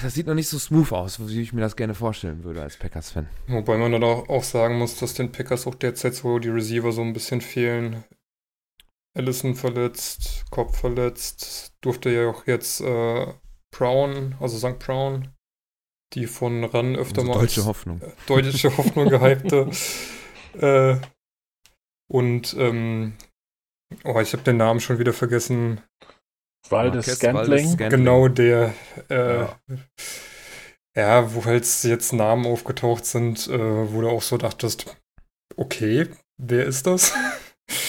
das 0.02 0.14
sieht 0.14 0.26
noch 0.26 0.34
nicht 0.34 0.48
so 0.48 0.58
smooth 0.58 0.92
aus, 0.92 1.26
wie 1.26 1.40
ich 1.40 1.52
mir 1.52 1.60
das 1.60 1.76
gerne 1.76 1.94
vorstellen 1.94 2.44
würde 2.44 2.62
als 2.62 2.76
Packers-Fan. 2.76 3.28
Wobei 3.48 3.78
man 3.78 3.92
dann 3.92 4.04
auch, 4.04 4.44
sagen 4.44 4.78
muss, 4.78 4.98
dass 4.98 5.14
den 5.14 5.32
Packers 5.32 5.66
auch 5.66 5.74
derzeit 5.74 6.14
so 6.14 6.38
die 6.38 6.50
Receiver 6.50 6.92
so 6.92 7.02
ein 7.02 7.12
bisschen 7.12 7.40
fehlen. 7.40 8.04
Allison 9.16 9.54
verletzt, 9.54 10.44
Cobb 10.50 10.74
verletzt, 10.74 11.72
durfte 11.82 12.10
ja 12.10 12.30
auch 12.30 12.46
jetzt 12.46 12.80
äh, 12.80 13.32
Brown, 13.74 14.36
also 14.40 14.56
St. 14.56 14.78
Brown, 14.78 15.28
die 16.14 16.26
von 16.26 16.64
Ran 16.64 16.96
öfter 16.96 17.20
Also 17.22 17.32
mal 17.32 17.40
deutsche 17.40 17.64
Hoffnung. 17.64 18.00
äh, 18.02 18.10
deutsche 18.26 18.76
Hoffnung 18.76 19.08
gehypte. 19.08 19.70
äh, 20.58 20.96
und 22.10 22.54
ähm, 22.58 23.14
oh, 24.04 24.20
ich 24.20 24.32
habe 24.32 24.42
den 24.42 24.58
Namen 24.58 24.80
schon 24.80 24.98
wieder 24.98 25.12
vergessen. 25.12 25.80
Waldes. 26.68 27.06
Valdes 27.22 27.72
Scantling. 27.72 27.76
Genau 27.76 28.28
der, 28.28 28.74
äh, 29.08 29.40
Ja. 29.40 29.58
ja. 30.96 31.34
wo 31.34 31.44
halt 31.44 31.64
jetzt 31.84 32.12
Namen 32.12 32.46
aufgetaucht 32.46 33.04
sind, 33.06 33.48
äh, 33.48 33.92
wo 33.92 34.00
du 34.00 34.08
auch 34.08 34.22
so 34.22 34.36
dachtest, 34.36 34.96
okay, 35.56 36.08
wer 36.38 36.64
ist 36.66 36.86
das? 36.86 37.12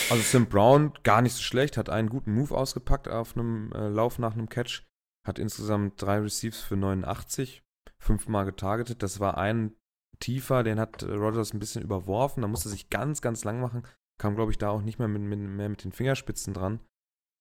Also 0.09 0.21
Sim 0.23 0.45
Brown, 0.45 0.93
gar 1.03 1.21
nicht 1.21 1.33
so 1.35 1.41
schlecht, 1.41 1.75
hat 1.75 1.89
einen 1.89 2.07
guten 2.07 2.33
Move 2.33 2.55
ausgepackt 2.55 3.09
auf 3.09 3.35
einem 3.35 3.71
äh, 3.73 3.87
Lauf 3.89 4.17
nach 4.19 4.33
einem 4.33 4.47
Catch. 4.47 4.83
Hat 5.27 5.39
insgesamt 5.39 6.01
drei 6.01 6.19
Receives 6.19 6.61
für 6.61 6.77
89, 6.77 7.63
fünfmal 8.03 8.45
getargetet. 8.45 9.01
Das 9.03 9.19
war 9.19 9.37
ein 9.37 9.75
tiefer, 10.19 10.63
den 10.63 10.79
hat 10.79 11.03
äh, 11.03 11.11
Rodgers 11.11 11.53
ein 11.53 11.59
bisschen 11.59 11.83
überworfen. 11.83 12.41
Da 12.41 12.47
musste 12.47 12.69
er 12.69 12.71
sich 12.71 12.89
ganz, 12.89 13.21
ganz 13.21 13.43
lang 13.43 13.59
machen. 13.59 13.83
Kam, 14.19 14.35
glaube 14.35 14.51
ich, 14.51 14.57
da 14.57 14.69
auch 14.69 14.81
nicht 14.81 14.99
mehr 14.99 15.07
mit, 15.07 15.21
mit, 15.21 15.39
mehr 15.39 15.69
mit 15.69 15.83
den 15.83 15.91
Fingerspitzen 15.91 16.53
dran. 16.53 16.79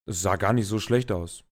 Es 0.09 0.23
sah 0.23 0.37
gar 0.37 0.53
nicht 0.53 0.67
so 0.67 0.79
schlecht 0.79 1.13
aus. 1.13 1.45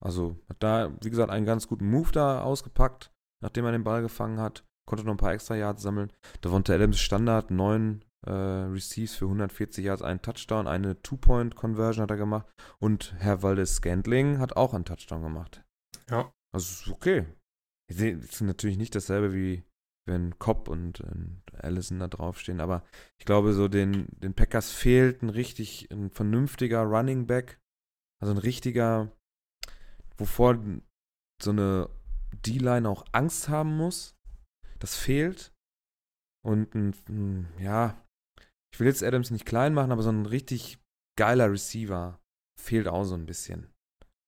Also 0.00 0.38
hat 0.48 0.62
da, 0.62 0.92
wie 1.02 1.10
gesagt, 1.10 1.30
einen 1.30 1.46
ganz 1.46 1.66
guten 1.66 1.90
Move 1.90 2.12
da 2.12 2.42
ausgepackt, 2.42 3.10
nachdem 3.42 3.64
er 3.64 3.72
den 3.72 3.84
Ball 3.84 4.02
gefangen 4.02 4.40
hat. 4.40 4.64
Konnte 4.86 5.04
noch 5.04 5.12
ein 5.12 5.18
paar 5.18 5.32
extra 5.32 5.56
Yards 5.56 5.82
sammeln. 5.82 6.12
Davonta 6.40 6.72
Adams 6.72 6.98
Standard, 6.98 7.50
neun 7.50 8.04
äh, 8.26 8.30
Receives 8.30 9.16
für 9.16 9.26
140 9.26 9.84
Yards, 9.84 10.02
einen 10.02 10.22
Touchdown, 10.22 10.66
eine 10.66 11.02
Two-Point-Conversion 11.02 12.02
hat 12.02 12.10
er 12.10 12.16
gemacht. 12.16 12.46
Und 12.78 13.14
Herr 13.18 13.42
Waldes 13.42 13.76
Scantling 13.76 14.38
hat 14.38 14.56
auch 14.56 14.72
einen 14.72 14.84
Touchdown 14.84 15.22
gemacht. 15.22 15.62
Ja. 16.08 16.32
Also 16.52 16.84
ist 16.84 16.90
okay. 16.90 17.26
Es 17.90 18.00
ist 18.00 18.40
natürlich 18.42 18.78
nicht 18.78 18.94
dasselbe 18.94 19.32
wie 19.32 19.64
wenn 20.08 20.38
Cobb 20.38 20.68
und, 20.68 21.00
und 21.00 21.42
Allison 21.52 21.98
da 21.98 22.08
draufstehen, 22.08 22.60
aber 22.60 22.82
ich 23.18 23.26
glaube, 23.26 23.52
so 23.52 23.68
den, 23.68 24.08
den 24.20 24.34
Packers 24.34 24.72
fehlt 24.72 25.22
ein 25.22 25.28
richtig, 25.28 25.90
ein 25.92 26.10
vernünftiger 26.10 26.82
Running 26.82 27.26
Back. 27.26 27.60
Also 28.20 28.34
ein 28.34 28.38
richtiger, 28.38 29.12
wovor 30.16 30.58
so 31.40 31.50
eine 31.50 31.88
D-Line 32.44 32.88
auch 32.88 33.04
Angst 33.12 33.48
haben 33.48 33.76
muss. 33.76 34.16
Das 34.80 34.96
fehlt. 34.96 35.52
Und 36.44 36.74
ein, 36.74 36.94
ein, 37.08 37.48
ja, 37.60 38.02
ich 38.72 38.80
will 38.80 38.86
jetzt 38.86 39.04
Adams 39.04 39.30
nicht 39.30 39.46
klein 39.46 39.74
machen, 39.74 39.92
aber 39.92 40.02
so 40.02 40.10
ein 40.10 40.26
richtig 40.26 40.78
geiler 41.16 41.50
Receiver 41.50 42.18
fehlt 42.58 42.88
auch 42.88 43.04
so 43.04 43.14
ein 43.14 43.26
bisschen. 43.26 43.72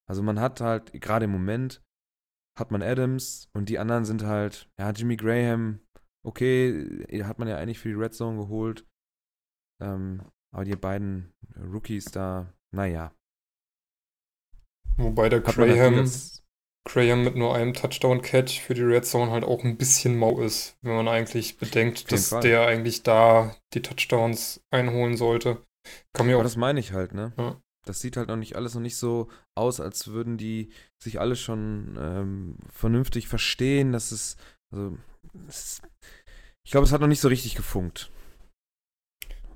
Also 0.08 0.22
man 0.22 0.40
hat 0.40 0.60
halt, 0.60 0.92
gerade 1.00 1.24
im 1.24 1.32
Moment, 1.32 1.82
hat 2.60 2.70
man 2.70 2.82
Adams 2.82 3.48
und 3.52 3.68
die 3.68 3.78
anderen 3.78 4.04
sind 4.04 4.22
halt, 4.24 4.68
ja, 4.78 4.90
Jimmy 4.90 5.16
Graham, 5.16 5.80
okay, 6.24 7.06
hat 7.24 7.38
man 7.38 7.48
ja 7.48 7.56
eigentlich 7.56 7.78
für 7.78 7.88
die 7.88 7.94
Red 7.94 8.14
Zone 8.14 8.38
geholt. 8.38 8.86
Ähm, 9.82 10.22
aber 10.52 10.64
die 10.64 10.76
beiden 10.76 11.32
Rookies 11.56 12.06
da, 12.06 12.52
naja. 12.74 13.12
Wobei 14.96 15.28
der 15.28 15.42
Hat 15.42 15.54
Graham, 15.54 16.10
Graham 16.84 17.24
mit 17.24 17.36
nur 17.36 17.54
einem 17.54 17.72
Touchdown-Catch 17.72 18.60
für 18.60 18.74
die 18.74 18.82
Red 18.82 19.06
Zone 19.06 19.30
halt 19.30 19.44
auch 19.44 19.64
ein 19.64 19.78
bisschen 19.78 20.18
mau 20.18 20.40
ist, 20.40 20.76
wenn 20.82 20.96
man 20.96 21.08
eigentlich 21.08 21.56
bedenkt, 21.56 22.10
dass 22.12 22.28
Fall. 22.28 22.42
der 22.42 22.66
eigentlich 22.66 23.02
da 23.02 23.56
die 23.74 23.82
Touchdowns 23.82 24.62
einholen 24.70 25.16
sollte. 25.16 25.64
Kann 26.12 26.26
mir 26.26 26.34
Aber 26.34 26.40
auch 26.40 26.44
das 26.44 26.56
meine 26.56 26.80
ich 26.80 26.92
halt, 26.92 27.14
ne? 27.14 27.32
Ja. 27.38 27.60
Das 27.86 28.00
sieht 28.00 28.16
halt 28.16 28.28
noch 28.28 28.36
nicht 28.36 28.56
alles 28.56 28.74
noch 28.74 28.82
nicht 28.82 28.96
so 28.96 29.28
aus, 29.56 29.80
als 29.80 30.08
würden 30.08 30.36
die 30.36 30.72
sich 31.02 31.20
alle 31.20 31.36
schon 31.36 31.96
ähm, 31.98 32.56
vernünftig 32.68 33.28
verstehen. 33.28 33.92
Das 33.92 34.12
ist, 34.12 34.38
also, 34.72 34.98
es 35.48 35.64
ist, 35.64 35.82
ich 36.64 36.70
glaube, 36.72 36.86
es 36.86 36.92
hat 36.92 37.00
noch 37.00 37.08
nicht 37.08 37.20
so 37.20 37.28
richtig 37.28 37.54
gefunkt. 37.54 38.12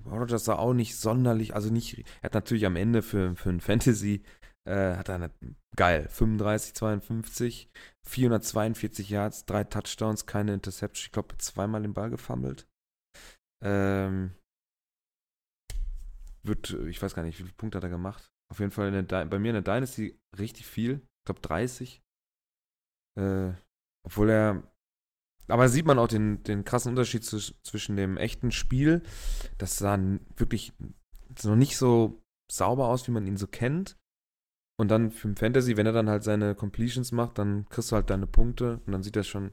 Rodgers 0.06 0.44
sah 0.44 0.56
auch 0.56 0.74
nicht 0.74 0.96
sonderlich, 0.96 1.54
also 1.54 1.70
nicht, 1.70 1.98
er 2.20 2.24
hat 2.24 2.34
natürlich 2.34 2.66
am 2.66 2.76
Ende 2.76 3.02
für, 3.02 3.36
für 3.36 3.50
ein 3.50 3.60
Fantasy, 3.60 4.22
äh, 4.68 4.96
hat 4.96 5.08
er 5.08 5.14
eine, 5.16 5.30
geil, 5.76 6.08
35, 6.10 6.74
52, 6.74 7.70
442 8.06 9.08
Yards, 9.08 9.46
drei 9.46 9.64
Touchdowns, 9.64 10.26
keine 10.26 10.54
Interception, 10.54 11.06
ich 11.06 11.12
glaube, 11.12 11.38
zweimal 11.38 11.82
den 11.82 11.94
Ball 11.94 12.10
gefummelt. 12.10 12.66
Ähm, 13.62 14.32
wird, 16.46 16.70
äh, 16.70 16.88
ich 16.88 17.02
weiß 17.02 17.14
gar 17.14 17.22
nicht, 17.22 17.38
wie 17.38 17.42
viele 17.42 17.54
Punkte 17.54 17.78
hat 17.78 17.84
er 17.84 17.90
gemacht. 17.90 18.30
Auf 18.50 18.60
jeden 18.60 18.70
Fall 18.70 18.90
der, 19.04 19.26
bei 19.26 19.38
mir 19.38 19.54
in 19.54 19.62
der 19.62 19.74
Dynasty 19.74 20.18
richtig 20.38 20.66
viel. 20.66 21.00
Ich 21.20 21.26
glaube 21.26 21.40
30. 21.40 22.02
Äh, 23.18 23.52
obwohl 24.06 24.30
er. 24.30 24.62
Aber 25.48 25.68
sieht 25.68 25.86
man 25.86 25.98
auch 25.98 26.08
den, 26.08 26.42
den 26.42 26.64
krassen 26.64 26.90
Unterschied 26.90 27.24
zu, 27.24 27.38
zwischen 27.38 27.96
dem 27.96 28.16
echten 28.16 28.50
Spiel. 28.50 29.02
Das 29.58 29.76
sah 29.76 29.98
wirklich 30.36 30.72
noch 31.42 31.56
nicht 31.56 31.76
so 31.76 32.22
sauber 32.50 32.88
aus, 32.88 33.06
wie 33.08 33.12
man 33.12 33.26
ihn 33.26 33.36
so 33.36 33.46
kennt. 33.46 33.98
Und 34.78 34.90
dann 34.90 35.10
für 35.10 35.28
den 35.28 35.36
Fantasy, 35.36 35.76
wenn 35.76 35.86
er 35.86 35.92
dann 35.92 36.08
halt 36.08 36.24
seine 36.24 36.54
Completions 36.54 37.12
macht, 37.12 37.38
dann 37.38 37.68
kriegst 37.68 37.92
du 37.92 37.96
halt 37.96 38.10
deine 38.10 38.26
Punkte 38.26 38.80
und 38.86 38.92
dann 38.92 39.02
sieht 39.02 39.16
das 39.16 39.28
schon 39.28 39.52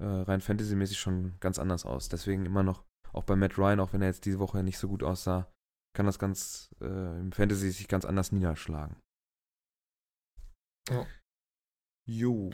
äh, 0.00 0.04
rein 0.04 0.40
Fantasy-mäßig 0.40 0.98
schon 0.98 1.38
ganz 1.40 1.58
anders 1.58 1.84
aus. 1.84 2.08
Deswegen 2.08 2.46
immer 2.46 2.62
noch, 2.62 2.84
auch 3.12 3.24
bei 3.24 3.36
Matt 3.36 3.58
Ryan, 3.58 3.80
auch 3.80 3.92
wenn 3.92 4.02
er 4.02 4.08
jetzt 4.08 4.24
diese 4.24 4.38
Woche 4.38 4.62
nicht 4.62 4.78
so 4.78 4.88
gut 4.88 5.02
aussah, 5.02 5.52
kann 5.94 6.06
das 6.06 6.18
ganz 6.18 6.70
äh, 6.80 7.18
im 7.20 7.32
Fantasy 7.32 7.70
sich 7.70 7.88
ganz 7.88 8.04
anders 8.04 8.32
niederschlagen. 8.32 8.96
Ja. 10.88 11.06
Jo. 12.08 12.50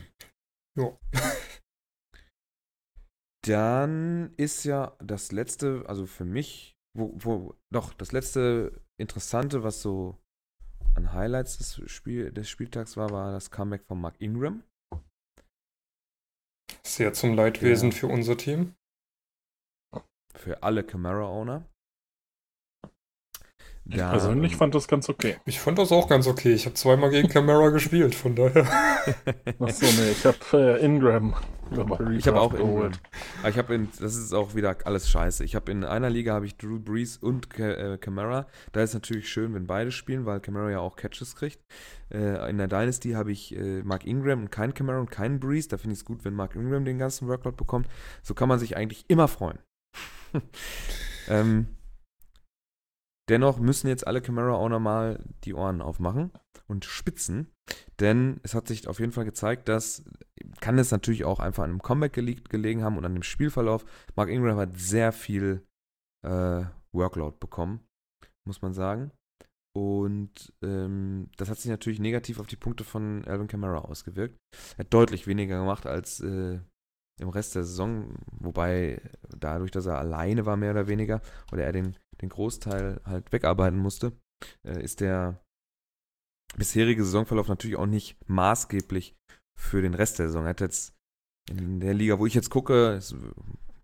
Jo. 0.76 0.98
Dann 3.46 4.32
ist 4.36 4.64
ja 4.64 4.96
das 5.00 5.30
letzte, 5.30 5.84
also 5.86 6.06
für 6.06 6.24
mich, 6.24 6.76
wo, 6.96 7.12
wo, 7.16 7.54
doch, 7.70 7.92
das 7.92 8.12
letzte 8.12 8.80
Interessante, 8.98 9.62
was 9.62 9.82
so 9.82 10.18
an 10.94 11.12
Highlights 11.12 11.58
des, 11.58 11.90
Spiel, 11.90 12.32
des 12.32 12.48
Spieltags 12.48 12.96
war, 12.96 13.10
war 13.10 13.32
das 13.32 13.50
Comeback 13.50 13.84
von 13.84 14.00
Mark 14.00 14.20
Ingram. 14.20 14.62
sehr 16.86 17.12
zum 17.12 17.34
Leidwesen 17.34 17.90
Ja. 17.90 17.96
für 17.96 18.06
unser 18.06 18.36
Team. 18.38 18.74
Für 20.36 20.62
alle 20.62 20.82
Camara-Owner. 20.84 21.68
Ich 23.87 23.96
persönlich 23.96 24.56
fand 24.56 24.74
das 24.74 24.88
ganz 24.88 25.10
okay. 25.10 25.37
Ich 25.44 25.60
fand 25.60 25.78
das 25.78 25.92
auch 25.92 26.08
ganz 26.08 26.26
okay. 26.26 26.54
Ich 26.54 26.64
habe 26.64 26.74
zweimal 26.74 27.10
gegen 27.10 27.28
Camara 27.28 27.68
gespielt, 27.70 28.14
von 28.14 28.35
daher. 28.35 28.66
Achso, 29.58 29.85
nee, 29.85 30.10
ich 30.12 30.24
habe 30.24 30.38
äh, 30.54 30.85
Ingram 30.85 31.35
Ich 32.16 32.26
habe 32.26 32.40
auch 32.40 32.54
Ingram. 32.54 32.92
Aber 33.40 33.48
ich 33.50 33.58
habe 33.58 33.74
in, 33.74 33.88
das 34.00 34.16
ist 34.16 34.32
auch 34.32 34.54
wieder 34.54 34.74
alles 34.85 35.10
scheiße. 35.10 35.44
Ich 35.44 35.54
habe 35.54 35.70
in 35.70 35.85
einer 35.85 36.08
Liga 36.08 36.32
habe 36.32 36.46
ich 36.46 36.56
Drew 36.56 36.78
Brees 36.78 37.18
und 37.18 37.50
Ca- 37.50 37.94
äh, 37.94 37.98
Camara. 37.98 38.46
Da 38.72 38.82
ist 38.82 38.94
natürlich 38.94 39.28
schön, 39.28 39.52
wenn 39.52 39.66
beide 39.66 39.90
spielen, 39.92 40.24
weil 40.24 40.40
Camara 40.40 40.70
ja 40.70 40.78
auch 40.80 40.96
Catches 40.96 41.37
kriegt. 41.37 41.60
Äh, 42.10 42.48
in 42.48 42.56
der 42.56 42.68
Dynasty 42.68 43.12
habe 43.12 43.32
ich 43.32 43.54
äh, 43.54 43.82
Mark 43.82 44.06
Ingram 44.06 44.40
und 44.42 44.50
keinen 44.50 44.72
Camara 44.72 44.98
und 44.98 45.10
keinen 45.10 45.40
Brees. 45.40 45.68
Da 45.68 45.76
finde 45.76 45.92
ich 45.92 45.98
es 46.00 46.04
gut, 46.06 46.24
wenn 46.24 46.32
Mark 46.35 46.54
Ingram 46.54 46.87
den 46.87 46.96
ganzen 46.98 47.28
Workload 47.28 47.56
bekommt. 47.56 47.87
So 48.22 48.32
kann 48.32 48.48
man 48.48 48.58
sich 48.58 48.78
eigentlich 48.78 49.04
immer 49.08 49.28
freuen. 49.28 49.58
ähm, 51.28 51.66
dennoch 53.29 53.58
müssen 53.58 53.88
jetzt 53.88 54.06
alle 54.06 54.20
Camara-Owner 54.20 54.79
mal 54.79 55.25
die 55.44 55.54
Ohren 55.54 55.81
aufmachen 55.81 56.33
und 56.66 56.85
spitzen. 56.85 57.52
Denn 58.00 58.40
es 58.42 58.54
hat 58.54 58.68
sich 58.68 58.88
auf 58.88 59.00
jeden 59.00 59.12
Fall 59.12 59.25
gezeigt, 59.25 59.68
dass 59.68 60.04
kann 60.60 60.79
es 60.79 60.90
natürlich 60.90 61.25
auch 61.25 61.40
einfach 61.40 61.64
an 61.64 61.70
einem 61.70 61.83
Comeback 61.83 62.12
gelegen 62.12 62.83
haben 62.83 62.98
und 62.98 63.04
an 63.04 63.14
dem 63.14 63.22
Spielverlauf. 63.22 63.85
Mark 64.14 64.29
Ingram 64.29 64.58
hat 64.58 64.79
sehr 64.79 65.12
viel 65.12 65.66
äh, 66.22 66.64
Workload 66.92 67.37
bekommen, 67.40 67.81
muss 68.46 68.62
man 68.62 68.75
sagen. 68.75 69.10
Und 69.77 70.52
ähm, 70.62 71.29
das 71.37 71.50
hat 71.50 71.58
sich 71.58 71.70
natürlich 71.70 71.98
negativ 71.98 72.38
auf 72.38 72.46
die 72.46 72.56
Punkte 72.56 72.85
von 72.85 73.25
Alvin 73.25 73.48
Kamara 73.48 73.79
ausgewirkt. 73.79 74.38
Er 74.77 74.85
hat 74.85 74.94
deutlich 74.94 75.27
weniger 75.27 75.58
gemacht 75.58 75.87
als 75.87 76.20
äh, 76.20 76.60
im 77.21 77.29
Rest 77.29 77.54
der 77.54 77.65
Saison, 77.65 78.15
wobei 78.33 79.00
dadurch, 79.37 79.71
dass 79.71 79.87
er 79.87 79.98
alleine 79.98 80.46
war, 80.46 80.56
mehr 80.56 80.73
oder 80.73 80.88
weniger, 80.88 81.21
oder 81.52 81.65
er 81.65 81.73
den, 81.73 81.96
den 82.21 82.29
Großteil 82.29 83.00
halt 83.04 83.33
wegarbeiten 83.33 83.79
musste, 83.79 84.12
äh, 84.67 84.83
ist 84.83 85.00
der 85.00 85.40
bisherige 86.56 87.04
Saisonverlauf 87.04 87.48
natürlich 87.48 87.77
auch 87.77 87.87
nicht 87.87 88.17
maßgeblich 88.27 89.17
für 89.58 89.83
den 89.83 89.94
Rest 89.94 90.19
der 90.19 90.29
Saison. 90.29 90.44
Er 90.44 90.50
hat 90.50 90.60
jetzt 90.60 90.94
in 91.48 91.81
der 91.81 91.94
Liga, 91.94 92.19
wo 92.19 92.27
ich 92.27 92.35
jetzt 92.35 92.50
gucke, 92.50 93.00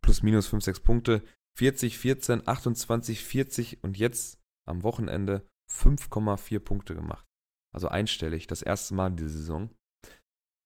plus 0.03 0.23
minus 0.23 0.47
5, 0.49 0.65
6 0.65 0.81
Punkte, 0.81 1.23
40, 1.59 1.99
14, 1.99 2.49
28, 2.49 3.25
40 3.25 3.85
und 3.85 3.99
jetzt 3.99 4.41
am 4.67 4.83
Wochenende 4.83 5.47
5,4 5.71 6.59
Punkte 6.61 6.95
gemacht. 6.95 7.27
Also 7.73 7.89
einstellig, 7.89 8.47
das 8.47 8.63
erste 8.63 8.95
Mal 8.95 9.09
in 9.09 9.17
dieser 9.17 9.31
Saison. 9.31 9.71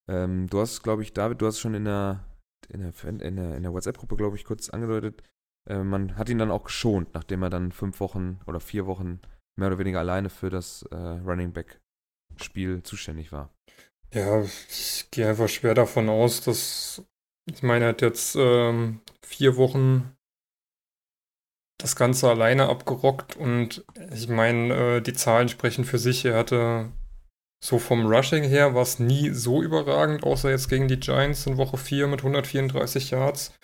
Ähm, 0.09 0.47
du 0.49 0.61
hast, 0.61 0.83
glaube 0.83 1.03
ich, 1.03 1.12
David, 1.12 1.41
du 1.41 1.47
hast 1.47 1.59
schon 1.59 1.75
in 1.75 1.85
der, 1.85 2.25
in 2.67 2.81
der, 2.81 2.93
in 3.05 3.37
der, 3.37 3.57
in 3.57 3.62
der 3.62 3.73
WhatsApp-Gruppe, 3.73 4.17
glaube 4.17 4.37
ich, 4.37 4.45
kurz 4.45 4.71
angedeutet, 4.71 5.23
äh, 5.69 5.83
man 5.83 6.17
hat 6.17 6.29
ihn 6.29 6.39
dann 6.39 6.51
auch 6.51 6.65
geschont, 6.65 7.15
nachdem 7.15 7.43
er 7.43 7.51
dann 7.51 7.73
fünf 7.73 8.01
Wochen 8.01 8.41
oder 8.47 8.61
vier 8.61 8.87
Wochen 8.87 9.21
mehr 9.57 9.69
oder 9.69 9.79
weniger 9.79 10.01
alleine 10.01 10.31
für 10.31 10.51
das 10.51 10.83
äh, 10.91 10.97
Running 10.97 11.53
Back-Spiel 11.53 12.83
zuständig 12.83 13.33
war. 13.33 13.51
Ja, 14.12 14.43
ich 14.43 15.09
gehe 15.11 15.29
einfach 15.29 15.49
schwer 15.49 15.75
davon 15.75 16.09
aus, 16.09 16.41
dass, 16.41 17.03
ich 17.47 17.62
meine, 17.62 17.87
er 17.87 17.89
hat 17.91 18.03
jetzt 18.03 18.37
ähm, 18.37 19.01
vier 19.23 19.57
Wochen 19.57 20.15
das 21.79 21.97
Ganze 21.97 22.31
alleine 22.31 22.69
abgerockt 22.69 23.37
und 23.37 23.85
ich 24.12 24.29
meine, 24.29 24.75
äh, 24.75 25.01
die 25.01 25.12
Zahlen 25.15 25.49
sprechen 25.49 25.85
für 25.85 25.99
sich. 25.99 26.25
Er 26.25 26.37
hatte 26.37 26.93
so 27.65 27.79
vom 27.79 28.05
Rushing 28.07 28.45
her 28.45 28.75
war 28.75 28.83
es 28.83 28.99
nie 28.99 29.31
so 29.31 29.62
überragend, 29.62 30.23
außer 30.23 30.51
jetzt 30.51 30.69
gegen 30.69 30.87
die 30.87 31.01
Giants 31.01 31.47
in 31.47 31.57
Woche 31.57 31.79
4 31.79 32.09
mit 32.09 32.21
134 32.21 33.11
Yards. 33.11 33.55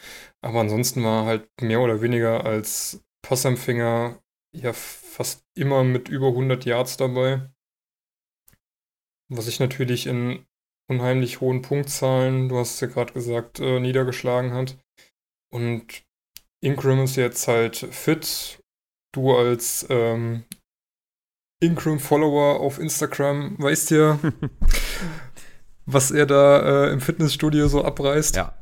Aber 0.41 0.61
ansonsten 0.61 1.05
war 1.05 1.27
halt 1.27 1.47
mehr 1.61 1.83
oder 1.83 2.01
weniger 2.01 2.47
als 2.47 3.05
Passempfänger 3.21 4.19
ja 4.57 4.73
fast 4.73 5.45
immer 5.55 5.85
mit 5.85 6.09
über 6.09 6.29
100 6.29 6.65
Yards 6.65 6.97
dabei. 6.97 7.51
Was 9.29 9.45
sich 9.45 9.61
natürlich 9.61 10.07
in 10.07 10.47
unheimlich 10.89 11.43
hohen 11.43 11.61
Punktzahlen, 11.61 12.49
du 12.49 12.57
hast 12.57 12.77
es 12.77 12.81
ja 12.81 12.87
gerade 12.87 13.13
gesagt, 13.13 13.61
äh, 13.61 13.81
niedergeschlagen 13.81 14.55
hat. 14.55 14.79
Und 15.53 16.05
Ingram 16.63 17.05
ist 17.05 17.17
jetzt 17.17 17.47
halt 17.49 17.77
fit. 17.77 18.63
Du 19.13 19.37
als 19.37 19.87
ähm, 19.91 20.45
Ingram-Follower 21.61 22.61
auf 22.61 22.79
Instagram 22.79 23.57
weißt 23.59 23.91
ja, 23.91 24.19
was 25.87 26.11
er 26.11 26.27
da 26.27 26.87
äh, 26.87 26.93
im 26.93 27.01
Fitnessstudio 27.01 27.69
so 27.69 27.85
abreißt. 27.85 28.37
Ja. 28.37 28.55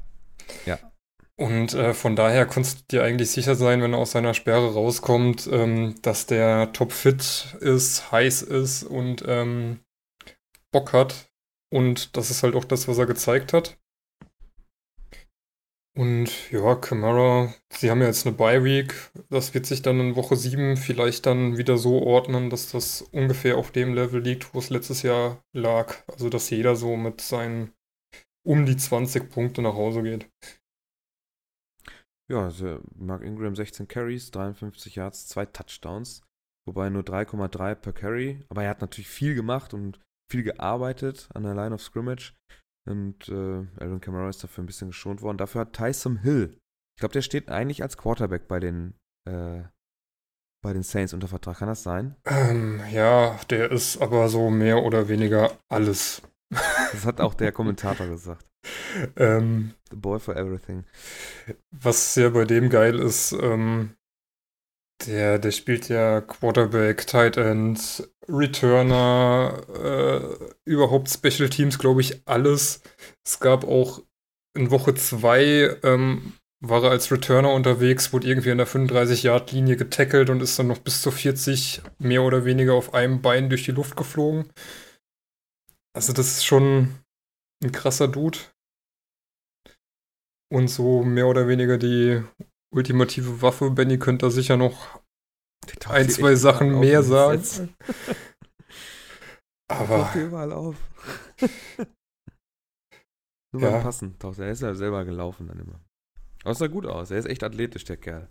Ja. 0.67 0.79
Und 1.37 1.73
äh, 1.75 1.95
von 1.95 2.17
daher 2.17 2.47
kannst 2.47 2.79
du 2.79 2.83
dir 2.91 3.05
eigentlich 3.05 3.31
sicher 3.31 3.55
sein, 3.55 3.81
wenn 3.81 3.93
er 3.93 4.01
aus 4.01 4.11
seiner 4.11 4.35
Sperre 4.35 4.73
rauskommt, 4.75 5.49
ähm, 5.51 5.95
dass 6.03 6.27
der 6.27 6.73
topfit 6.73 7.57
ist, 7.61 8.11
heiß 8.11 8.43
ist 8.43 8.83
und 8.83 9.25
ähm, 9.27 9.79
Bock 10.73 10.93
hat. 10.93 11.31
Und 11.71 12.17
das 12.17 12.31
ist 12.31 12.43
halt 12.43 12.57
auch 12.57 12.65
das, 12.65 12.89
was 12.89 12.99
er 12.99 13.07
gezeigt 13.07 13.53
hat. 13.53 13.79
Und 15.99 16.53
ja, 16.53 16.77
Camara, 16.77 17.53
sie 17.71 17.91
haben 17.91 18.01
ja 18.03 18.07
jetzt 18.07 18.25
eine 18.25 18.37
Bye-Week. 18.37 18.95
Das 19.31 19.53
wird 19.53 19.67
sich 19.67 19.83
dann 19.83 19.99
in 19.99 20.15
Woche 20.15 20.37
7 20.37 20.77
vielleicht 20.77 21.27
dann 21.27 21.59
wieder 21.59 21.77
so 21.77 22.01
ordnen, 22.01 22.51
dass 22.51 22.71
das 22.71 23.03
ungefähr 23.03 23.59
auf 23.59 23.73
dem 23.73 23.95
Level 23.95 24.23
liegt, 24.23 24.55
wo 24.55 24.61
es 24.61 24.71
letztes 24.71 25.03
Jahr 25.03 25.43
lag. 25.53 25.97
Also, 26.07 26.29
dass 26.29 26.51
jeder 26.51 26.77
so 26.77 26.97
mit 26.97 27.21
seinen 27.21 27.73
um 28.47 28.65
die 28.65 28.77
20 28.77 29.29
Punkte 29.29 29.61
nach 29.61 29.75
Hause 29.75 30.05
geht. 30.05 30.31
Ja, 32.31 32.45
also 32.45 32.79
Mark 32.95 33.25
Ingram 33.25 33.57
16 33.57 33.89
Carries, 33.89 34.31
53 34.31 34.95
Yards, 34.95 35.27
zwei 35.27 35.47
Touchdowns. 35.47 36.23
Wobei 36.65 36.91
nur 36.91 37.03
3,3 37.03 37.75
per 37.75 37.93
Carry. 37.93 38.45
Aber 38.51 38.63
er 38.63 38.71
hat 38.71 38.83
natürlich 38.83 39.09
viel 39.09 39.35
gemacht 39.35 39.75
und 39.75 39.99
viel 40.31 40.45
gearbeitet 40.45 41.29
an 41.35 41.43
der 41.43 41.57
Line 41.57 41.75
of 41.75 41.83
Scrimmage. 41.83 42.35
Und 42.89 43.29
äh, 43.29 43.83
Aaron 43.83 44.01
Kamara 44.01 44.29
ist 44.29 44.43
dafür 44.43 44.65
ein 44.65 44.67
bisschen 44.67 44.89
geschont 44.89 45.23
worden. 45.23 45.39
Dafür 45.39 45.63
hat 45.63 45.75
Tyson 45.75 46.17
Hill, 46.19 46.59
ich 46.99 47.01
glaube, 47.01 47.13
der 47.13 47.23
steht 47.23 47.49
eigentlich 47.49 47.81
als 47.81 47.97
Quarterback 47.97 48.49
bei 48.49 48.59
den, 48.59 48.93
äh, 49.25 49.63
bei 50.65 50.73
den 50.73 50.83
Saints 50.83 51.15
unter 51.15 51.29
Vertrag. 51.29 51.59
Kann 51.59 51.69
das 51.69 51.85
sein? 51.85 52.17
Ähm, 52.25 52.81
ja, 52.91 53.39
der 53.51 53.71
ist 53.71 54.03
aber 54.03 54.29
so 54.29 54.51
mehr 54.51 54.83
oder 54.83 55.09
weniger 55.09 55.57
alles. 55.69 56.23
Das 56.91 57.05
hat 57.05 57.21
auch 57.21 57.35
der 57.35 57.53
Kommentator 57.53 58.09
gesagt. 58.09 58.45
Ähm, 59.17 59.75
The 59.91 59.97
boy 59.97 60.19
for 60.19 60.35
everything. 60.35 60.87
Was 61.71 62.17
ja 62.17 62.31
bei 62.31 62.47
dem 62.47 62.69
geil 62.69 62.99
ist, 62.99 63.31
ähm, 63.33 63.95
der, 65.07 65.39
der 65.39 65.53
spielt 65.53 65.89
ja 65.89 66.21
Quarterback, 66.21 67.07
Tight 67.07 67.37
End, 67.37 68.11
Returner, 68.29 69.63
äh, 69.75 70.71
überhaupt 70.71 71.09
Special 71.11 71.49
Teams, 71.49 71.79
glaube 71.79 72.01
ich, 72.01 72.23
alles. 72.27 72.83
Es 73.25 73.41
gab 73.41 73.65
auch 73.65 74.03
in 74.55 74.71
Woche 74.71 74.95
2 74.95 75.79
ähm, 75.83 76.35
war 76.61 76.83
er 76.83 76.91
als 76.91 77.11
Returner 77.13 77.53
unterwegs, 77.53 78.13
wurde 78.13 78.27
irgendwie 78.27 78.51
an 78.51 78.59
der 78.59 78.67
35-Yard-Linie 78.67 79.77
getackelt 79.77 80.29
und 80.29 80.43
ist 80.43 80.59
dann 80.59 80.67
noch 80.67 80.79
bis 80.79 81.03
zu 81.03 81.11
40 81.11 81.83
mehr 81.99 82.23
oder 82.23 82.45
weniger 82.45 82.75
auf 82.75 82.95
einem 82.95 83.23
Bein 83.23 83.49
durch 83.49 83.65
die 83.65 83.73
Luft 83.73 83.97
geflogen. 83.97 84.51
Also 85.95 86.13
das 86.13 86.29
ist 86.29 86.45
schon 86.45 86.97
ein 87.63 87.73
krasser 87.73 88.09
Dude. 88.09 88.39
Und 90.51 90.69
so 90.69 91.03
mehr 91.03 91.27
oder 91.29 91.47
weniger 91.47 91.79
die 91.79 92.23
ultimative 92.75 93.43
Waffe. 93.43 93.71
Benny 93.71 93.99
könnte 93.99 94.27
da 94.27 94.31
sicher 94.31 94.57
noch 94.57 95.01
ein, 95.89 96.09
zwei 96.09 96.35
Sachen 96.35 96.81
mehr 96.81 97.03
sagen. 97.03 97.75
Aber. 99.69 99.99
Taucht 99.99 100.15
überall 100.17 100.53
auf. 100.53 100.77
Nur 103.53 103.63
ja. 103.63 103.71
beim 103.71 103.83
Passen 103.83 104.19
taucht 104.19 104.39
er. 104.39 104.47
Er 104.47 104.53
ist 104.53 104.63
ja 104.63 104.75
selber 104.75 105.05
gelaufen 105.05 105.47
dann 105.47 105.61
immer. 105.61 105.81
Aber 106.43 106.53
es 106.53 106.59
sah 106.59 106.67
gut 106.67 106.87
aus. 106.87 107.11
Er 107.11 107.19
ist 107.19 107.27
echt 107.27 107.43
athletisch, 107.43 107.85
der 107.85 107.97
Kerl. 107.97 108.31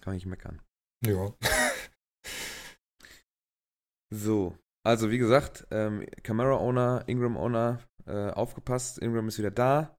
Kann 0.00 0.14
ich 0.14 0.26
meckern. 0.26 0.62
Ja. 1.04 1.32
so. 4.14 4.56
Also, 4.84 5.10
wie 5.10 5.18
gesagt, 5.18 5.66
ähm, 5.70 6.06
Camera-Owner, 6.22 7.04
Ingram-Owner, 7.06 7.80
äh, 8.06 8.30
aufgepasst. 8.30 8.98
Ingram 8.98 9.28
ist 9.28 9.38
wieder 9.38 9.50
da. 9.50 9.95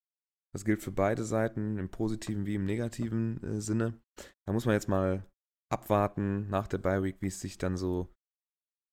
Das 0.58 0.66
gilt 0.66 0.82
für 0.82 0.92
beide 0.92 1.24
Seiten, 1.24 1.78
im 1.78 1.90
positiven 1.90 2.48
wie 2.48 2.56
im 2.56 2.66
negativen 2.66 3.44
äh, 3.44 3.62
Sinne. 3.62 3.94
Da 4.48 4.54
muss 4.54 4.66
man 4.66 4.74
jetzt 4.74 4.88
mal 4.88 5.24
abwarten 5.72 6.50
nach 6.50 6.66
der 6.66 6.80
Bye 6.80 7.04
Week, 7.04 7.18
wie 7.22 7.28
es 7.28 7.40
sich 7.40 7.60
dann 7.60 7.78
so 7.78 8.12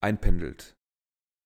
einpendelt. 0.02 0.76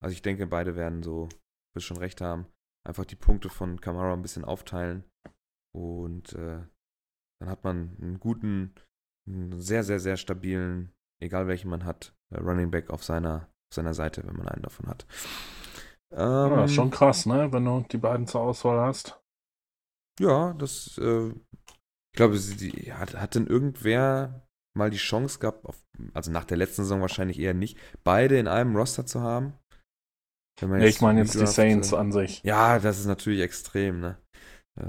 Also 0.03 0.15
ich 0.15 0.23
denke, 0.23 0.49
beide 0.49 0.75
werden 0.75 1.05
so, 1.05 1.29
wirst 1.73 1.87
schon 1.87 1.99
recht 1.99 2.21
haben, 2.21 2.47
einfach 2.85 3.05
die 3.05 3.15
Punkte 3.15 3.49
von 3.49 3.81
Kamara 3.81 4.13
ein 4.13 4.23
bisschen 4.23 4.45
aufteilen 4.45 5.05
und 5.73 6.33
äh, 6.33 6.67
dann 7.41 7.49
hat 7.49 7.63
man 7.63 7.97
einen 8.03 8.19
guten, 8.19 8.75
einen 9.29 9.61
sehr, 9.61 9.85
sehr, 9.85 10.01
sehr 10.01 10.17
stabilen, 10.17 10.91
egal 11.23 11.47
welchen 11.47 11.71
man 11.71 11.85
hat, 11.85 12.13
äh, 12.35 12.41
Running 12.41 12.73
Back 12.73 12.91
auf 12.91 13.05
seiner, 13.05 13.49
auf 13.71 13.77
seiner 13.77 13.95
Seite, 13.95 14.27
wenn 14.27 14.35
man 14.35 14.49
einen 14.49 14.63
davon 14.63 14.89
hat. 14.89 15.07
Ähm, 16.11 16.19
ja, 16.19 16.67
schon 16.67 16.91
krass, 16.91 17.25
ne? 17.25 17.53
Wenn 17.53 17.67
du 17.67 17.87
die 17.89 17.99
beiden 17.99 18.27
zur 18.27 18.41
Auswahl 18.41 18.81
hast. 18.81 19.23
Ja, 20.19 20.55
das, 20.55 20.99
äh, 20.99 21.29
ich 21.29 22.17
glaube, 22.17 22.39
sie, 22.39 22.93
hat, 22.93 23.15
hat 23.15 23.35
denn 23.35 23.47
irgendwer 23.47 24.47
mal 24.77 24.91
die 24.91 24.97
Chance 24.97 25.39
gehabt, 25.39 25.65
auf, 25.65 25.83
also 26.15 26.31
nach 26.31 26.45
der 26.45 26.57
letzten 26.57 26.83
Saison 26.83 27.01
wahrscheinlich 27.01 27.39
eher 27.39 27.55
nicht, 27.55 27.79
beide 28.05 28.39
in 28.39 28.49
einem 28.49 28.77
Roster 28.77 29.07
zu 29.07 29.21
haben? 29.21 29.55
Ja, 30.61 30.79
ich 30.81 31.01
meine 31.01 31.21
jetzt 31.21 31.35
die 31.35 31.47
Saints 31.47 31.95
an 31.95 32.11
sich. 32.11 32.43
Ja, 32.43 32.79
das 32.79 32.99
ist 32.99 33.07
natürlich 33.07 33.41
extrem, 33.41 34.01
ne? 34.01 34.19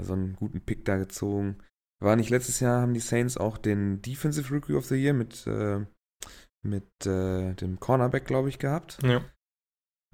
So 0.00 0.14
einen 0.14 0.34
guten 0.34 0.60
Pick 0.60 0.84
da 0.84 0.96
gezogen. 0.96 1.58
War 2.02 2.16
nicht 2.16 2.30
letztes 2.30 2.60
Jahr, 2.60 2.80
haben 2.80 2.94
die 2.94 3.00
Saints 3.00 3.36
auch 3.36 3.58
den 3.58 4.00
Defensive 4.02 4.52
Rookie 4.52 4.74
of 4.74 4.86
the 4.86 4.96
Year 4.96 5.12
mit, 5.12 5.46
äh, 5.46 5.84
mit 6.62 6.88
äh, 7.06 7.54
dem 7.54 7.78
Cornerback, 7.78 8.24
glaube 8.24 8.48
ich, 8.48 8.58
gehabt. 8.58 8.98
Ja. 9.02 9.22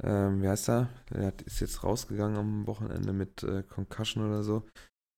Ähm, 0.02 0.42
wie 0.42 0.48
heißt 0.48 0.68
er? 0.68 0.90
Der 1.10 1.32
ist 1.46 1.60
jetzt 1.60 1.84
rausgegangen 1.84 2.36
am 2.36 2.66
Wochenende 2.66 3.12
mit 3.12 3.42
äh, 3.42 3.62
Concussion 3.62 4.26
oder 4.26 4.42
so. 4.42 4.66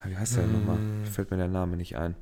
Wie 0.04 0.16
heißt 0.16 0.36
der 0.36 0.46
mm. 0.46 0.52
nochmal? 0.52 0.78
Fällt 1.04 1.30
mir 1.30 1.36
der 1.36 1.48
Name 1.48 1.76
nicht 1.76 1.96
ein. 1.96 2.16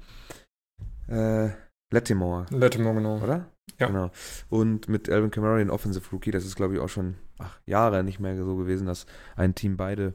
Äh, 1.08 1.50
Latimore. 1.92 2.46
Latimore, 2.50 2.94
genau. 2.94 3.18
Oder? 3.18 3.50
Ja. 3.78 3.88
Genau. 3.88 4.10
Und 4.48 4.88
mit 4.88 5.10
Alvin 5.10 5.30
Kamara, 5.30 5.58
den 5.58 5.70
Offensive 5.70 6.08
Rookie, 6.10 6.30
das 6.30 6.44
ist, 6.44 6.56
glaube 6.56 6.74
ich, 6.74 6.80
auch 6.80 6.88
schon 6.88 7.16
ach, 7.38 7.60
Jahre 7.66 8.02
nicht 8.02 8.20
mehr 8.20 8.36
so 8.36 8.56
gewesen, 8.56 8.86
dass 8.86 9.06
ein 9.36 9.54
Team 9.54 9.76
beide 9.76 10.14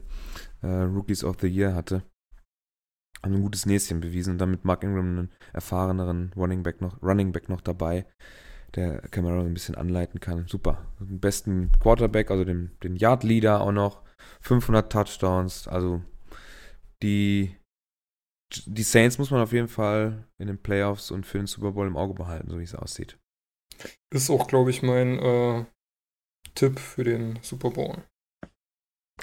äh, 0.62 0.66
Rookies 0.66 1.24
of 1.24 1.36
the 1.40 1.48
Year 1.48 1.74
hatte. 1.74 2.02
Haben 3.22 3.34
ein 3.34 3.42
gutes 3.42 3.66
Näschen 3.66 4.00
bewiesen 4.00 4.32
und 4.32 4.38
damit 4.38 4.64
Mark 4.64 4.82
Ingram 4.82 5.06
einen 5.06 5.30
erfahreneren 5.52 6.32
Running 6.36 6.62
Back 6.62 6.80
noch, 6.80 7.00
Running 7.02 7.30
Back 7.30 7.48
noch 7.48 7.60
dabei, 7.60 8.06
der 8.74 9.00
Camaro 9.02 9.40
ein 9.40 9.54
bisschen 9.54 9.76
anleiten 9.76 10.18
kann. 10.18 10.46
Super. 10.48 10.84
Den 10.98 11.20
besten 11.20 11.70
Quarterback, 11.78 12.30
also 12.30 12.44
den, 12.44 12.72
den 12.82 12.96
Yard 12.96 13.22
Leader 13.22 13.60
auch 13.60 13.72
noch. 13.72 14.02
500 14.40 14.90
Touchdowns. 14.90 15.68
Also 15.68 16.02
die, 17.02 17.56
die 18.66 18.82
Saints 18.82 19.18
muss 19.18 19.30
man 19.30 19.40
auf 19.40 19.52
jeden 19.52 19.68
Fall 19.68 20.28
in 20.38 20.46
den 20.46 20.62
Playoffs 20.62 21.10
und 21.10 21.26
für 21.26 21.38
den 21.38 21.46
Super 21.46 21.72
Bowl 21.72 21.86
im 21.86 21.96
Auge 21.96 22.14
behalten, 22.14 22.50
so 22.50 22.58
wie 22.58 22.64
es 22.64 22.74
aussieht. 22.74 23.18
Ist 24.10 24.30
auch, 24.30 24.46
glaube 24.46 24.70
ich, 24.70 24.82
mein 24.82 25.18
äh, 25.18 25.64
Tipp 26.54 26.78
für 26.78 27.04
den 27.04 27.38
Super 27.42 27.70
Bowl. 27.70 28.02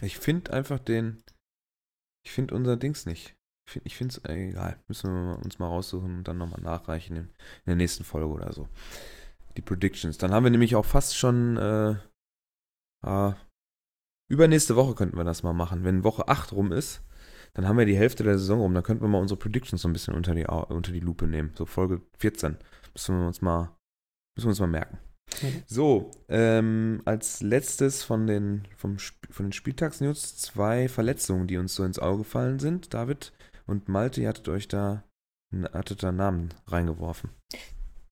Ich 0.01 0.17
finde 0.17 0.53
einfach 0.53 0.79
den. 0.79 1.23
Ich 2.25 2.31
finde 2.31 2.55
unser 2.55 2.77
Dings 2.77 3.05
nicht. 3.05 3.35
Ich 3.83 3.95
finde 3.95 4.15
es 4.15 4.25
egal. 4.25 4.81
Müssen 4.87 5.11
wir 5.11 5.37
uns 5.37 5.59
mal 5.59 5.67
raussuchen 5.67 6.17
und 6.17 6.27
dann 6.27 6.37
nochmal 6.37 6.61
nachreichen 6.61 7.15
in, 7.15 7.23
in, 7.23 7.65
der 7.67 7.75
nächsten 7.75 8.03
Folge 8.03 8.29
oder 8.33 8.51
so. 8.51 8.67
Die 9.57 9.61
Predictions. 9.61 10.17
Dann 10.17 10.31
haben 10.31 10.43
wir 10.43 10.51
nämlich 10.51 10.75
auch 10.75 10.85
fast 10.85 11.15
schon. 11.15 11.57
Äh, 11.57 11.95
äh, 13.05 13.33
übernächste 14.29 14.75
Woche 14.75 14.95
könnten 14.95 15.17
wir 15.17 15.23
das 15.23 15.43
mal 15.43 15.53
machen. 15.53 15.83
Wenn 15.83 16.03
Woche 16.03 16.27
8 16.27 16.51
rum 16.53 16.71
ist, 16.71 17.01
dann 17.53 17.67
haben 17.67 17.77
wir 17.77 17.85
die 17.85 17.97
Hälfte 17.97 18.23
der 18.23 18.37
Saison 18.37 18.61
rum. 18.61 18.73
Dann 18.73 18.83
könnten 18.83 19.03
wir 19.03 19.09
mal 19.09 19.21
unsere 19.21 19.39
Predictions 19.39 19.81
so 19.81 19.89
ein 19.89 19.93
bisschen 19.93 20.15
unter 20.15 20.33
die, 20.35 20.45
unter 20.45 20.91
die 20.91 20.99
Lupe 20.99 21.27
nehmen. 21.27 21.51
So 21.55 21.65
Folge 21.65 22.01
14. 22.19 22.57
Müssen 22.93 23.19
wir 23.19 23.27
uns 23.27 23.41
mal, 23.41 23.75
müssen 24.35 24.47
wir 24.47 24.49
uns 24.49 24.59
mal 24.59 24.67
merken. 24.67 24.99
Mhm. 25.41 25.63
So, 25.67 26.11
ähm, 26.27 27.01
als 27.05 27.41
letztes 27.41 28.03
von 28.03 28.27
den, 28.27 28.67
vom, 28.75 28.97
von 28.97 29.47
den 29.47 29.53
Spieltagsnews 29.53 30.37
zwei 30.37 30.87
Verletzungen, 30.87 31.47
die 31.47 31.57
uns 31.57 31.75
so 31.75 31.83
ins 31.83 31.99
Auge 31.99 32.19
gefallen 32.19 32.59
sind. 32.59 32.93
David 32.93 33.33
und 33.65 33.87
Malte, 33.87 34.21
ihr 34.21 34.29
hattet 34.29 34.49
euch 34.49 34.67
da, 34.67 35.03
hattet 35.73 36.03
da 36.03 36.11
Namen 36.11 36.53
reingeworfen. 36.67 37.29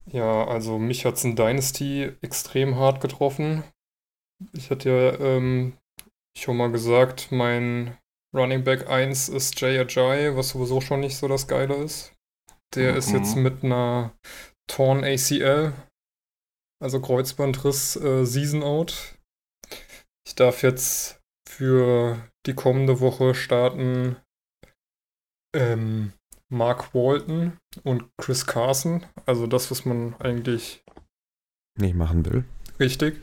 Ja, 0.06 0.46
also 0.48 0.78
mich 0.80 1.06
hat 1.06 1.16
es 1.16 1.24
in 1.24 1.36
Dynasty 1.36 2.12
extrem 2.22 2.76
hart 2.76 3.02
getroffen. 3.02 3.64
Ich 4.54 4.70
hatte 4.70 4.90
ja 4.90 5.20
ähm, 5.20 5.74
schon 6.38 6.58
mal 6.58 6.72
gesagt, 6.72 7.32
mein 7.32 7.98
Running 8.38 8.64
Back 8.64 8.88
1 8.88 9.30
ist 9.30 9.60
Jay 9.60 9.80
Ajay, 9.80 10.36
was 10.36 10.50
sowieso 10.50 10.80
schon 10.80 11.00
nicht 11.00 11.18
so 11.18 11.28
das 11.28 11.48
Geile 11.48 11.76
ist. 11.76 12.14
Der 12.76 12.92
mhm. 12.92 12.98
ist 12.98 13.12
jetzt 13.12 13.36
mit 13.36 13.64
einer 13.64 14.14
Torn 14.68 15.04
ACL, 15.04 15.74
also 16.82 17.02
Kreuzbandriss, 17.02 17.96
äh, 17.96 18.26
Season 18.26 18.64
Out. 18.64 19.16
Ich 20.28 20.36
darf 20.36 20.62
jetzt 20.62 21.20
für 21.48 22.22
die 22.46 22.54
kommende 22.54 23.00
Woche 23.00 23.34
starten 23.34 24.18
ähm, 25.56 26.14
Mark 26.50 26.94
Walton 26.94 27.58
und 27.84 28.06
Chris 28.18 28.46
Carson. 28.46 29.06
Also 29.26 29.48
das, 29.48 29.72
was 29.72 29.86
man 29.86 30.16
eigentlich 30.20 30.84
nicht 31.78 31.96
machen 31.96 32.26
will. 32.26 32.44
Richtig. 32.80 33.22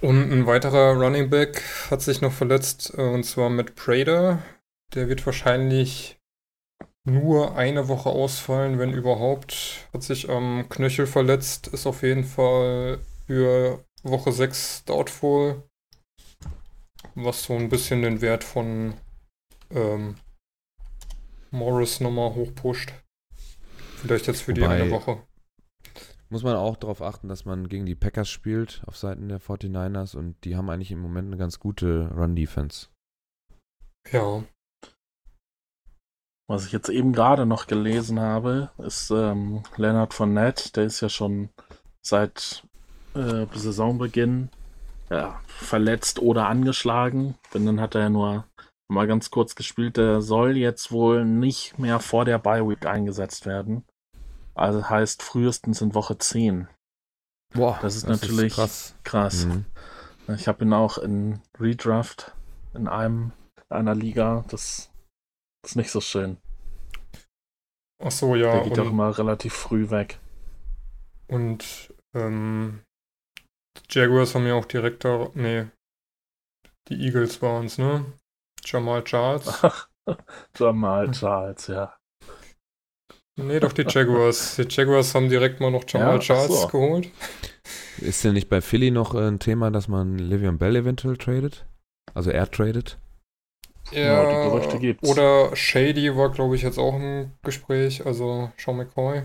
Und 0.00 0.32
ein 0.32 0.46
weiterer 0.46 0.94
Running 0.94 1.30
Back 1.30 1.62
hat 1.90 2.02
sich 2.02 2.20
noch 2.20 2.32
verletzt, 2.32 2.92
äh, 2.96 3.02
und 3.02 3.24
zwar 3.24 3.50
mit 3.50 3.74
Prater. 3.74 4.42
Der 4.94 5.08
wird 5.08 5.24
wahrscheinlich 5.26 6.18
nur 7.04 7.56
eine 7.56 7.88
Woche 7.88 8.10
ausfallen, 8.10 8.78
wenn 8.78 8.92
überhaupt. 8.92 9.88
Hat 9.92 10.02
sich 10.02 10.28
am 10.28 10.68
Knöchel 10.68 11.06
verletzt, 11.06 11.68
ist 11.68 11.86
auf 11.86 12.02
jeden 12.02 12.24
Fall 12.24 12.98
für 13.26 13.84
Woche 14.02 14.32
6 14.32 14.84
doubtful. 14.84 15.62
Was 17.14 17.44
so 17.44 17.54
ein 17.54 17.68
bisschen 17.68 18.02
den 18.02 18.20
Wert 18.20 18.44
von 18.44 18.94
ähm, 19.70 20.16
Morris 21.50 22.00
nochmal 22.00 22.34
hochpusht. 22.34 22.92
Vielleicht 23.96 24.26
jetzt 24.26 24.42
für 24.42 24.52
Wobei, 24.52 24.60
die 24.60 24.82
eine 24.82 24.90
Woche 24.90 25.22
muss 26.30 26.42
man 26.42 26.56
auch 26.56 26.76
darauf 26.76 27.02
achten, 27.02 27.28
dass 27.28 27.44
man 27.44 27.68
gegen 27.68 27.86
die 27.86 27.94
Packers 27.94 28.28
spielt 28.28 28.82
auf 28.86 28.96
Seiten 28.96 29.28
der 29.28 29.40
49ers 29.40 30.16
und 30.16 30.36
die 30.44 30.56
haben 30.56 30.70
eigentlich 30.70 30.92
im 30.92 31.00
Moment 31.00 31.28
eine 31.28 31.36
ganz 31.36 31.58
gute 31.58 32.10
Run-Defense. 32.14 32.88
Ja. 34.12 34.44
Was 36.46 36.66
ich 36.66 36.72
jetzt 36.72 36.88
eben 36.88 37.12
gerade 37.12 37.44
noch 37.44 37.66
gelesen 37.66 38.20
habe, 38.20 38.70
ist 38.78 39.10
ähm, 39.10 39.62
Leonard 39.76 40.14
Fournette, 40.14 40.72
der 40.72 40.84
ist 40.84 41.00
ja 41.00 41.08
schon 41.08 41.50
seit 42.02 42.64
äh, 43.14 43.46
Saisonbeginn 43.52 44.48
ja, 45.10 45.40
verletzt 45.46 46.20
oder 46.20 46.46
angeschlagen. 46.46 47.34
Denn 47.52 47.66
dann 47.66 47.80
hat 47.80 47.94
er 47.94 48.02
ja 48.02 48.10
nur 48.10 48.46
mal 48.88 49.06
ganz 49.06 49.30
kurz 49.30 49.54
gespielt. 49.54 49.96
Der 49.96 50.20
soll 50.20 50.56
jetzt 50.56 50.90
wohl 50.92 51.24
nicht 51.24 51.78
mehr 51.78 52.00
vor 52.00 52.24
der 52.24 52.38
Bye 52.38 52.66
Week 52.68 52.86
eingesetzt 52.86 53.46
werden. 53.46 53.84
Also 54.58 54.88
heißt 54.88 55.22
frühestens 55.22 55.80
in 55.80 55.94
Woche 55.94 56.18
10. 56.18 56.68
Boah, 57.54 57.78
das 57.80 57.96
ist 57.96 58.08
das 58.08 58.22
natürlich 58.22 58.52
ist 58.52 58.56
krass. 58.56 58.94
krass. 59.04 59.46
Mhm. 59.46 59.64
Ich 60.34 60.48
habe 60.48 60.64
ihn 60.64 60.72
auch 60.72 60.98
in 60.98 61.40
Redraft 61.58 62.34
in 62.74 62.88
einem 62.88 63.32
einer 63.70 63.94
Liga. 63.94 64.44
Das 64.48 64.90
ist 65.64 65.76
nicht 65.76 65.90
so 65.90 66.00
schön. 66.00 66.38
Ach 68.02 68.10
so, 68.10 68.36
ja. 68.36 68.52
Der 68.52 68.64
geht 68.64 68.78
auch 68.78 68.90
immer 68.90 69.16
relativ 69.16 69.54
früh 69.54 69.90
weg. 69.90 70.20
Und 71.26 71.92
ähm, 72.14 72.82
Jaguars 73.90 74.34
haben 74.34 74.46
ja 74.46 74.54
auch 74.54 74.64
direkt 74.64 75.04
da. 75.04 75.30
Nee. 75.34 75.66
Die 76.88 77.00
Eagles 77.04 77.42
waren 77.42 77.66
es, 77.66 77.78
ne? 77.78 78.04
Jamal 78.64 79.04
Charles. 79.04 79.62
Jamal 80.58 81.10
Charles, 81.10 81.66
ja. 81.66 81.97
Nee, 83.38 83.60
doch 83.60 83.72
die 83.72 83.84
Jaguars. 83.88 84.56
Die 84.56 84.66
Jaguars 84.68 85.14
haben 85.14 85.28
direkt 85.28 85.60
mal 85.60 85.70
noch 85.70 85.84
Jamal 85.86 86.14
ja, 86.14 86.18
Charles 86.18 86.62
so. 86.62 86.68
geholt. 86.68 87.08
Ist 87.98 88.24
denn 88.24 88.34
nicht 88.34 88.48
bei 88.48 88.60
Philly 88.60 88.90
noch 88.90 89.14
äh, 89.14 89.28
ein 89.28 89.38
Thema, 89.38 89.70
dass 89.70 89.86
man 89.86 90.18
Livion 90.18 90.58
Bell 90.58 90.74
eventuell 90.74 91.16
tradet? 91.16 91.64
Also 92.14 92.30
er 92.30 92.50
tradet? 92.50 92.98
Ja, 93.92 94.00
ja 94.00 94.44
die 94.44 94.50
Gerüchte 94.50 94.78
gibt's. 94.80 95.08
Oder 95.08 95.54
Shady 95.54 96.16
war, 96.16 96.30
glaube 96.30 96.56
ich, 96.56 96.62
jetzt 96.62 96.78
auch 96.78 96.96
im 96.96 97.30
Gespräch, 97.42 98.04
also 98.04 98.50
Sean 98.58 98.76
McCoy. 98.76 99.22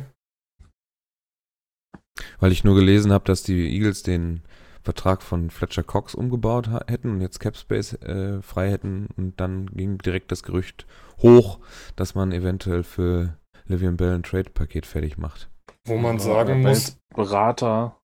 Weil 2.40 2.52
ich 2.52 2.64
nur 2.64 2.76
gelesen 2.76 3.12
habe, 3.12 3.26
dass 3.26 3.42
die 3.42 3.76
Eagles 3.76 4.04
den 4.04 4.44
Vertrag 4.84 5.24
von 5.24 5.50
Fletcher 5.50 5.84
Cox 5.84 6.14
umgebaut 6.14 6.70
hätten 6.88 7.10
und 7.10 7.22
jetzt 7.22 7.40
Capspace 7.40 7.94
äh, 8.04 8.42
frei 8.42 8.70
hätten 8.70 9.08
und 9.16 9.40
dann 9.40 9.68
ging 9.68 9.98
direkt 9.98 10.32
das 10.32 10.44
Gerücht 10.44 10.86
hoch, 11.22 11.60
dass 11.96 12.16
man 12.16 12.32
eventuell 12.32 12.84
für 12.84 13.38
Livian 13.66 13.98
Bell 13.98 14.16
ein 14.16 14.24
Trade-Paket 14.24 14.86
fertig 14.86 15.18
macht. 15.18 15.50
Wo 15.86 15.98
man 15.98 16.20
sagen 16.20 16.62
muss. 16.62 16.98
Berater 17.14 17.98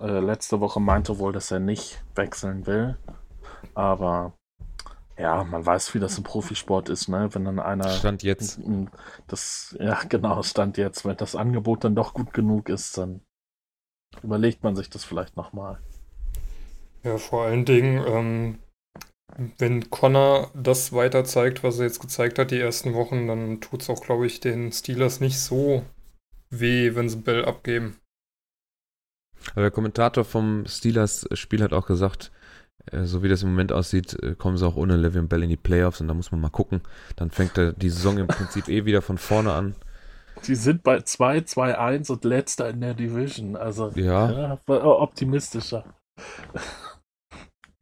äh, 0.00 0.20
letzte 0.20 0.60
Woche 0.60 0.80
meinte 0.80 1.18
wohl, 1.18 1.32
dass 1.32 1.50
er 1.50 1.60
nicht 1.60 2.02
wechseln 2.14 2.66
will. 2.66 2.96
Aber 3.74 4.32
ja, 5.16 5.44
man 5.44 5.64
weiß, 5.64 5.94
wie 5.94 6.00
das 6.00 6.18
im 6.18 6.24
Profisport 6.24 6.88
ist, 6.88 7.08
ne? 7.08 7.28
Wenn 7.32 7.44
dann 7.44 7.60
einer. 7.60 7.88
Stand 7.88 8.22
jetzt. 8.22 8.60
Das, 9.26 9.76
ja, 9.78 10.00
genau, 10.08 10.42
Stand 10.42 10.76
jetzt. 10.76 11.04
Wenn 11.04 11.16
das 11.16 11.36
Angebot 11.36 11.84
dann 11.84 11.94
doch 11.94 12.14
gut 12.14 12.32
genug 12.32 12.68
ist, 12.68 12.98
dann 12.98 13.20
überlegt 14.22 14.62
man 14.62 14.74
sich 14.74 14.90
das 14.90 15.04
vielleicht 15.04 15.36
nochmal. 15.36 15.78
Ja, 17.04 17.18
vor 17.18 17.44
allen 17.44 17.64
Dingen, 17.64 18.02
ähm, 18.06 18.58
wenn 19.58 19.90
Connor 19.90 20.50
das 20.54 20.92
weiter 20.92 21.24
zeigt, 21.24 21.64
was 21.64 21.78
er 21.78 21.86
jetzt 21.86 22.00
gezeigt 22.00 22.38
hat, 22.38 22.50
die 22.50 22.60
ersten 22.60 22.94
Wochen, 22.94 23.26
dann 23.26 23.60
tut 23.60 23.82
es 23.82 23.90
auch, 23.90 24.02
glaube 24.02 24.26
ich, 24.26 24.40
den 24.40 24.72
Steelers 24.72 25.20
nicht 25.20 25.38
so 25.38 25.84
weh, 26.50 26.94
wenn 26.94 27.08
sie 27.08 27.16
Bell 27.16 27.44
abgeben. 27.44 27.98
Aber 29.52 29.62
der 29.62 29.70
Kommentator 29.70 30.24
vom 30.24 30.64
Steelers-Spiel 30.66 31.62
hat 31.62 31.72
auch 31.72 31.86
gesagt, 31.86 32.32
äh, 32.86 33.04
so 33.04 33.22
wie 33.22 33.28
das 33.28 33.42
im 33.42 33.50
Moment 33.50 33.72
aussieht, 33.72 34.14
äh, 34.22 34.34
kommen 34.34 34.56
sie 34.56 34.66
auch 34.66 34.76
ohne 34.76 34.96
Le'Veon 34.96 35.26
Bell 35.26 35.42
in 35.42 35.50
die 35.50 35.56
Playoffs 35.56 36.00
und 36.00 36.08
da 36.08 36.14
muss 36.14 36.32
man 36.32 36.40
mal 36.40 36.50
gucken. 36.50 36.82
Dann 37.16 37.30
fängt 37.30 37.56
die 37.56 37.90
Saison 37.90 38.18
im 38.18 38.26
Prinzip 38.26 38.68
eh 38.68 38.84
wieder 38.84 39.02
von 39.02 39.18
vorne 39.18 39.52
an. 39.52 39.74
Die 40.46 40.54
sind 40.54 40.82
bei 40.82 41.00
2, 41.00 41.42
2, 41.42 41.78
1 41.78 42.10
und 42.10 42.24
letzter 42.24 42.68
in 42.70 42.80
der 42.80 42.94
Division. 42.94 43.56
Also 43.56 43.90
ja. 43.94 44.30
ja 44.30 44.60
optimistischer. 44.66 45.94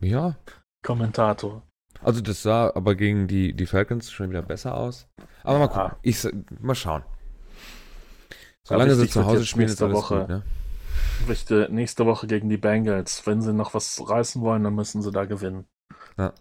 Ja, 0.00 0.36
Kommentator. 0.82 1.62
Also 2.00 2.20
das 2.20 2.42
sah 2.42 2.72
aber 2.74 2.94
gegen 2.94 3.28
die, 3.28 3.54
die 3.54 3.66
Falcons 3.66 4.10
schon 4.10 4.30
wieder 4.30 4.42
besser 4.42 4.76
aus. 4.76 5.06
Aber 5.44 5.58
mal 5.58 5.68
gucken. 5.68 5.96
Ich, 6.02 6.26
mal 6.60 6.74
schauen. 6.74 7.04
Solange 8.64 8.94
sie 8.94 9.08
zu 9.08 9.24
Hause 9.24 9.44
spielen, 9.44 9.68
ist 9.68 9.82
alles 9.82 9.96
Woche, 9.96 10.18
gut, 10.20 10.28
ne? 10.28 10.42
Wichtig, 11.26 11.68
nächste 11.70 12.06
Woche 12.06 12.26
gegen 12.26 12.48
die 12.48 12.56
Bengals. 12.56 13.26
Wenn 13.26 13.42
sie 13.42 13.52
noch 13.52 13.74
was 13.74 14.00
reißen 14.08 14.42
wollen, 14.42 14.64
dann 14.64 14.74
müssen 14.74 15.02
sie 15.02 15.12
da 15.12 15.24
gewinnen. 15.24 15.66
Ja. 16.16 16.32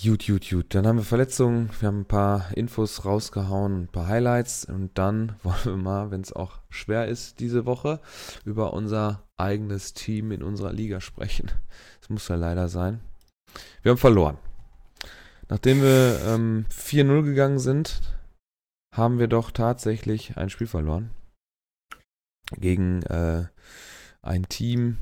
Gut, 0.00 0.28
gut, 0.28 0.48
gut. 0.48 0.76
Dann 0.76 0.86
haben 0.86 0.98
wir 0.98 1.04
Verletzungen, 1.04 1.70
wir 1.80 1.88
haben 1.88 2.02
ein 2.02 2.06
paar 2.06 2.56
Infos 2.56 3.04
rausgehauen, 3.04 3.82
ein 3.82 3.88
paar 3.88 4.06
Highlights 4.06 4.64
und 4.64 4.96
dann 4.96 5.34
wollen 5.42 5.64
wir 5.64 5.76
mal, 5.76 6.10
wenn 6.12 6.20
es 6.20 6.32
auch 6.32 6.60
schwer 6.70 7.08
ist 7.08 7.40
diese 7.40 7.66
Woche, 7.66 8.00
über 8.44 8.74
unser 8.74 9.24
eigenes 9.36 9.94
Team 9.94 10.30
in 10.30 10.44
unserer 10.44 10.72
Liga 10.72 11.00
sprechen. 11.00 11.50
Das 12.00 12.10
muss 12.10 12.28
ja 12.28 12.36
leider 12.36 12.68
sein. 12.68 13.00
Wir 13.82 13.90
haben 13.90 13.98
verloren. 13.98 14.38
Nachdem 15.48 15.82
wir 15.82 16.20
ähm, 16.26 16.66
4-0 16.70 17.24
gegangen 17.24 17.58
sind, 17.58 18.00
haben 18.94 19.18
wir 19.18 19.26
doch 19.26 19.50
tatsächlich 19.50 20.36
ein 20.36 20.48
Spiel 20.48 20.68
verloren. 20.68 21.10
Gegen 22.52 23.02
äh, 23.02 23.46
ein 24.22 24.48
Team, 24.48 24.98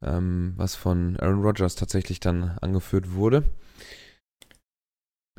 ähm, 0.00 0.52
was 0.56 0.76
von 0.76 1.16
Aaron 1.18 1.42
Rodgers 1.42 1.74
tatsächlich 1.74 2.20
dann 2.20 2.56
angeführt 2.60 3.14
wurde. 3.14 3.42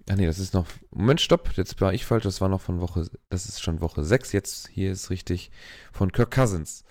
Ah 0.09 0.15
nee, 0.15 0.25
das 0.25 0.39
ist 0.39 0.55
noch. 0.55 0.65
Moment, 0.89 1.21
stopp, 1.21 1.51
jetzt 1.55 1.79
war 1.81 1.93
ich 1.93 2.03
falsch, 2.03 2.23
das 2.23 2.41
war 2.41 2.49
noch 2.49 2.61
von 2.61 2.81
Woche. 2.81 3.05
Das 3.29 3.45
ist 3.45 3.61
schon 3.61 3.79
Woche 3.79 4.03
6. 4.03 4.31
Jetzt 4.31 4.67
hier 4.69 4.91
ist 4.91 5.11
richtig 5.11 5.51
von 5.91 6.11
Kirk 6.11 6.31
Cousins. 6.31 6.83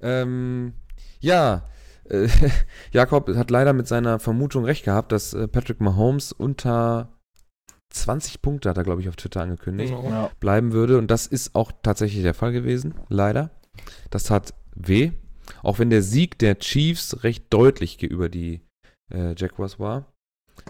Ähm, 0.00 0.72
ja, 1.20 1.66
äh, 2.08 2.28
Jakob 2.92 3.28
hat 3.36 3.50
leider 3.50 3.74
mit 3.74 3.86
seiner 3.86 4.18
Vermutung 4.18 4.64
recht 4.64 4.84
gehabt, 4.84 5.12
dass 5.12 5.34
äh, 5.34 5.48
Patrick 5.48 5.82
Mahomes 5.82 6.32
unter 6.32 7.12
20 7.90 8.40
Punkte, 8.40 8.70
hat 8.70 8.78
er, 8.78 8.84
glaube 8.84 9.02
ich, 9.02 9.08
auf 9.10 9.16
Twitter 9.16 9.42
angekündigt. 9.42 9.92
Ja. 9.92 10.30
bleiben 10.40 10.72
würde. 10.72 10.96
Und 10.96 11.10
das 11.10 11.26
ist 11.26 11.54
auch 11.54 11.72
tatsächlich 11.82 12.22
der 12.22 12.32
Fall 12.32 12.52
gewesen, 12.52 12.94
leider. 13.10 13.50
Das 14.08 14.30
hat 14.30 14.54
weh. 14.74 15.12
Auch 15.62 15.78
wenn 15.78 15.90
der 15.90 16.02
Sieg 16.02 16.38
der 16.38 16.58
Chiefs 16.58 17.22
recht 17.22 17.46
deutlich 17.50 18.02
über 18.02 18.30
die 18.30 18.62
äh, 19.12 19.34
Jaguars 19.36 19.78
war. 19.78 20.11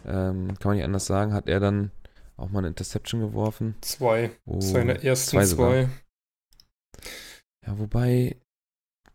Ähm, 0.06 0.48
kann 0.58 0.70
man 0.70 0.76
nicht 0.76 0.84
anders 0.84 1.06
sagen, 1.06 1.32
hat 1.34 1.48
er 1.48 1.60
dann 1.60 1.90
auch 2.36 2.50
mal 2.50 2.58
eine 2.60 2.68
Interception 2.68 3.20
geworfen. 3.20 3.74
Zwei. 3.80 4.30
Oh, 4.46 4.60
Seine 4.60 5.02
ersten 5.02 5.30
zwei 5.30 5.44
zwei. 5.44 5.88
Ja, 7.66 7.78
wobei, 7.78 8.36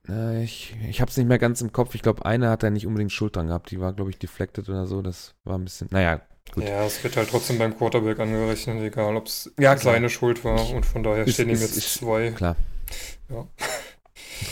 äh, 0.07 0.43
ich, 0.43 0.75
ich 0.87 1.01
habe 1.01 1.11
es 1.11 1.17
nicht 1.17 1.27
mehr 1.27 1.39
ganz 1.39 1.61
im 1.61 1.71
Kopf. 1.73 1.95
Ich 1.95 2.01
glaube, 2.01 2.25
eine 2.25 2.49
hat 2.49 2.63
er 2.63 2.69
nicht 2.69 2.87
unbedingt 2.87 3.11
Schuld 3.11 3.35
dran 3.35 3.47
gehabt. 3.47 3.71
Die 3.71 3.79
war, 3.79 3.93
glaube 3.93 4.09
ich, 4.11 4.17
deflected 4.19 4.69
oder 4.69 4.85
so. 4.85 5.01
Das 5.01 5.35
war 5.43 5.57
ein 5.57 5.63
bisschen, 5.65 5.87
naja, 5.91 6.21
Gut. 6.53 6.63
Ja, 6.63 6.85
es 6.85 7.03
wird 7.03 7.17
halt 7.17 7.29
trotzdem 7.29 7.57
beim 7.57 7.77
Quarterback 7.77 8.19
angerechnet, 8.19 8.81
egal 8.81 9.17
ob 9.17 9.25
es 9.25 9.51
Ja, 9.59 9.75
seine 9.77 10.09
Schuld 10.09 10.45
war. 10.45 10.69
Und 10.69 10.85
von 10.85 11.03
daher 11.03 11.25
Ist- 11.27 11.33
stehen 11.33 11.49
ihm 11.49 11.59
jetzt 11.59 11.75
ist- 11.75 11.95
zwei. 11.95 12.31
klar. 12.31 12.55
Ja. 13.29 13.45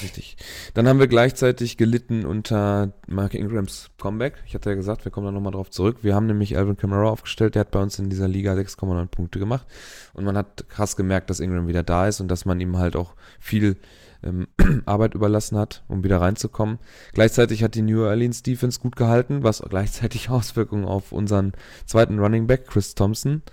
Richtig. 0.02 0.38
Dann 0.74 0.88
haben 0.88 1.00
wir 1.00 1.08
gleichzeitig 1.08 1.78
gelitten 1.78 2.26
unter 2.26 2.94
Mark 3.08 3.34
Ingrams 3.34 3.90
Comeback. 4.00 4.36
Ich 4.46 4.56
hatte 4.56 4.70
ja 4.70 4.76
gesagt, 4.76 5.06
wir 5.06 5.12
kommen 5.12 5.26
da 5.26 5.32
nochmal 5.32 5.52
drauf 5.52 5.70
zurück. 5.70 5.98
Wir 6.02 6.16
haben 6.16 6.28
nämlich 6.28 6.58
Alvin 6.58 6.78
Kamara 6.78 7.10
aufgestellt, 7.10 7.56
der 7.56 7.62
hat 7.62 7.72
bei 7.72 7.82
uns 7.82 8.00
in 8.00 8.10
dieser 8.10 8.28
Liga 8.28 8.54
6,9 8.54 9.08
Punkte 9.08 9.40
gemacht. 9.40 9.68
Und 10.14 10.26
man 10.26 10.38
hat 10.38 10.68
krass 10.70 10.96
gemerkt, 10.96 11.30
dass 11.30 11.40
Ingram 11.40 11.68
wieder 11.68 11.84
da 11.84 12.08
ist 12.08 12.20
und 12.20 12.30
dass 12.30 12.46
man 12.46 12.60
ihm 12.60 12.78
halt 12.78 12.96
auch 12.96 13.16
viel 13.40 13.78
ähm, 14.24 14.48
Arbeit 14.86 15.14
überlassen 15.14 15.58
hat, 15.58 15.84
um 15.88 16.04
wieder 16.04 16.20
reinzukommen. 16.20 16.80
Gleichzeitig 17.14 17.64
hat 17.64 17.76
die 17.76 17.82
New 17.82 18.04
Orleans 18.04 18.44
Defense 18.44 18.80
gut 18.80 18.96
gehalten, 18.96 19.44
was 19.44 19.62
gleichzeitig 19.62 20.30
Auswirkungen 20.30 20.86
auf 20.86 21.12
unseren 21.12 21.54
zweiten 21.86 22.20
Running 22.20 22.48
Back, 22.48 22.68
Chris 22.68 22.96
Thompson, 22.96 23.44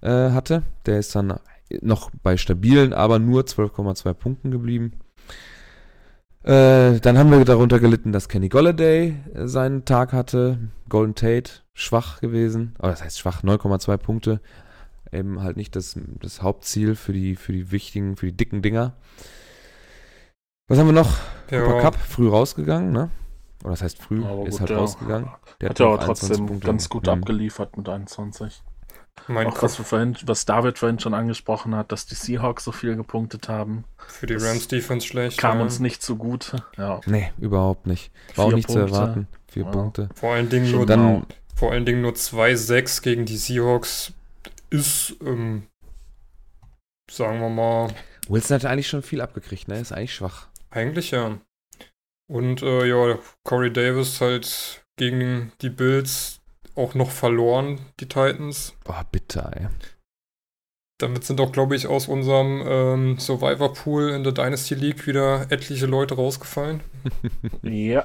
äh, 0.00 0.30
hatte. 0.30 0.62
Der 0.86 0.98
ist 0.98 1.14
dann 1.14 1.38
noch 1.80 2.10
bei 2.22 2.36
stabilen, 2.36 2.92
aber 2.92 3.18
nur 3.18 3.42
12,2 3.42 4.12
Punkten 4.14 4.50
geblieben. 4.50 4.92
Äh, 6.44 6.98
dann 7.00 7.18
haben 7.18 7.30
wir 7.30 7.44
darunter 7.44 7.78
gelitten, 7.78 8.10
dass 8.12 8.28
Kenny 8.28 8.48
Golladay 8.48 9.16
äh, 9.34 9.46
seinen 9.46 9.84
Tag 9.84 10.12
hatte. 10.12 10.58
Golden 10.88 11.14
Tate 11.14 11.50
schwach 11.72 12.20
gewesen. 12.20 12.74
Aber 12.78 12.88
das 12.90 13.02
heißt 13.02 13.18
schwach, 13.18 13.42
9,2 13.42 13.96
Punkte. 13.96 14.40
Eben 15.12 15.42
halt 15.42 15.56
nicht 15.56 15.76
das, 15.76 15.98
das 16.20 16.42
Hauptziel 16.42 16.94
für 16.96 17.12
die, 17.12 17.36
für 17.36 17.52
die 17.52 17.70
wichtigen, 17.70 18.16
für 18.16 18.26
die 18.26 18.36
dicken 18.36 18.62
Dinger. 18.62 18.94
Was 20.68 20.78
haben 20.78 20.86
wir 20.86 20.92
noch? 20.92 21.16
Cooper 21.48 21.76
Ja, 21.76 21.80
Cup, 21.80 21.96
früh 21.96 22.28
rausgegangen, 22.28 22.92
ne? 22.92 23.10
Oder 23.62 23.72
das 23.72 23.82
heißt 23.82 23.98
früh, 24.02 24.24
Aber 24.24 24.46
ist 24.46 24.52
gut, 24.52 24.60
halt 24.60 24.70
der 24.70 24.76
rausgegangen. 24.78 25.28
Der 25.60 25.70
Hat 25.70 25.78
ja 25.78 25.86
aber 25.86 26.00
21 26.00 26.36
trotzdem 26.38 26.60
ganz 26.60 26.88
gut 26.88 27.04
Mhm. 27.04 27.12
abgeliefert 27.12 27.76
mit 27.76 27.88
21. 27.88 28.62
mein 29.28 29.46
Auch 29.46 29.62
was, 29.62 29.76
vorhin, 29.76 30.16
was 30.24 30.44
David 30.46 30.78
vorhin 30.78 30.98
schon 30.98 31.14
angesprochen 31.14 31.74
hat, 31.76 31.92
dass 31.92 32.06
die 32.06 32.14
Seahawks 32.14 32.64
so 32.64 32.72
viel 32.72 32.96
gepunktet 32.96 33.48
haben, 33.48 33.84
für 34.08 34.26
die 34.26 34.34
Rams 34.34 34.68
Defense 34.68 35.06
schlecht. 35.06 35.38
kam 35.38 35.58
ja. 35.58 35.62
uns 35.64 35.78
nicht 35.78 36.02
zugute. 36.02 36.64
Ja. 36.76 37.00
Nee, 37.06 37.32
überhaupt 37.38 37.86
nicht. 37.86 38.10
War 38.34 38.46
auch 38.46 38.48
Vier 38.48 38.56
nicht 38.56 38.68
zu 38.70 38.78
Punkte. 38.78 38.94
erwarten. 38.94 39.28
Vier 39.48 39.64
Ja. 39.64 39.70
Punkte. 39.70 40.08
Vor 40.14 40.32
allen 40.34 40.48
Dingen 40.48 40.70
nur, 40.72 40.86
Dann, 40.86 41.26
vor 41.54 41.72
allen 41.72 41.84
Dingen 41.86 42.02
nur 42.02 42.12
2-6 42.12 43.02
gegen 43.02 43.24
die 43.26 43.36
Seahawks 43.36 44.12
ist, 44.70 45.14
ähm, 45.24 45.66
sagen 47.10 47.40
wir 47.40 47.48
mal, 47.50 47.88
Wilson 48.28 48.54
hat 48.56 48.64
eigentlich 48.64 48.88
schon 48.88 49.02
viel 49.02 49.20
abgekriegt, 49.20 49.68
ne? 49.68 49.78
Ist 49.78 49.92
eigentlich 49.92 50.14
schwach. 50.14 50.46
eigentlich 50.70 51.10
ja. 51.10 51.38
Und 52.28 52.62
äh, 52.62 52.86
ja, 52.86 53.18
Corey 53.44 53.72
Davis 53.72 54.20
halt 54.20 54.84
gegen 54.96 55.52
die 55.60 55.68
Bills 55.70 56.40
auch 56.74 56.94
noch 56.94 57.10
verloren, 57.10 57.80
die 58.00 58.08
Titans. 58.08 58.74
Boah, 58.84 59.04
bitter, 59.10 59.50
ey. 59.54 59.68
Damit 60.98 61.24
sind 61.24 61.40
auch, 61.40 61.50
glaube 61.50 61.74
ich, 61.74 61.86
aus 61.86 62.06
unserem 62.06 62.62
ähm, 62.66 63.18
Survivor 63.18 63.72
Pool 63.72 64.10
in 64.10 64.22
der 64.22 64.32
Dynasty 64.32 64.74
League 64.74 65.06
wieder 65.06 65.50
etliche 65.50 65.86
Leute 65.86 66.14
rausgefallen. 66.14 66.80
ja. 67.62 68.04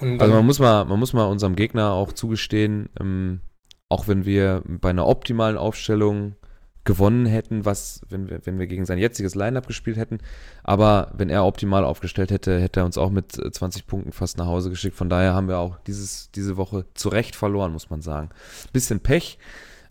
Also 0.00 0.34
man 0.34 0.46
muss 0.46 0.58
mal, 0.58 0.84
man 0.84 0.98
muss 0.98 1.12
mal 1.12 1.24
unserem 1.24 1.56
Gegner 1.56 1.92
auch 1.92 2.12
zugestehen, 2.12 2.88
ähm, 3.00 3.40
auch 3.88 4.08
wenn 4.08 4.24
wir 4.24 4.62
bei 4.66 4.90
einer 4.90 5.06
optimalen 5.06 5.56
Aufstellung 5.56 6.36
gewonnen 6.84 7.26
hätten, 7.26 7.64
was, 7.64 8.00
wenn 8.08 8.28
wir, 8.30 8.44
wenn 8.46 8.58
wir 8.58 8.66
gegen 8.66 8.86
sein 8.86 8.98
jetziges 8.98 9.34
Lineup 9.34 9.66
gespielt 9.66 9.96
hätten, 9.96 10.18
aber 10.62 11.10
wenn 11.14 11.28
er 11.28 11.44
optimal 11.44 11.84
aufgestellt 11.84 12.30
hätte, 12.30 12.58
hätte 12.60 12.80
er 12.80 12.86
uns 12.86 12.96
auch 12.98 13.10
mit 13.10 13.38
äh, 13.38 13.50
20 13.50 13.86
Punkten 13.86 14.12
fast 14.12 14.38
nach 14.38 14.46
Hause 14.46 14.70
geschickt. 14.70 14.96
Von 14.96 15.10
daher 15.10 15.34
haben 15.34 15.48
wir 15.48 15.58
auch 15.58 15.78
dieses, 15.86 16.30
diese 16.32 16.56
Woche 16.56 16.86
zu 16.94 17.08
Recht 17.10 17.36
verloren, 17.36 17.72
muss 17.72 17.90
man 17.90 18.00
sagen. 18.00 18.30
Bisschen 18.72 19.00
Pech, 19.00 19.38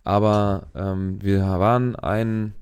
aber 0.02 0.66
ähm, 0.74 1.22
wir 1.22 1.42
waren 1.42 1.94
ein, 1.96 2.54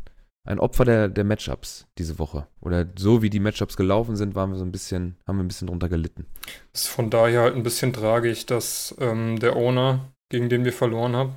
ein 0.44 0.58
Opfer 0.58 0.84
der, 0.84 1.08
der 1.08 1.24
Matchups 1.24 1.86
diese 1.96 2.18
Woche. 2.18 2.46
Oder 2.60 2.86
so 2.98 3.22
wie 3.22 3.30
die 3.30 3.40
Matchups 3.40 3.76
gelaufen 3.76 4.16
sind, 4.16 4.34
waren 4.34 4.50
wir 4.50 4.58
so 4.58 4.64
ein 4.64 4.72
bisschen, 4.72 5.16
haben 5.26 5.38
wir 5.38 5.44
ein 5.44 5.48
bisschen 5.48 5.68
drunter 5.68 5.88
gelitten. 5.88 6.26
ist 6.74 6.88
von 6.88 7.08
daher 7.08 7.42
halt 7.42 7.54
ein 7.54 7.62
bisschen 7.62 7.92
tragisch, 7.94 8.44
dass 8.44 8.94
ähm, 9.00 9.38
der 9.38 9.56
Owner, 9.56 10.12
gegen 10.30 10.48
den 10.50 10.64
wir 10.66 10.72
verloren 10.74 11.16
haben, 11.16 11.36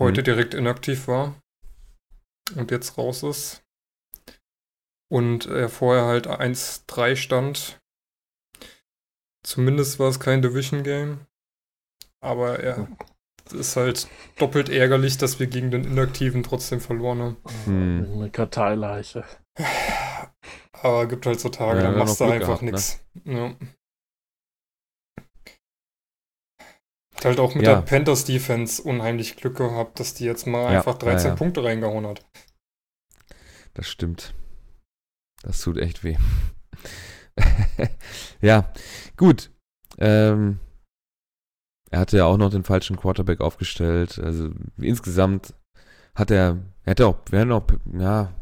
heute 0.00 0.20
Mhm. 0.20 0.24
direkt 0.24 0.54
inaktiv 0.54 1.08
war 1.08 1.34
und 2.54 2.70
jetzt 2.70 2.96
raus 2.98 3.22
ist. 3.22 3.62
Und 5.08 5.46
er 5.46 5.68
vorher 5.68 6.04
halt 6.06 6.26
1-3 6.26 7.16
stand. 7.16 7.80
Zumindest 9.42 9.98
war 9.98 10.08
es 10.08 10.20
kein 10.20 10.42
Division 10.42 10.82
Game. 10.82 11.26
Aber 12.20 12.58
er 12.60 12.88
es 13.46 13.52
ist 13.52 13.76
halt 13.76 14.08
doppelt 14.38 14.68
ärgerlich, 14.68 15.18
dass 15.18 15.38
wir 15.38 15.46
gegen 15.46 15.70
den 15.70 15.84
Inaktiven 15.84 16.42
trotzdem 16.42 16.80
verloren 16.80 17.20
haben. 17.20 17.36
Hm. 17.64 18.12
Eine 18.14 18.30
Karteileiche. 18.30 19.24
Aber 20.72 21.06
gibt 21.06 21.26
halt 21.26 21.40
so 21.40 21.48
Tage, 21.48 21.80
Ja, 21.80 21.92
da 21.92 21.98
machst 21.98 22.20
du 22.20 22.24
einfach 22.24 22.60
gehabt, 22.60 22.62
ne? 22.62 22.72
nichts. 22.72 23.00
Ja. 23.24 23.54
Hat 27.16 27.24
halt 27.24 27.40
auch 27.40 27.54
mit 27.54 27.64
Ja. 27.64 27.76
der 27.76 27.82
Panthers 27.82 28.24
Defense 28.24 28.82
unheimlich 28.82 29.36
Glück 29.36 29.56
gehabt, 29.56 29.98
dass 30.00 30.14
die 30.14 30.24
jetzt 30.24 30.46
mal 30.46 30.72
Ja, 30.72 30.78
einfach 30.78 30.98
13 30.98 31.30
ja. 31.30 31.34
Punkte 31.34 31.64
reingehauen 31.64 32.06
hat. 32.06 32.24
Das 33.74 33.88
stimmt. 33.88 34.34
Das 35.42 35.60
tut 35.60 35.78
echt 35.78 36.04
weh. 36.04 36.16
ja, 38.40 38.72
gut. 39.16 39.50
Ähm, 39.98 40.58
er 41.90 42.00
hatte 42.00 42.18
ja 42.18 42.24
auch 42.26 42.36
noch 42.36 42.50
den 42.50 42.64
falschen 42.64 42.96
Quarterback 42.96 43.40
aufgestellt. 43.40 44.18
Also 44.18 44.50
insgesamt 44.78 45.54
hat 46.14 46.30
er, 46.30 46.58
er 46.84 46.90
hätte 46.90 47.06
auch, 47.06 47.18
hätten 47.30 47.52
auch, 47.52 47.66
ja, 47.98 48.34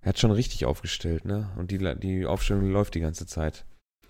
er 0.00 0.08
hat 0.08 0.18
schon 0.18 0.30
richtig 0.30 0.64
aufgestellt, 0.64 1.24
ne? 1.24 1.50
Und 1.56 1.70
die, 1.70 1.78
die 1.98 2.26
Aufstellung 2.26 2.70
läuft 2.70 2.94
die 2.94 3.00
ganze 3.00 3.26
Zeit. 3.26 3.66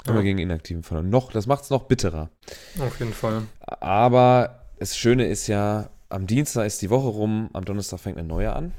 Haben 0.07 0.15
wir 0.15 0.21
Ja. 0.21 0.23
gegen 0.23 0.39
Inaktiven 0.39 0.83
verloren. 0.83 1.11
Noch, 1.11 1.31
das 1.33 1.47
macht 1.47 1.65
es 1.65 1.71
noch 1.71 1.85
bitterer. 1.85 2.31
Auf 2.79 2.99
jeden 3.01 3.13
Fall. 3.13 3.43
Aber 3.61 4.65
das 4.79 4.97
Schöne 4.97 5.27
ist 5.27 5.47
ja, 5.47 5.91
am 6.09 6.27
Dienstag 6.27 6.67
ist 6.67 6.81
die 6.83 6.91
Woche 6.91 7.09
rum, 7.09 7.51
am 7.53 7.65
Donnerstag 7.65 8.01
fängt 8.01 8.19
eine 8.19 8.27
neue 8.27 8.53
an. 8.55 8.73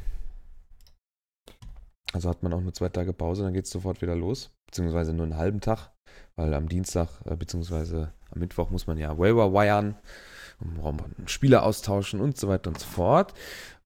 Also 2.13 2.29
hat 2.29 2.43
man 2.43 2.53
auch 2.53 2.61
nur 2.61 2.73
zwei 2.73 2.89
Tage 2.89 3.13
Pause, 3.13 3.43
dann 3.43 3.53
geht 3.53 3.65
es 3.65 3.71
sofort 3.71 4.01
wieder 4.01 4.15
los. 4.15 4.51
Beziehungsweise 4.65 5.13
nur 5.13 5.23
einen 5.25 5.37
halben 5.37 5.61
Tag, 5.61 5.91
weil 6.35 6.53
am 6.53 6.67
Dienstag, 6.67 7.07
äh, 7.25 7.35
beziehungsweise 7.35 8.13
am 8.31 8.39
Mittwoch 8.39 8.69
muss 8.69 8.87
man 8.87 8.97
ja 8.97 9.17
Waiver 9.17 9.53
wiren, 9.53 9.95
um 10.81 10.97
Spieler 11.25 11.63
austauschen 11.63 12.19
und 12.19 12.37
so 12.37 12.47
weiter 12.47 12.69
und 12.69 12.79
so 12.79 12.87
fort. 12.87 13.33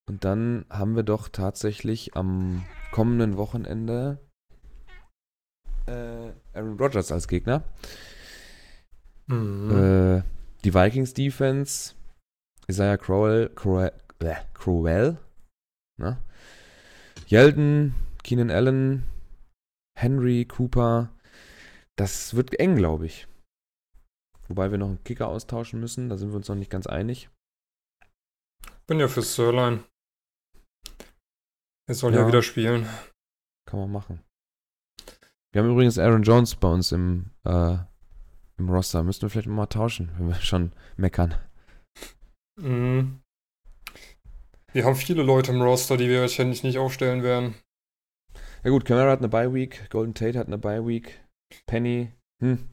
Und 0.07 0.23
dann 0.23 0.65
haben 0.69 0.95
wir 0.95 1.03
doch 1.03 1.29
tatsächlich 1.29 2.15
am 2.15 2.65
kommenden 2.91 3.37
Wochenende 3.37 4.19
Aaron 6.55 6.77
Rodgers 6.77 7.11
als 7.11 7.27
Gegner. 7.27 7.63
Mhm. 9.27 9.71
Äh, 9.71 10.23
Die 10.63 10.73
Vikings 10.73 11.13
Defense, 11.13 11.93
Isaiah 12.67 12.97
Crowell, 12.97 13.49
Crowell, 13.55 13.91
äh, 14.19 14.35
Crowell 14.53 15.17
ne? 15.97 16.17
Yeldon, 17.27 17.93
Keenan 18.23 18.51
Allen, 18.51 19.03
Henry, 19.97 20.45
Cooper. 20.45 21.11
Das 21.97 22.35
wird 22.35 22.59
eng, 22.59 22.75
glaube 22.75 23.05
ich. 23.05 23.27
Wobei 24.47 24.69
wir 24.69 24.77
noch 24.77 24.87
einen 24.87 25.03
Kicker 25.03 25.27
austauschen 25.27 25.79
müssen, 25.79 26.09
da 26.09 26.17
sind 26.17 26.29
wir 26.29 26.35
uns 26.35 26.47
noch 26.49 26.55
nicht 26.55 26.69
ganz 26.69 26.85
einig. 26.87 27.29
Bin 28.87 28.99
ja 28.99 29.07
für 29.07 29.21
Sirline. 29.23 29.83
Er 31.87 31.95
soll 31.95 32.13
Ja. 32.13 32.21
ja 32.21 32.27
wieder 32.27 32.41
spielen. 32.43 32.87
Kann 33.67 33.79
man 33.79 33.91
machen. 33.91 34.19
Wir 35.55 35.63
haben 35.63 35.71
übrigens 35.71 35.97
Aaron 35.97 36.23
Jones 36.23 36.53
bei 36.55 36.67
uns 36.67 36.91
im, 36.91 37.27
äh, 37.45 37.77
im 38.57 38.69
Roster. 38.69 39.03
Müssten 39.03 39.21
wir 39.21 39.29
vielleicht 39.29 39.47
mal 39.47 39.67
tauschen, 39.67 40.11
wenn 40.17 40.27
wir 40.27 40.35
schon 40.35 40.73
meckern. 40.97 41.33
Mhm. 42.61 43.21
Wir 44.73 44.83
haben 44.83 44.97
viele 44.97 45.23
Leute 45.23 45.53
im 45.53 45.61
Roster, 45.61 45.95
die 45.95 46.09
wir 46.09 46.19
wahrscheinlich 46.19 46.63
nicht 46.63 46.77
aufstellen 46.77 47.23
werden. 47.23 47.55
Ja 48.65 48.69
gut, 48.71 48.83
Camara 48.83 49.09
hat 49.11 49.19
eine 49.19 49.29
Bye 49.29 49.53
Week, 49.53 49.89
Golden 49.89 50.13
Tate 50.13 50.37
hat 50.37 50.47
eine 50.47 50.57
Bye 50.57 50.85
Week, 50.85 51.21
Penny, 51.67 52.11
hm, 52.41 52.67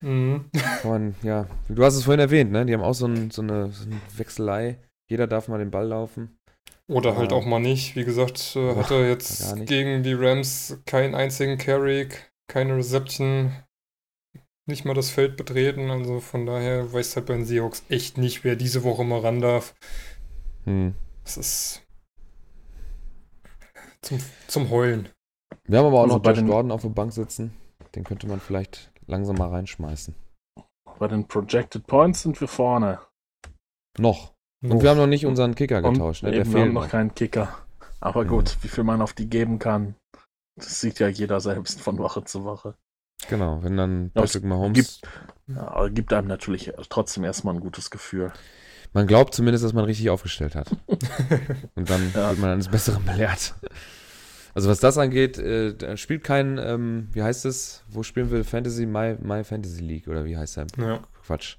Mhm. 0.00 0.50
man, 0.84 1.16
ja, 1.24 1.48
du 1.68 1.82
hast 1.84 1.96
es 1.96 2.04
vorhin 2.04 2.20
erwähnt, 2.20 2.52
ne? 2.52 2.64
Die 2.64 2.74
haben 2.74 2.82
auch 2.84 2.94
so, 2.94 3.06
ein, 3.06 3.32
so, 3.32 3.42
eine, 3.42 3.70
so 3.72 3.86
eine 3.90 4.00
Wechselei. 4.16 4.78
Jeder 5.10 5.26
darf 5.26 5.48
mal 5.48 5.58
den 5.58 5.72
Ball 5.72 5.88
laufen. 5.88 6.38
Oder 6.86 7.16
halt 7.16 7.30
Ja. 7.32 7.36
auch 7.38 7.46
mal 7.46 7.60
nicht. 7.60 7.96
Wie 7.96 8.04
gesagt, 8.04 8.56
äh, 8.56 8.70
Ach, 8.72 8.76
hat 8.76 8.90
er 8.90 9.00
gar 9.00 9.08
jetzt 9.08 9.56
gegen 9.66 10.02
die 10.02 10.12
Rams 10.14 10.78
keinen 10.84 11.14
einzigen 11.14 11.56
Carry, 11.56 12.08
keine 12.48 12.76
Reception, 12.76 13.52
nicht 14.66 14.84
mal 14.84 14.94
das 14.94 15.10
Feld 15.10 15.36
betreten. 15.36 15.90
Also 15.90 16.20
von 16.20 16.44
daher 16.46 16.92
weiß 16.92 17.16
halt 17.16 17.26
bei 17.26 17.34
den 17.34 17.46
Seahawks 17.46 17.84
echt 17.88 18.18
nicht, 18.18 18.44
wer 18.44 18.56
diese 18.56 18.84
Woche 18.84 19.04
mal 19.04 19.20
ran 19.20 19.40
darf. 19.40 19.74
Hm. 20.64 20.94
Das 21.24 21.36
ist 21.38 21.82
zum, 24.02 24.18
zum 24.46 24.68
Heulen. 24.70 25.08
Wir 25.66 25.78
haben 25.78 25.86
aber 25.86 26.00
auch 26.00 26.02
Also 26.04 26.16
noch 26.16 26.22
bei 26.22 26.30
Josh 26.30 26.38
den- 26.40 26.48
Gordon 26.48 26.70
auf 26.70 26.82
der 26.82 26.90
Bank 26.90 27.12
sitzen. 27.14 27.54
Den 27.94 28.04
könnte 28.04 28.26
man 28.26 28.40
vielleicht 28.40 28.92
langsam 29.06 29.36
mal 29.36 29.48
reinschmeißen. 29.48 30.14
Bei 30.98 31.08
den 31.08 31.26
Projected 31.26 31.86
Points 31.86 32.22
sind 32.22 32.38
wir 32.40 32.48
vorne. 32.48 33.00
Noch. 33.98 34.33
Und 34.70 34.82
wir 34.82 34.90
haben 34.90 34.96
noch 34.98 35.06
nicht 35.06 35.26
unseren 35.26 35.54
Kicker 35.54 35.82
getauscht, 35.82 36.22
ne? 36.22 36.30
Eben, 36.34 36.36
wir 36.52 36.60
haben 36.60 36.64
fehlt 36.66 36.74
noch 36.74 36.88
keinen 36.88 37.14
Kicker. 37.14 37.56
Aber 38.00 38.24
Mhm. 38.24 38.28
gut, 38.28 38.56
wie 38.62 38.68
viel 38.68 38.84
man 38.84 39.02
auf 39.02 39.12
die 39.12 39.28
geben 39.28 39.58
kann, 39.58 39.94
das 40.56 40.80
sieht 40.80 40.98
ja 41.00 41.08
jeder 41.08 41.40
selbst 41.40 41.80
von 41.80 41.98
Woche 41.98 42.24
zu 42.24 42.44
Woche. 42.44 42.74
Genau, 43.28 43.62
wenn 43.62 43.76
dann 43.76 44.10
Ja, 44.14 44.22
Patrick 44.22 44.44
Mahomes. 44.44 45.00
Ja, 45.46 45.68
aber 45.68 45.90
gibt 45.90 46.12
einem 46.12 46.28
natürlich 46.28 46.72
trotzdem 46.88 47.24
erstmal 47.24 47.54
ein 47.54 47.60
gutes 47.60 47.90
Gefühl. 47.90 48.32
Man 48.92 49.06
glaubt 49.06 49.34
zumindest, 49.34 49.64
dass 49.64 49.72
man 49.72 49.84
richtig 49.84 50.10
aufgestellt 50.10 50.54
hat. 50.54 50.70
Und 51.74 51.90
dann 51.90 52.12
Ja. 52.14 52.28
wird 52.30 52.38
man 52.38 52.50
eines 52.50 52.68
Besseren 52.68 53.04
belehrt. 53.04 53.54
Also 54.54 54.68
was 54.68 54.78
das 54.78 54.98
angeht, 54.98 55.36
äh, 55.38 55.74
da 55.74 55.96
spielt 55.96 56.22
kein, 56.22 56.58
ähm, 56.58 57.08
wie 57.12 57.22
heißt 57.22 57.44
es? 57.44 57.82
Wo 57.88 58.02
spielen 58.04 58.30
wir 58.30 58.44
Fantasy? 58.44 58.86
My, 58.86 59.16
My 59.20 59.42
Fantasy 59.42 59.80
League 59.82 60.06
oder 60.06 60.24
wie 60.24 60.36
heißt 60.36 60.56
der? 60.58 60.66
ja. 60.78 61.00
Quatsch. 61.26 61.56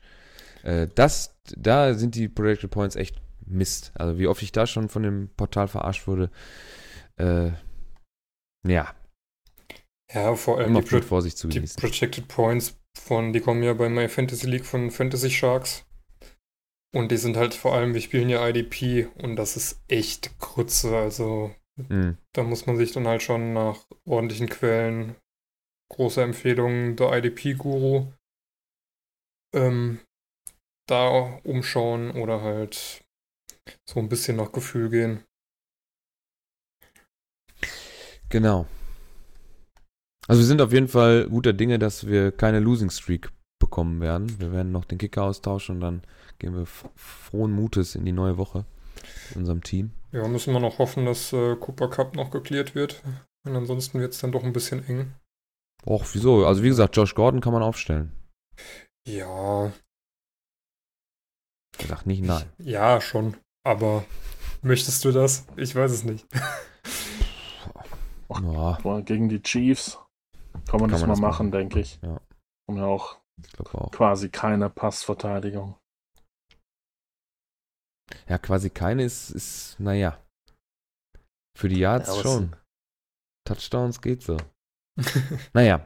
Äh, 0.66 0.88
das, 0.93 1.36
da 1.55 1.93
sind 1.93 2.16
die 2.16 2.28
Projected 2.28 2.72
Points 2.72 2.95
echt 2.95 3.22
Mist. 3.45 3.91
Also 3.95 4.18
wie 4.18 4.28
oft 4.28 4.41
ich 4.41 4.51
da 4.51 4.68
schon 4.68 4.89
von 4.89 5.03
dem 5.03 5.30
Portal 5.38 5.68
verarscht 5.68 6.07
wurde. 6.07 6.32
Äh, 7.18 7.51
ja, 8.68 8.93
ja, 10.13 10.36
vor 10.36 10.57
allem 10.57 10.70
immer 10.70 10.82
die, 10.82 10.88
Pro 10.88 11.01
Vorsicht 11.01 11.38
zu 11.38 11.47
die 11.47 11.55
genießen. 11.55 11.82
Projected 11.82 12.28
Points 12.28 12.78
von, 12.97 13.34
die 13.34 13.41
kommen 13.41 13.63
ja 13.63 13.74
bei 13.74 13.89
My 13.89 14.07
Fantasy 14.07 14.47
League 14.47 14.66
von 14.66 14.91
Fantasy 14.91 15.30
Sharks. 15.30 15.86
Und 16.93 17.11
die 17.11 17.18
sind 17.18 17.38
halt 17.38 17.53
vor 17.53 17.74
allem, 17.74 17.93
wir 17.93 18.01
spielen 18.01 18.30
ja 18.30 18.47
IDP 18.47 19.07
und 19.16 19.36
das 19.36 19.57
ist 19.57 19.82
echt 19.88 20.38
Grütze. 20.39 20.95
Also 20.95 21.51
Mhm. 21.78 22.18
Da 22.34 22.43
muss 22.43 22.66
man 22.66 22.78
sich 22.78 22.91
dann 22.91 23.07
halt 23.07 23.22
schon 23.22 23.53
nach 23.53 23.86
ordentlichen 24.05 24.49
Quellen, 24.49 25.16
große 25.91 26.22
Empfehlungen 26.22 26.95
der 26.95 27.11
IDP-Guru, 27.18 28.11
ähm, 29.53 29.99
da 30.88 31.39
umschauen 31.43 32.11
oder 32.11 32.41
halt 32.41 33.03
so 33.86 33.99
ein 33.99 34.09
bisschen 34.09 34.38
nach 34.38 34.51
Gefühl 34.51 34.89
gehen. 34.89 35.23
Genau. 38.29 38.67
Also 40.27 40.41
wir 40.41 40.47
sind 40.47 40.61
auf 40.61 40.73
jeden 40.73 40.88
Fall 40.88 41.27
guter 41.29 41.53
Dinge, 41.53 41.77
dass 41.77 42.07
wir 42.07 42.31
keine 42.31 42.59
Losing 42.59 42.89
Streak 42.89 43.31
bekommen 43.59 44.01
werden. 44.01 44.39
Wir 44.39 44.51
werden 44.51 44.71
noch 44.71 44.86
den 44.86 44.97
Kicker 44.97 45.23
austauschen 45.23 45.75
und 45.75 45.81
dann 45.81 46.01
gehen 46.39 46.55
wir 46.55 46.65
frohen 46.65 47.51
Mutes 47.51 47.95
in 47.95 48.05
die 48.05 48.11
neue 48.11 48.38
Woche 48.38 48.65
mit 49.29 49.38
unserem 49.38 49.63
Team. 49.63 49.91
Ja, 50.11 50.27
müssen 50.27 50.53
wir 50.53 50.59
noch 50.59 50.79
hoffen, 50.79 51.05
dass 51.05 51.33
äh, 51.33 51.55
Cooper 51.55 51.89
Cup 51.89 52.15
noch 52.15 52.31
geklärt 52.31 52.75
wird. 52.75 53.03
Und 53.45 53.55
ansonsten 53.55 53.99
wird 53.99 54.13
es 54.13 54.19
dann 54.19 54.31
doch 54.31 54.43
ein 54.43 54.53
bisschen 54.53 54.88
eng. 54.88 55.13
Och, 55.86 56.05
wieso? 56.13 56.45
Also 56.47 56.63
wie 56.63 56.69
gesagt, 56.69 56.95
Josh 56.97 57.13
Gordon 57.13 57.41
kann 57.41 57.53
man 57.53 57.61
aufstellen. 57.61 58.11
Ja, 59.07 59.71
Er 61.80 61.88
sagt 61.88 62.05
nicht 62.07 62.23
nein. 62.23 62.45
ja, 62.57 63.01
schon. 63.01 63.38
Aber 63.63 64.05
möchtest 64.61 65.03
du 65.05 65.11
das? 65.11 65.45
Ich 65.55 65.76
weiß 65.76 65.91
es 65.91 66.03
nicht. 66.03 66.26
Ja, 68.41 68.80
gegen 69.01 69.30
die 69.30 69.41
Chiefs 69.41 69.99
kann 70.67 70.80
man 70.82 70.89
Kann 70.89 70.89
das 70.89 71.01
man 71.01 71.09
mal 71.09 71.13
das 71.13 71.19
machen, 71.21 71.47
machen. 71.47 71.51
denke 71.51 71.80
ich. 71.80 71.99
Ja. 72.01 72.19
Und 72.67 72.78
ja 72.78 72.86
auch 72.86 73.21
auch. 73.73 73.91
quasi 73.91 74.30
keine 74.30 74.69
Passverteidigung. 74.69 75.78
Ja, 78.28 78.38
quasi 78.38 78.69
keine 78.69 79.03
ist, 79.03 79.30
ist 79.30 79.80
naja. 79.80 80.19
Für 81.57 81.69
die 81.69 81.80
Yards 81.80 82.07
Ja, 82.15 82.21
schon. 82.21 82.55
Touchdowns 83.47 84.01
geht 84.01 84.23
so. 84.23 84.38
Naja. 85.53 85.86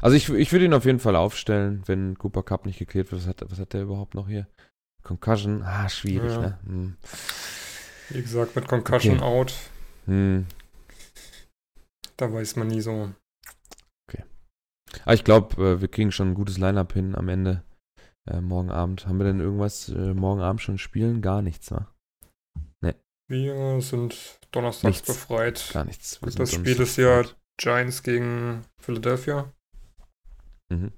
Also 0.00 0.16
ich, 0.16 0.28
ich 0.28 0.52
würde 0.52 0.64
ihn 0.64 0.74
auf 0.74 0.84
jeden 0.84 1.00
Fall 1.00 1.16
aufstellen, 1.16 1.82
wenn 1.86 2.18
Cooper 2.18 2.42
Cup 2.42 2.66
nicht 2.66 2.78
geklärt 2.78 3.10
wird. 3.10 3.22
Was 3.22 3.28
hat, 3.28 3.50
was 3.50 3.58
hat 3.58 3.72
der 3.72 3.82
überhaupt 3.82 4.14
noch 4.14 4.28
hier? 4.28 4.46
Concussion? 5.02 5.62
Ah, 5.62 5.88
schwierig, 5.88 6.32
Ja. 6.32 6.40
ne? 6.40 6.58
Hm. 6.64 6.96
Wie 8.10 8.22
gesagt, 8.22 8.56
mit 8.56 8.68
Concussion 8.68 9.16
Okay. 9.16 9.24
out, 9.24 9.54
Hm. 10.06 10.46
da 12.16 12.32
weiß 12.32 12.56
man 12.56 12.68
nie 12.68 12.80
so. 12.80 13.12
Aber 15.04 15.12
ich 15.12 15.22
glaube, 15.24 15.80
wir 15.82 15.88
kriegen 15.88 16.12
schon 16.12 16.28
ein 16.30 16.34
gutes 16.34 16.56
Line-Up 16.56 16.94
hin 16.94 17.14
am 17.14 17.28
Ende. 17.28 17.62
Äh, 18.26 18.40
morgen 18.40 18.70
Abend. 18.70 19.06
Haben 19.06 19.18
wir 19.18 19.26
denn 19.26 19.38
irgendwas 19.40 19.90
äh, 19.90 20.14
morgen 20.14 20.40
Abend 20.40 20.62
schon 20.62 20.78
spielen? 20.78 21.20
Gar 21.20 21.42
nichts, 21.42 21.70
wa? 21.70 21.86
Wir 23.30 23.82
sind 23.82 24.40
donnerstags 24.52 24.84
Nichts. 25.00 25.06
befreit. 25.06 25.70
Gar 25.74 25.84
nichts. 25.84 26.22
Wir 26.22 26.32
das 26.32 26.50
Spiel 26.54 26.80
ist 26.80 26.96
ja 26.96 27.24
Giants 27.58 28.02
gegen 28.02 28.64
Philadelphia. 28.80 29.52
Mhm. 30.70 30.92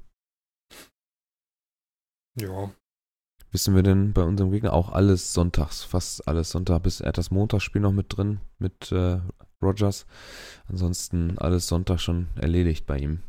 Ja, 2.38 2.70
Wissen 3.52 3.74
wir 3.74 3.82
denn 3.82 4.12
bei 4.12 4.22
unserem 4.22 4.50
Gegner 4.52 4.72
auch 4.72 4.90
alles 4.90 5.32
sonntags, 5.32 5.82
fast 5.82 6.26
alles 6.28 6.50
Sonntag, 6.50 6.82
bis 6.84 7.00
er 7.00 7.08
hat 7.08 7.18
das 7.18 7.30
Montagsspiel 7.32 7.82
noch 7.82 7.92
mit 7.92 8.16
drin, 8.16 8.40
mit 8.58 8.92
äh, 8.92 9.18
Rogers. 9.60 10.06
Ansonsten 10.68 11.36
alles 11.38 11.66
Sonntag 11.66 11.98
schon 12.00 12.28
erledigt 12.36 12.86
bei 12.86 12.98
ihm. 12.98 13.20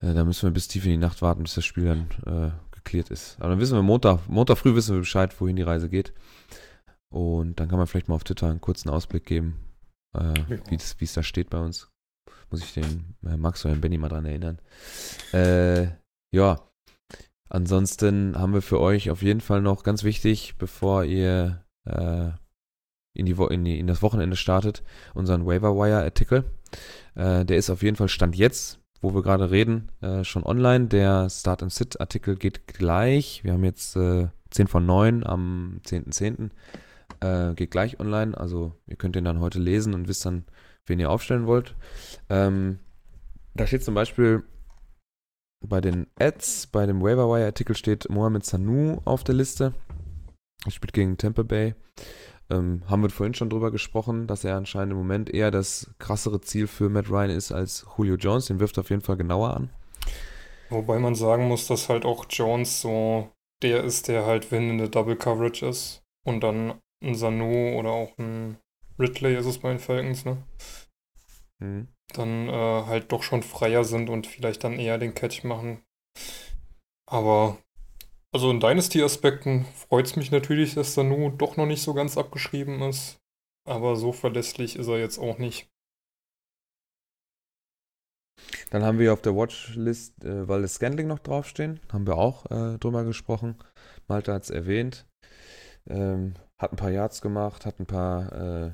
Äh, 0.00 0.12
da 0.14 0.24
müssen 0.24 0.42
wir 0.42 0.50
bis 0.50 0.68
tief 0.68 0.84
in 0.84 0.90
die 0.92 0.96
Nacht 0.98 1.22
warten, 1.22 1.44
bis 1.44 1.54
das 1.54 1.64
Spiel 1.64 1.84
dann 1.84 2.08
äh, 2.26 2.50
geklärt 2.74 3.10
ist. 3.10 3.36
Aber 3.40 3.50
dann 3.50 3.60
wissen 3.60 3.74
wir 3.76 3.82
Montag, 3.82 4.28
Montag 4.28 4.58
früh 4.58 4.74
wissen 4.74 4.94
wir 4.96 5.00
Bescheid, 5.00 5.38
wohin 5.40 5.56
die 5.56 5.62
Reise 5.62 5.88
geht. 5.88 6.12
Und 7.08 7.58
dann 7.58 7.68
kann 7.68 7.78
man 7.78 7.86
vielleicht 7.86 8.08
mal 8.08 8.14
auf 8.16 8.24
Twitter 8.24 8.48
einen 8.48 8.60
kurzen 8.60 8.90
Ausblick 8.90 9.24
geben, 9.26 9.58
äh, 10.14 10.34
Ja. 10.48 10.58
wie 10.68 10.74
es 10.76 10.98
wie 11.00 11.04
es 11.04 11.14
da 11.14 11.22
steht 11.22 11.48
bei 11.50 11.58
uns. 11.58 11.88
Muss 12.50 12.62
ich 12.62 12.74
den 12.74 13.14
äh, 13.24 13.36
Max 13.38 13.64
oder 13.64 13.74
den 13.74 13.80
Benny 13.80 13.96
mal 13.96 14.08
dran 14.08 14.26
erinnern. 14.26 14.58
Äh, 15.32 15.88
ja, 16.34 16.60
Ansonsten 17.52 18.34
haben 18.38 18.54
wir 18.54 18.62
für 18.62 18.80
euch 18.80 19.10
auf 19.10 19.20
jeden 19.20 19.42
Fall 19.42 19.60
noch 19.60 19.82
ganz 19.82 20.04
wichtig, 20.04 20.54
bevor 20.56 21.04
ihr 21.04 21.62
äh, 21.84 22.30
in, 23.12 23.26
die 23.26 23.32
in, 23.50 23.64
die, 23.66 23.78
in 23.78 23.86
das 23.86 24.00
Wochenende 24.00 24.36
startet, 24.36 24.82
unseren 25.12 25.44
Waiver 25.44 25.76
Wire 25.76 26.02
Artikel. 26.02 26.44
Äh, 27.14 27.44
der 27.44 27.58
ist 27.58 27.68
auf 27.68 27.82
jeden 27.82 27.96
Fall 27.96 28.08
Stand 28.08 28.36
jetzt, 28.36 28.80
wo 29.02 29.12
wir 29.12 29.22
gerade 29.22 29.50
reden, 29.50 29.92
äh, 30.00 30.24
schon 30.24 30.44
online. 30.44 30.86
Der 30.86 31.28
Start 31.28 31.62
and 31.62 31.70
Sit 31.70 32.00
Artikel 32.00 32.36
geht 32.36 32.66
gleich. 32.68 33.44
Wir 33.44 33.52
haben 33.52 33.64
jetzt 33.64 33.96
äh, 33.96 34.28
10 34.48 34.68
von 34.68 34.86
9 34.86 35.22
am 35.22 35.82
10.10. 35.84 36.48
Äh, 37.20 37.54
geht 37.54 37.70
gleich 37.70 38.00
online. 38.00 38.34
Also 38.34 38.72
ihr 38.86 38.96
könnt 38.96 39.14
den 39.14 39.26
dann 39.26 39.40
heute 39.40 39.58
lesen 39.58 39.92
und 39.92 40.08
wisst 40.08 40.24
dann, 40.24 40.46
wen 40.86 40.98
ihr 40.98 41.10
aufstellen 41.10 41.46
wollt. 41.46 41.74
Ähm, 42.30 42.78
da 43.52 43.66
steht 43.66 43.84
zum 43.84 43.94
Beispiel 43.94 44.42
bei 45.62 45.80
den 45.80 46.06
Ads, 46.18 46.68
bei 46.68 46.86
dem 46.86 47.02
Waiver 47.02 47.28
Wire 47.28 47.46
Artikel 47.46 47.76
steht 47.76 48.08
Mohamed 48.10 48.44
Sanu 48.44 49.00
auf 49.04 49.24
der 49.24 49.34
Liste. 49.34 49.74
Er 50.64 50.70
spielt 50.70 50.92
gegen 50.92 51.16
Tampa 51.16 51.42
Bay. 51.42 51.74
Ähm, 52.50 52.82
haben 52.88 53.02
wir 53.02 53.10
vorhin 53.10 53.34
schon 53.34 53.50
drüber 53.50 53.70
gesprochen, 53.70 54.26
dass 54.26 54.44
er 54.44 54.56
anscheinend 54.56 54.92
im 54.92 54.98
Moment 54.98 55.30
eher 55.30 55.50
das 55.50 55.90
krassere 55.98 56.40
Ziel 56.40 56.66
für 56.66 56.88
Matt 56.88 57.10
Ryan 57.10 57.30
ist 57.30 57.52
als 57.52 57.86
Julio 57.96 58.16
Jones. 58.16 58.46
Den 58.46 58.60
wirft 58.60 58.78
er 58.78 58.82
auf 58.82 58.90
jeden 58.90 59.02
Fall 59.02 59.16
genauer 59.16 59.56
an. 59.56 59.70
Wobei 60.70 60.98
man 60.98 61.14
sagen 61.14 61.48
muss, 61.48 61.66
dass 61.66 61.88
halt 61.88 62.04
auch 62.04 62.26
Jones 62.28 62.80
so 62.80 63.30
der 63.62 63.84
ist, 63.84 64.08
der 64.08 64.26
halt, 64.26 64.50
wenn 64.50 64.70
in 64.70 64.78
der 64.78 64.88
Double 64.88 65.16
Coverage 65.16 65.66
ist 65.66 66.02
und 66.26 66.42
dann 66.42 66.74
ein 67.02 67.14
Sanu 67.14 67.78
oder 67.78 67.90
auch 67.90 68.16
ein 68.18 68.58
Ridley 68.98 69.36
ist 69.36 69.46
es 69.46 69.58
bei 69.58 69.70
den 69.70 69.78
Falcons, 69.78 70.24
ne? 70.24 70.38
Mhm. 71.58 71.88
Dann 72.12 72.48
äh, 72.48 72.52
halt 72.52 73.12
doch 73.12 73.22
schon 73.22 73.42
freier 73.42 73.84
sind 73.84 74.10
und 74.10 74.26
vielleicht 74.26 74.64
dann 74.64 74.78
eher 74.78 74.98
den 74.98 75.14
Catch 75.14 75.44
machen. 75.44 75.82
Aber 77.10 77.58
also 78.34 78.50
in 78.50 78.60
Dynasty-Aspekten 78.60 79.66
freut 79.74 80.06
es 80.06 80.16
mich 80.16 80.30
natürlich, 80.30 80.74
dass 80.74 80.94
Sanu 80.94 81.30
doch 81.30 81.56
noch 81.56 81.66
nicht 81.66 81.82
so 81.82 81.92
ganz 81.92 82.16
abgeschrieben 82.16 82.80
ist. 82.82 83.18
Aber 83.68 83.96
so 83.96 84.12
verlässlich 84.12 84.76
ist 84.76 84.88
er 84.88 84.98
jetzt 84.98 85.18
auch 85.18 85.38
nicht. 85.38 85.68
Dann 88.70 88.82
haben 88.82 88.98
wir 88.98 89.12
auf 89.12 89.20
der 89.20 89.36
Watchlist 89.36 90.24
äh, 90.24 90.48
weil 90.48 90.62
das 90.62 90.74
Scandling 90.74 91.06
noch 91.06 91.18
draufstehen. 91.18 91.80
Haben 91.92 92.06
wir 92.06 92.16
auch 92.16 92.46
äh, 92.46 92.78
drüber 92.78 93.04
gesprochen. 93.04 93.56
Malte 94.08 94.32
hat 94.32 94.44
es 94.44 94.50
erwähnt. 94.50 95.06
Ähm, 95.86 96.34
hat 96.58 96.72
ein 96.72 96.76
paar 96.76 96.90
Yards 96.90 97.20
gemacht, 97.20 97.66
hat 97.66 97.80
ein 97.80 97.86
paar 97.86 98.32
äh, 98.32 98.70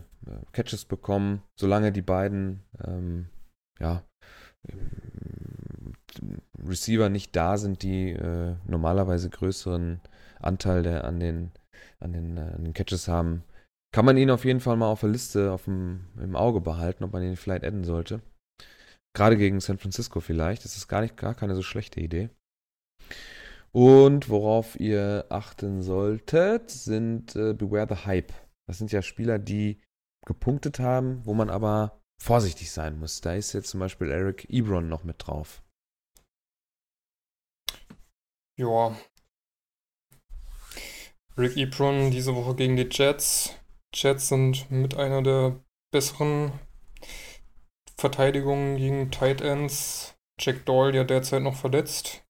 Catches 0.53 0.85
bekommen. 0.85 1.43
Solange 1.59 1.93
die 1.93 2.03
beiden 2.03 2.63
ähm, 2.85 3.29
ja, 3.81 4.03
Receiver 6.65 7.09
nicht 7.09 7.35
da 7.37 7.57
sind, 7.57 7.83
die 7.83 8.11
äh, 8.11 8.57
normalerweise 8.67 9.31
größeren 9.31 10.01
Anteil 10.41 10.83
der, 10.83 11.05
an, 11.05 11.21
den, 11.21 11.53
an, 12.01 12.13
den, 12.13 12.37
äh, 12.37 12.41
an 12.41 12.65
den 12.65 12.75
Catches 12.75 13.09
haben, 13.09 13.45
kann 13.95 14.05
man 14.05 14.17
ihn 14.17 14.31
auf 14.31 14.45
jeden 14.45 14.61
Fall 14.61 14.77
mal 14.77 14.91
auf 14.91 15.01
der 15.01 15.09
Liste 15.09 15.53
auf 15.53 15.65
dem, 15.65 16.07
im 16.21 16.37
Auge 16.37 16.61
behalten, 16.61 17.05
ob 17.05 17.13
man 17.13 17.23
ihn 17.23 17.37
vielleicht 17.37 17.65
adden 17.65 17.85
sollte. 17.85 18.21
Gerade 19.17 19.37
gegen 19.37 19.61
San 19.61 19.79
Francisco 19.79 20.21
vielleicht. 20.21 20.65
Das 20.65 20.77
ist 20.77 20.89
gar 20.89 21.01
nicht 21.01 21.17
gar 21.17 21.35
keine 21.35 21.55
so 21.55 21.63
schlechte 21.63 22.01
Idee. 22.01 22.31
Und 23.73 24.29
worauf 24.29 24.79
ihr 24.79 25.27
achten 25.29 25.83
solltet, 25.83 26.71
sind 26.71 27.35
äh, 27.37 27.55
Beware 27.55 27.87
the 27.89 28.07
Hype. 28.07 28.33
Das 28.69 28.79
sind 28.79 28.93
ja 28.93 29.03
Spieler, 29.03 29.39
die 29.39 29.81
gepunktet 30.29 30.79
haben, 30.79 31.25
wo 31.25 31.35
man 31.35 31.51
aber 31.51 32.01
vorsichtig 32.23 32.71
sein 32.71 33.01
muss. 33.01 33.21
Da 33.21 33.35
ist 33.35 33.53
jetzt 33.53 33.71
zum 33.71 33.81
Beispiel 33.81 34.13
Eric 34.13 34.49
Ebron 34.49 34.89
noch 34.89 35.03
mit 35.03 35.17
drauf. 35.27 35.63
Ja. 38.57 38.97
Rick 41.37 41.57
Ebron 41.57 42.11
diese 42.11 42.35
Woche 42.35 42.55
gegen 42.55 42.77
die 42.77 42.89
Jets. 42.91 43.57
Jets 43.95 44.29
sind 44.29 44.71
mit 44.71 44.97
einer 44.97 45.23
der 45.23 45.61
besseren 45.93 46.53
Verteidigungen 47.97 48.77
gegen 48.77 49.11
Tight 49.11 49.41
Ends. 49.41 50.15
Jack 50.41 50.65
Doyle 50.67 50.97
ja 50.97 51.05
derzeit 51.05 51.43
noch 51.43 51.57
verletzt. 51.57 52.25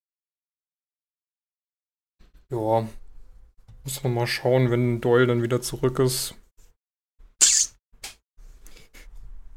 Ja, 2.50 2.88
muss 3.84 4.02
man 4.02 4.14
mal 4.14 4.26
schauen, 4.26 4.70
wenn 4.70 5.00
Doyle 5.00 5.26
dann 5.26 5.42
wieder 5.42 5.60
zurück 5.60 5.98
ist. 5.98 6.34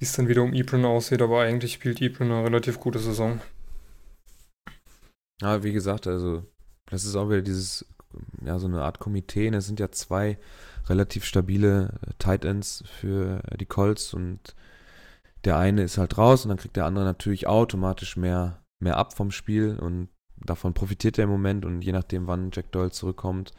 Wie 0.02 0.06
es 0.06 0.14
dann 0.14 0.28
wieder 0.28 0.42
um 0.42 0.52
Ebron 0.52 0.84
aussieht, 0.84 1.22
aber 1.22 1.42
eigentlich 1.42 1.74
spielt 1.74 2.02
Ebron 2.02 2.32
eine 2.32 2.44
relativ 2.44 2.80
gute 2.80 2.98
Saison. 2.98 3.40
Ja, 5.40 5.62
wie 5.62 5.74
gesagt, 5.74 6.08
also 6.08 6.44
das 6.88 7.06
ist 7.06 7.16
auch 7.16 7.30
wieder 7.30 7.44
dieses, 7.44 7.86
ja, 8.44 8.58
so 8.58 8.66
eine 8.66 8.82
Art 8.82 8.98
Komitee. 8.98 9.50
Es 9.50 9.68
sind 9.68 9.80
ja 9.80 9.92
zwei 9.92 10.40
relativ 10.88 11.24
stabile 11.24 12.00
äh, 12.02 12.14
Tight 12.18 12.46
Ends 12.46 12.84
für 12.88 13.44
die 13.60 13.68
Colts 13.68 14.16
und 14.16 14.56
der 15.46 15.60
eine 15.60 15.84
ist 15.84 16.00
halt 16.00 16.18
raus 16.18 16.46
und 16.46 16.50
dann 16.50 16.58
kriegt 16.58 16.78
der 16.78 16.86
andere 16.86 17.06
natürlich 17.06 17.46
automatisch 17.46 18.18
mehr, 18.18 18.64
mehr 18.80 18.98
ab 18.98 19.16
vom 19.16 19.30
Spiel 19.30 19.78
und 19.78 20.10
davon 20.36 20.74
profitiert 20.74 21.20
er 21.20 21.26
im 21.26 21.30
Moment 21.30 21.64
und 21.64 21.84
je 21.84 21.92
nachdem, 21.92 22.26
wann 22.26 22.50
Jack 22.52 22.72
Doyle 22.72 22.90
zurückkommt. 22.90 23.52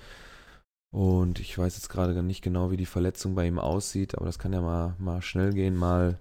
Und 0.90 1.38
ich 1.38 1.56
weiß 1.56 1.76
jetzt 1.76 1.88
gerade 1.88 2.20
nicht 2.20 2.42
genau, 2.42 2.72
wie 2.72 2.76
die 2.76 2.84
Verletzung 2.84 3.36
bei 3.36 3.46
ihm 3.46 3.60
aussieht, 3.60 4.16
aber 4.16 4.26
das 4.26 4.40
kann 4.40 4.52
ja 4.52 4.60
mal, 4.60 4.96
mal 4.98 5.22
schnell 5.22 5.52
gehen, 5.52 5.76
mal 5.76 6.18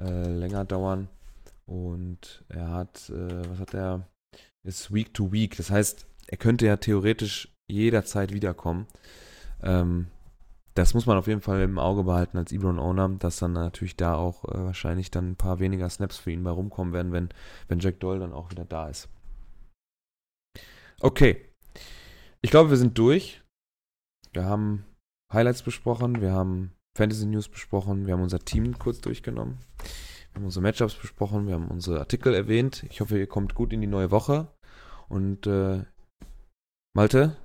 äh, 0.00 0.28
länger 0.28 0.64
dauern. 0.64 1.08
Und 1.66 2.44
er 2.48 2.70
hat, 2.70 3.10
äh, 3.10 3.50
was 3.50 3.58
hat 3.58 3.74
er? 3.74 4.08
Ist 4.64 4.92
Week 4.92 5.12
to 5.14 5.32
Week. 5.32 5.56
Das 5.56 5.70
heißt, 5.70 6.06
er 6.28 6.36
könnte 6.36 6.66
ja 6.66 6.76
theoretisch 6.76 7.48
jederzeit 7.70 8.32
wiederkommen. 8.32 8.86
Ähm, 9.62 10.08
das 10.74 10.92
muss 10.92 11.06
man 11.06 11.16
auf 11.16 11.26
jeden 11.26 11.40
Fall 11.40 11.62
im 11.62 11.78
Auge 11.78 12.04
behalten 12.04 12.36
als 12.36 12.52
Ebron 12.52 12.78
Owner, 12.78 13.08
dass 13.08 13.38
dann 13.38 13.54
natürlich 13.54 13.96
da 13.96 14.14
auch 14.14 14.44
äh, 14.44 14.64
wahrscheinlich 14.64 15.10
dann 15.10 15.30
ein 15.30 15.36
paar 15.36 15.58
weniger 15.58 15.88
Snaps 15.88 16.18
für 16.18 16.30
ihn 16.30 16.44
bei 16.44 16.50
rumkommen 16.50 16.92
werden, 16.92 17.12
wenn, 17.12 17.30
wenn 17.68 17.80
Jack 17.80 17.98
Doyle 18.00 18.20
dann 18.20 18.32
auch 18.32 18.50
wieder 18.50 18.64
da 18.64 18.88
ist. 18.88 19.08
Okay. 21.00 21.50
Ich 22.42 22.50
glaube, 22.50 22.70
wir 22.70 22.76
sind 22.76 22.98
durch. 22.98 23.42
Wir 24.32 24.44
haben 24.44 24.84
Highlights 25.32 25.62
besprochen, 25.62 26.20
wir 26.20 26.32
haben 26.32 26.72
Fantasy 26.96 27.26
News 27.26 27.48
besprochen, 27.48 28.06
wir 28.06 28.14
haben 28.14 28.22
unser 28.22 28.40
Team 28.40 28.78
kurz 28.78 29.00
durchgenommen, 29.00 29.58
wir 30.32 30.40
haben 30.40 30.44
unsere 30.46 30.62
Matchups 30.62 30.94
besprochen, 30.94 31.46
wir 31.46 31.54
haben 31.54 31.68
unsere 31.68 31.98
Artikel 31.98 32.34
erwähnt. 32.34 32.84
Ich 32.90 33.00
hoffe, 33.00 33.18
ihr 33.18 33.26
kommt 33.26 33.54
gut 33.54 33.72
in 33.72 33.80
die 33.80 33.86
neue 33.86 34.10
Woche. 34.10 34.48
Und 35.08 35.46
äh, 35.46 35.84
Malte, 36.94 37.36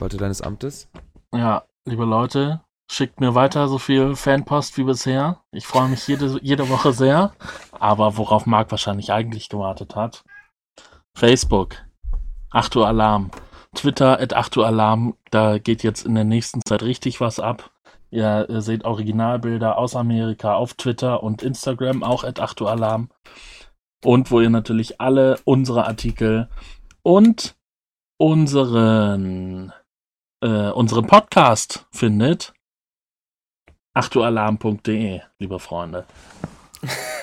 Malte 0.00 0.16
deines 0.16 0.42
Amtes. 0.42 0.88
Ja, 1.34 1.64
liebe 1.86 2.04
Leute, 2.04 2.60
schickt 2.90 3.20
mir 3.20 3.34
weiter 3.34 3.68
so 3.68 3.78
viel 3.78 4.16
Fanpost 4.16 4.76
wie 4.76 4.84
bisher. 4.84 5.42
Ich 5.52 5.66
freue 5.66 5.88
mich 5.88 6.06
jede, 6.08 6.38
jede 6.42 6.68
Woche 6.68 6.92
sehr. 6.92 7.32
Aber 7.72 8.16
worauf 8.16 8.46
Marc 8.46 8.70
wahrscheinlich 8.70 9.12
eigentlich 9.12 9.48
gewartet 9.48 9.96
hat, 9.96 10.24
Facebook, 11.16 11.76
8 12.50 12.76
Uhr 12.76 12.86
Alarm. 12.86 13.30
Twitter 13.74 14.20
at 14.20 14.34
8 14.34 14.56
Uhr 14.56 14.66
Alarm. 14.66 15.16
Da 15.30 15.58
geht 15.58 15.82
jetzt 15.82 16.04
in 16.04 16.14
der 16.14 16.24
nächsten 16.24 16.60
Zeit 16.66 16.82
richtig 16.82 17.20
was 17.20 17.40
ab. 17.40 17.70
Ihr, 18.10 18.46
ihr 18.48 18.60
seht 18.60 18.84
Originalbilder 18.84 19.78
aus 19.78 19.96
Amerika 19.96 20.54
auf 20.54 20.74
Twitter 20.74 21.22
und 21.22 21.42
Instagram, 21.42 22.02
auch 22.02 22.24
at 22.24 22.40
8 22.40 22.60
Uhr 22.60 22.70
Alarm. 22.70 23.10
Und 24.04 24.30
wo 24.30 24.40
ihr 24.40 24.50
natürlich 24.50 25.00
alle 25.00 25.38
unsere 25.44 25.86
Artikel 25.86 26.48
und 27.02 27.56
unseren, 28.18 29.72
äh, 30.42 30.70
unseren 30.70 31.06
Podcast 31.06 31.86
findet. 31.90 32.52
8ualarm.de, 33.94 35.22
liebe 35.38 35.58
Freunde. 35.58 36.04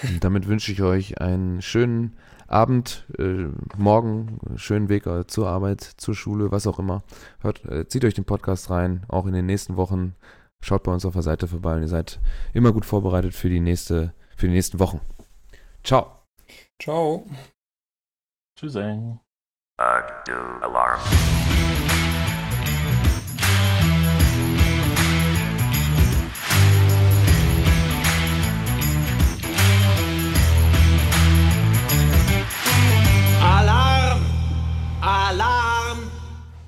Und 0.04 0.24
damit 0.24 0.48
wünsche 0.48 0.72
ich 0.72 0.82
euch 0.82 1.22
einen 1.22 1.62
schönen 1.62 2.18
Abend, 2.48 3.06
äh, 3.18 3.48
morgen, 3.78 4.40
schönen 4.58 4.90
Weg 4.90 5.06
äh, 5.08 5.26
zur 5.28 5.48
Arbeit, 5.48 5.82
zur 5.82 6.16
Schule, 6.16 6.52
was 6.52 6.68
auch 6.68 6.80
immer. 6.80 7.04
Hört, 7.40 7.64
äh, 7.66 7.88
zieht 7.88 8.06
euch 8.06 8.14
den 8.14 8.26
Podcast 8.26 8.70
rein, 8.70 9.06
auch 9.08 9.26
in 9.26 9.34
den 9.34 9.46
nächsten 9.46 9.78
Wochen. 9.78 10.16
Schaut 10.64 10.84
bei 10.84 10.94
uns 10.94 11.06
auf 11.06 11.12
der 11.12 11.24
Seite 11.24 11.46
vorbei 11.46 11.76
und 11.76 11.82
ihr 11.82 11.90
seid 11.90 12.22
immer 12.54 12.72
gut 12.72 12.86
vorbereitet 12.86 13.36
für 13.36 13.50
die 13.50 13.60
nächste, 13.60 14.14
für 14.38 14.48
die 14.48 14.54
nächsten 14.54 14.80
Wochen. 14.80 15.02
Ciao. 15.84 16.24
Ciao. 16.82 17.28
Tschüss. 18.58 18.78
Alarm. 18.78 19.20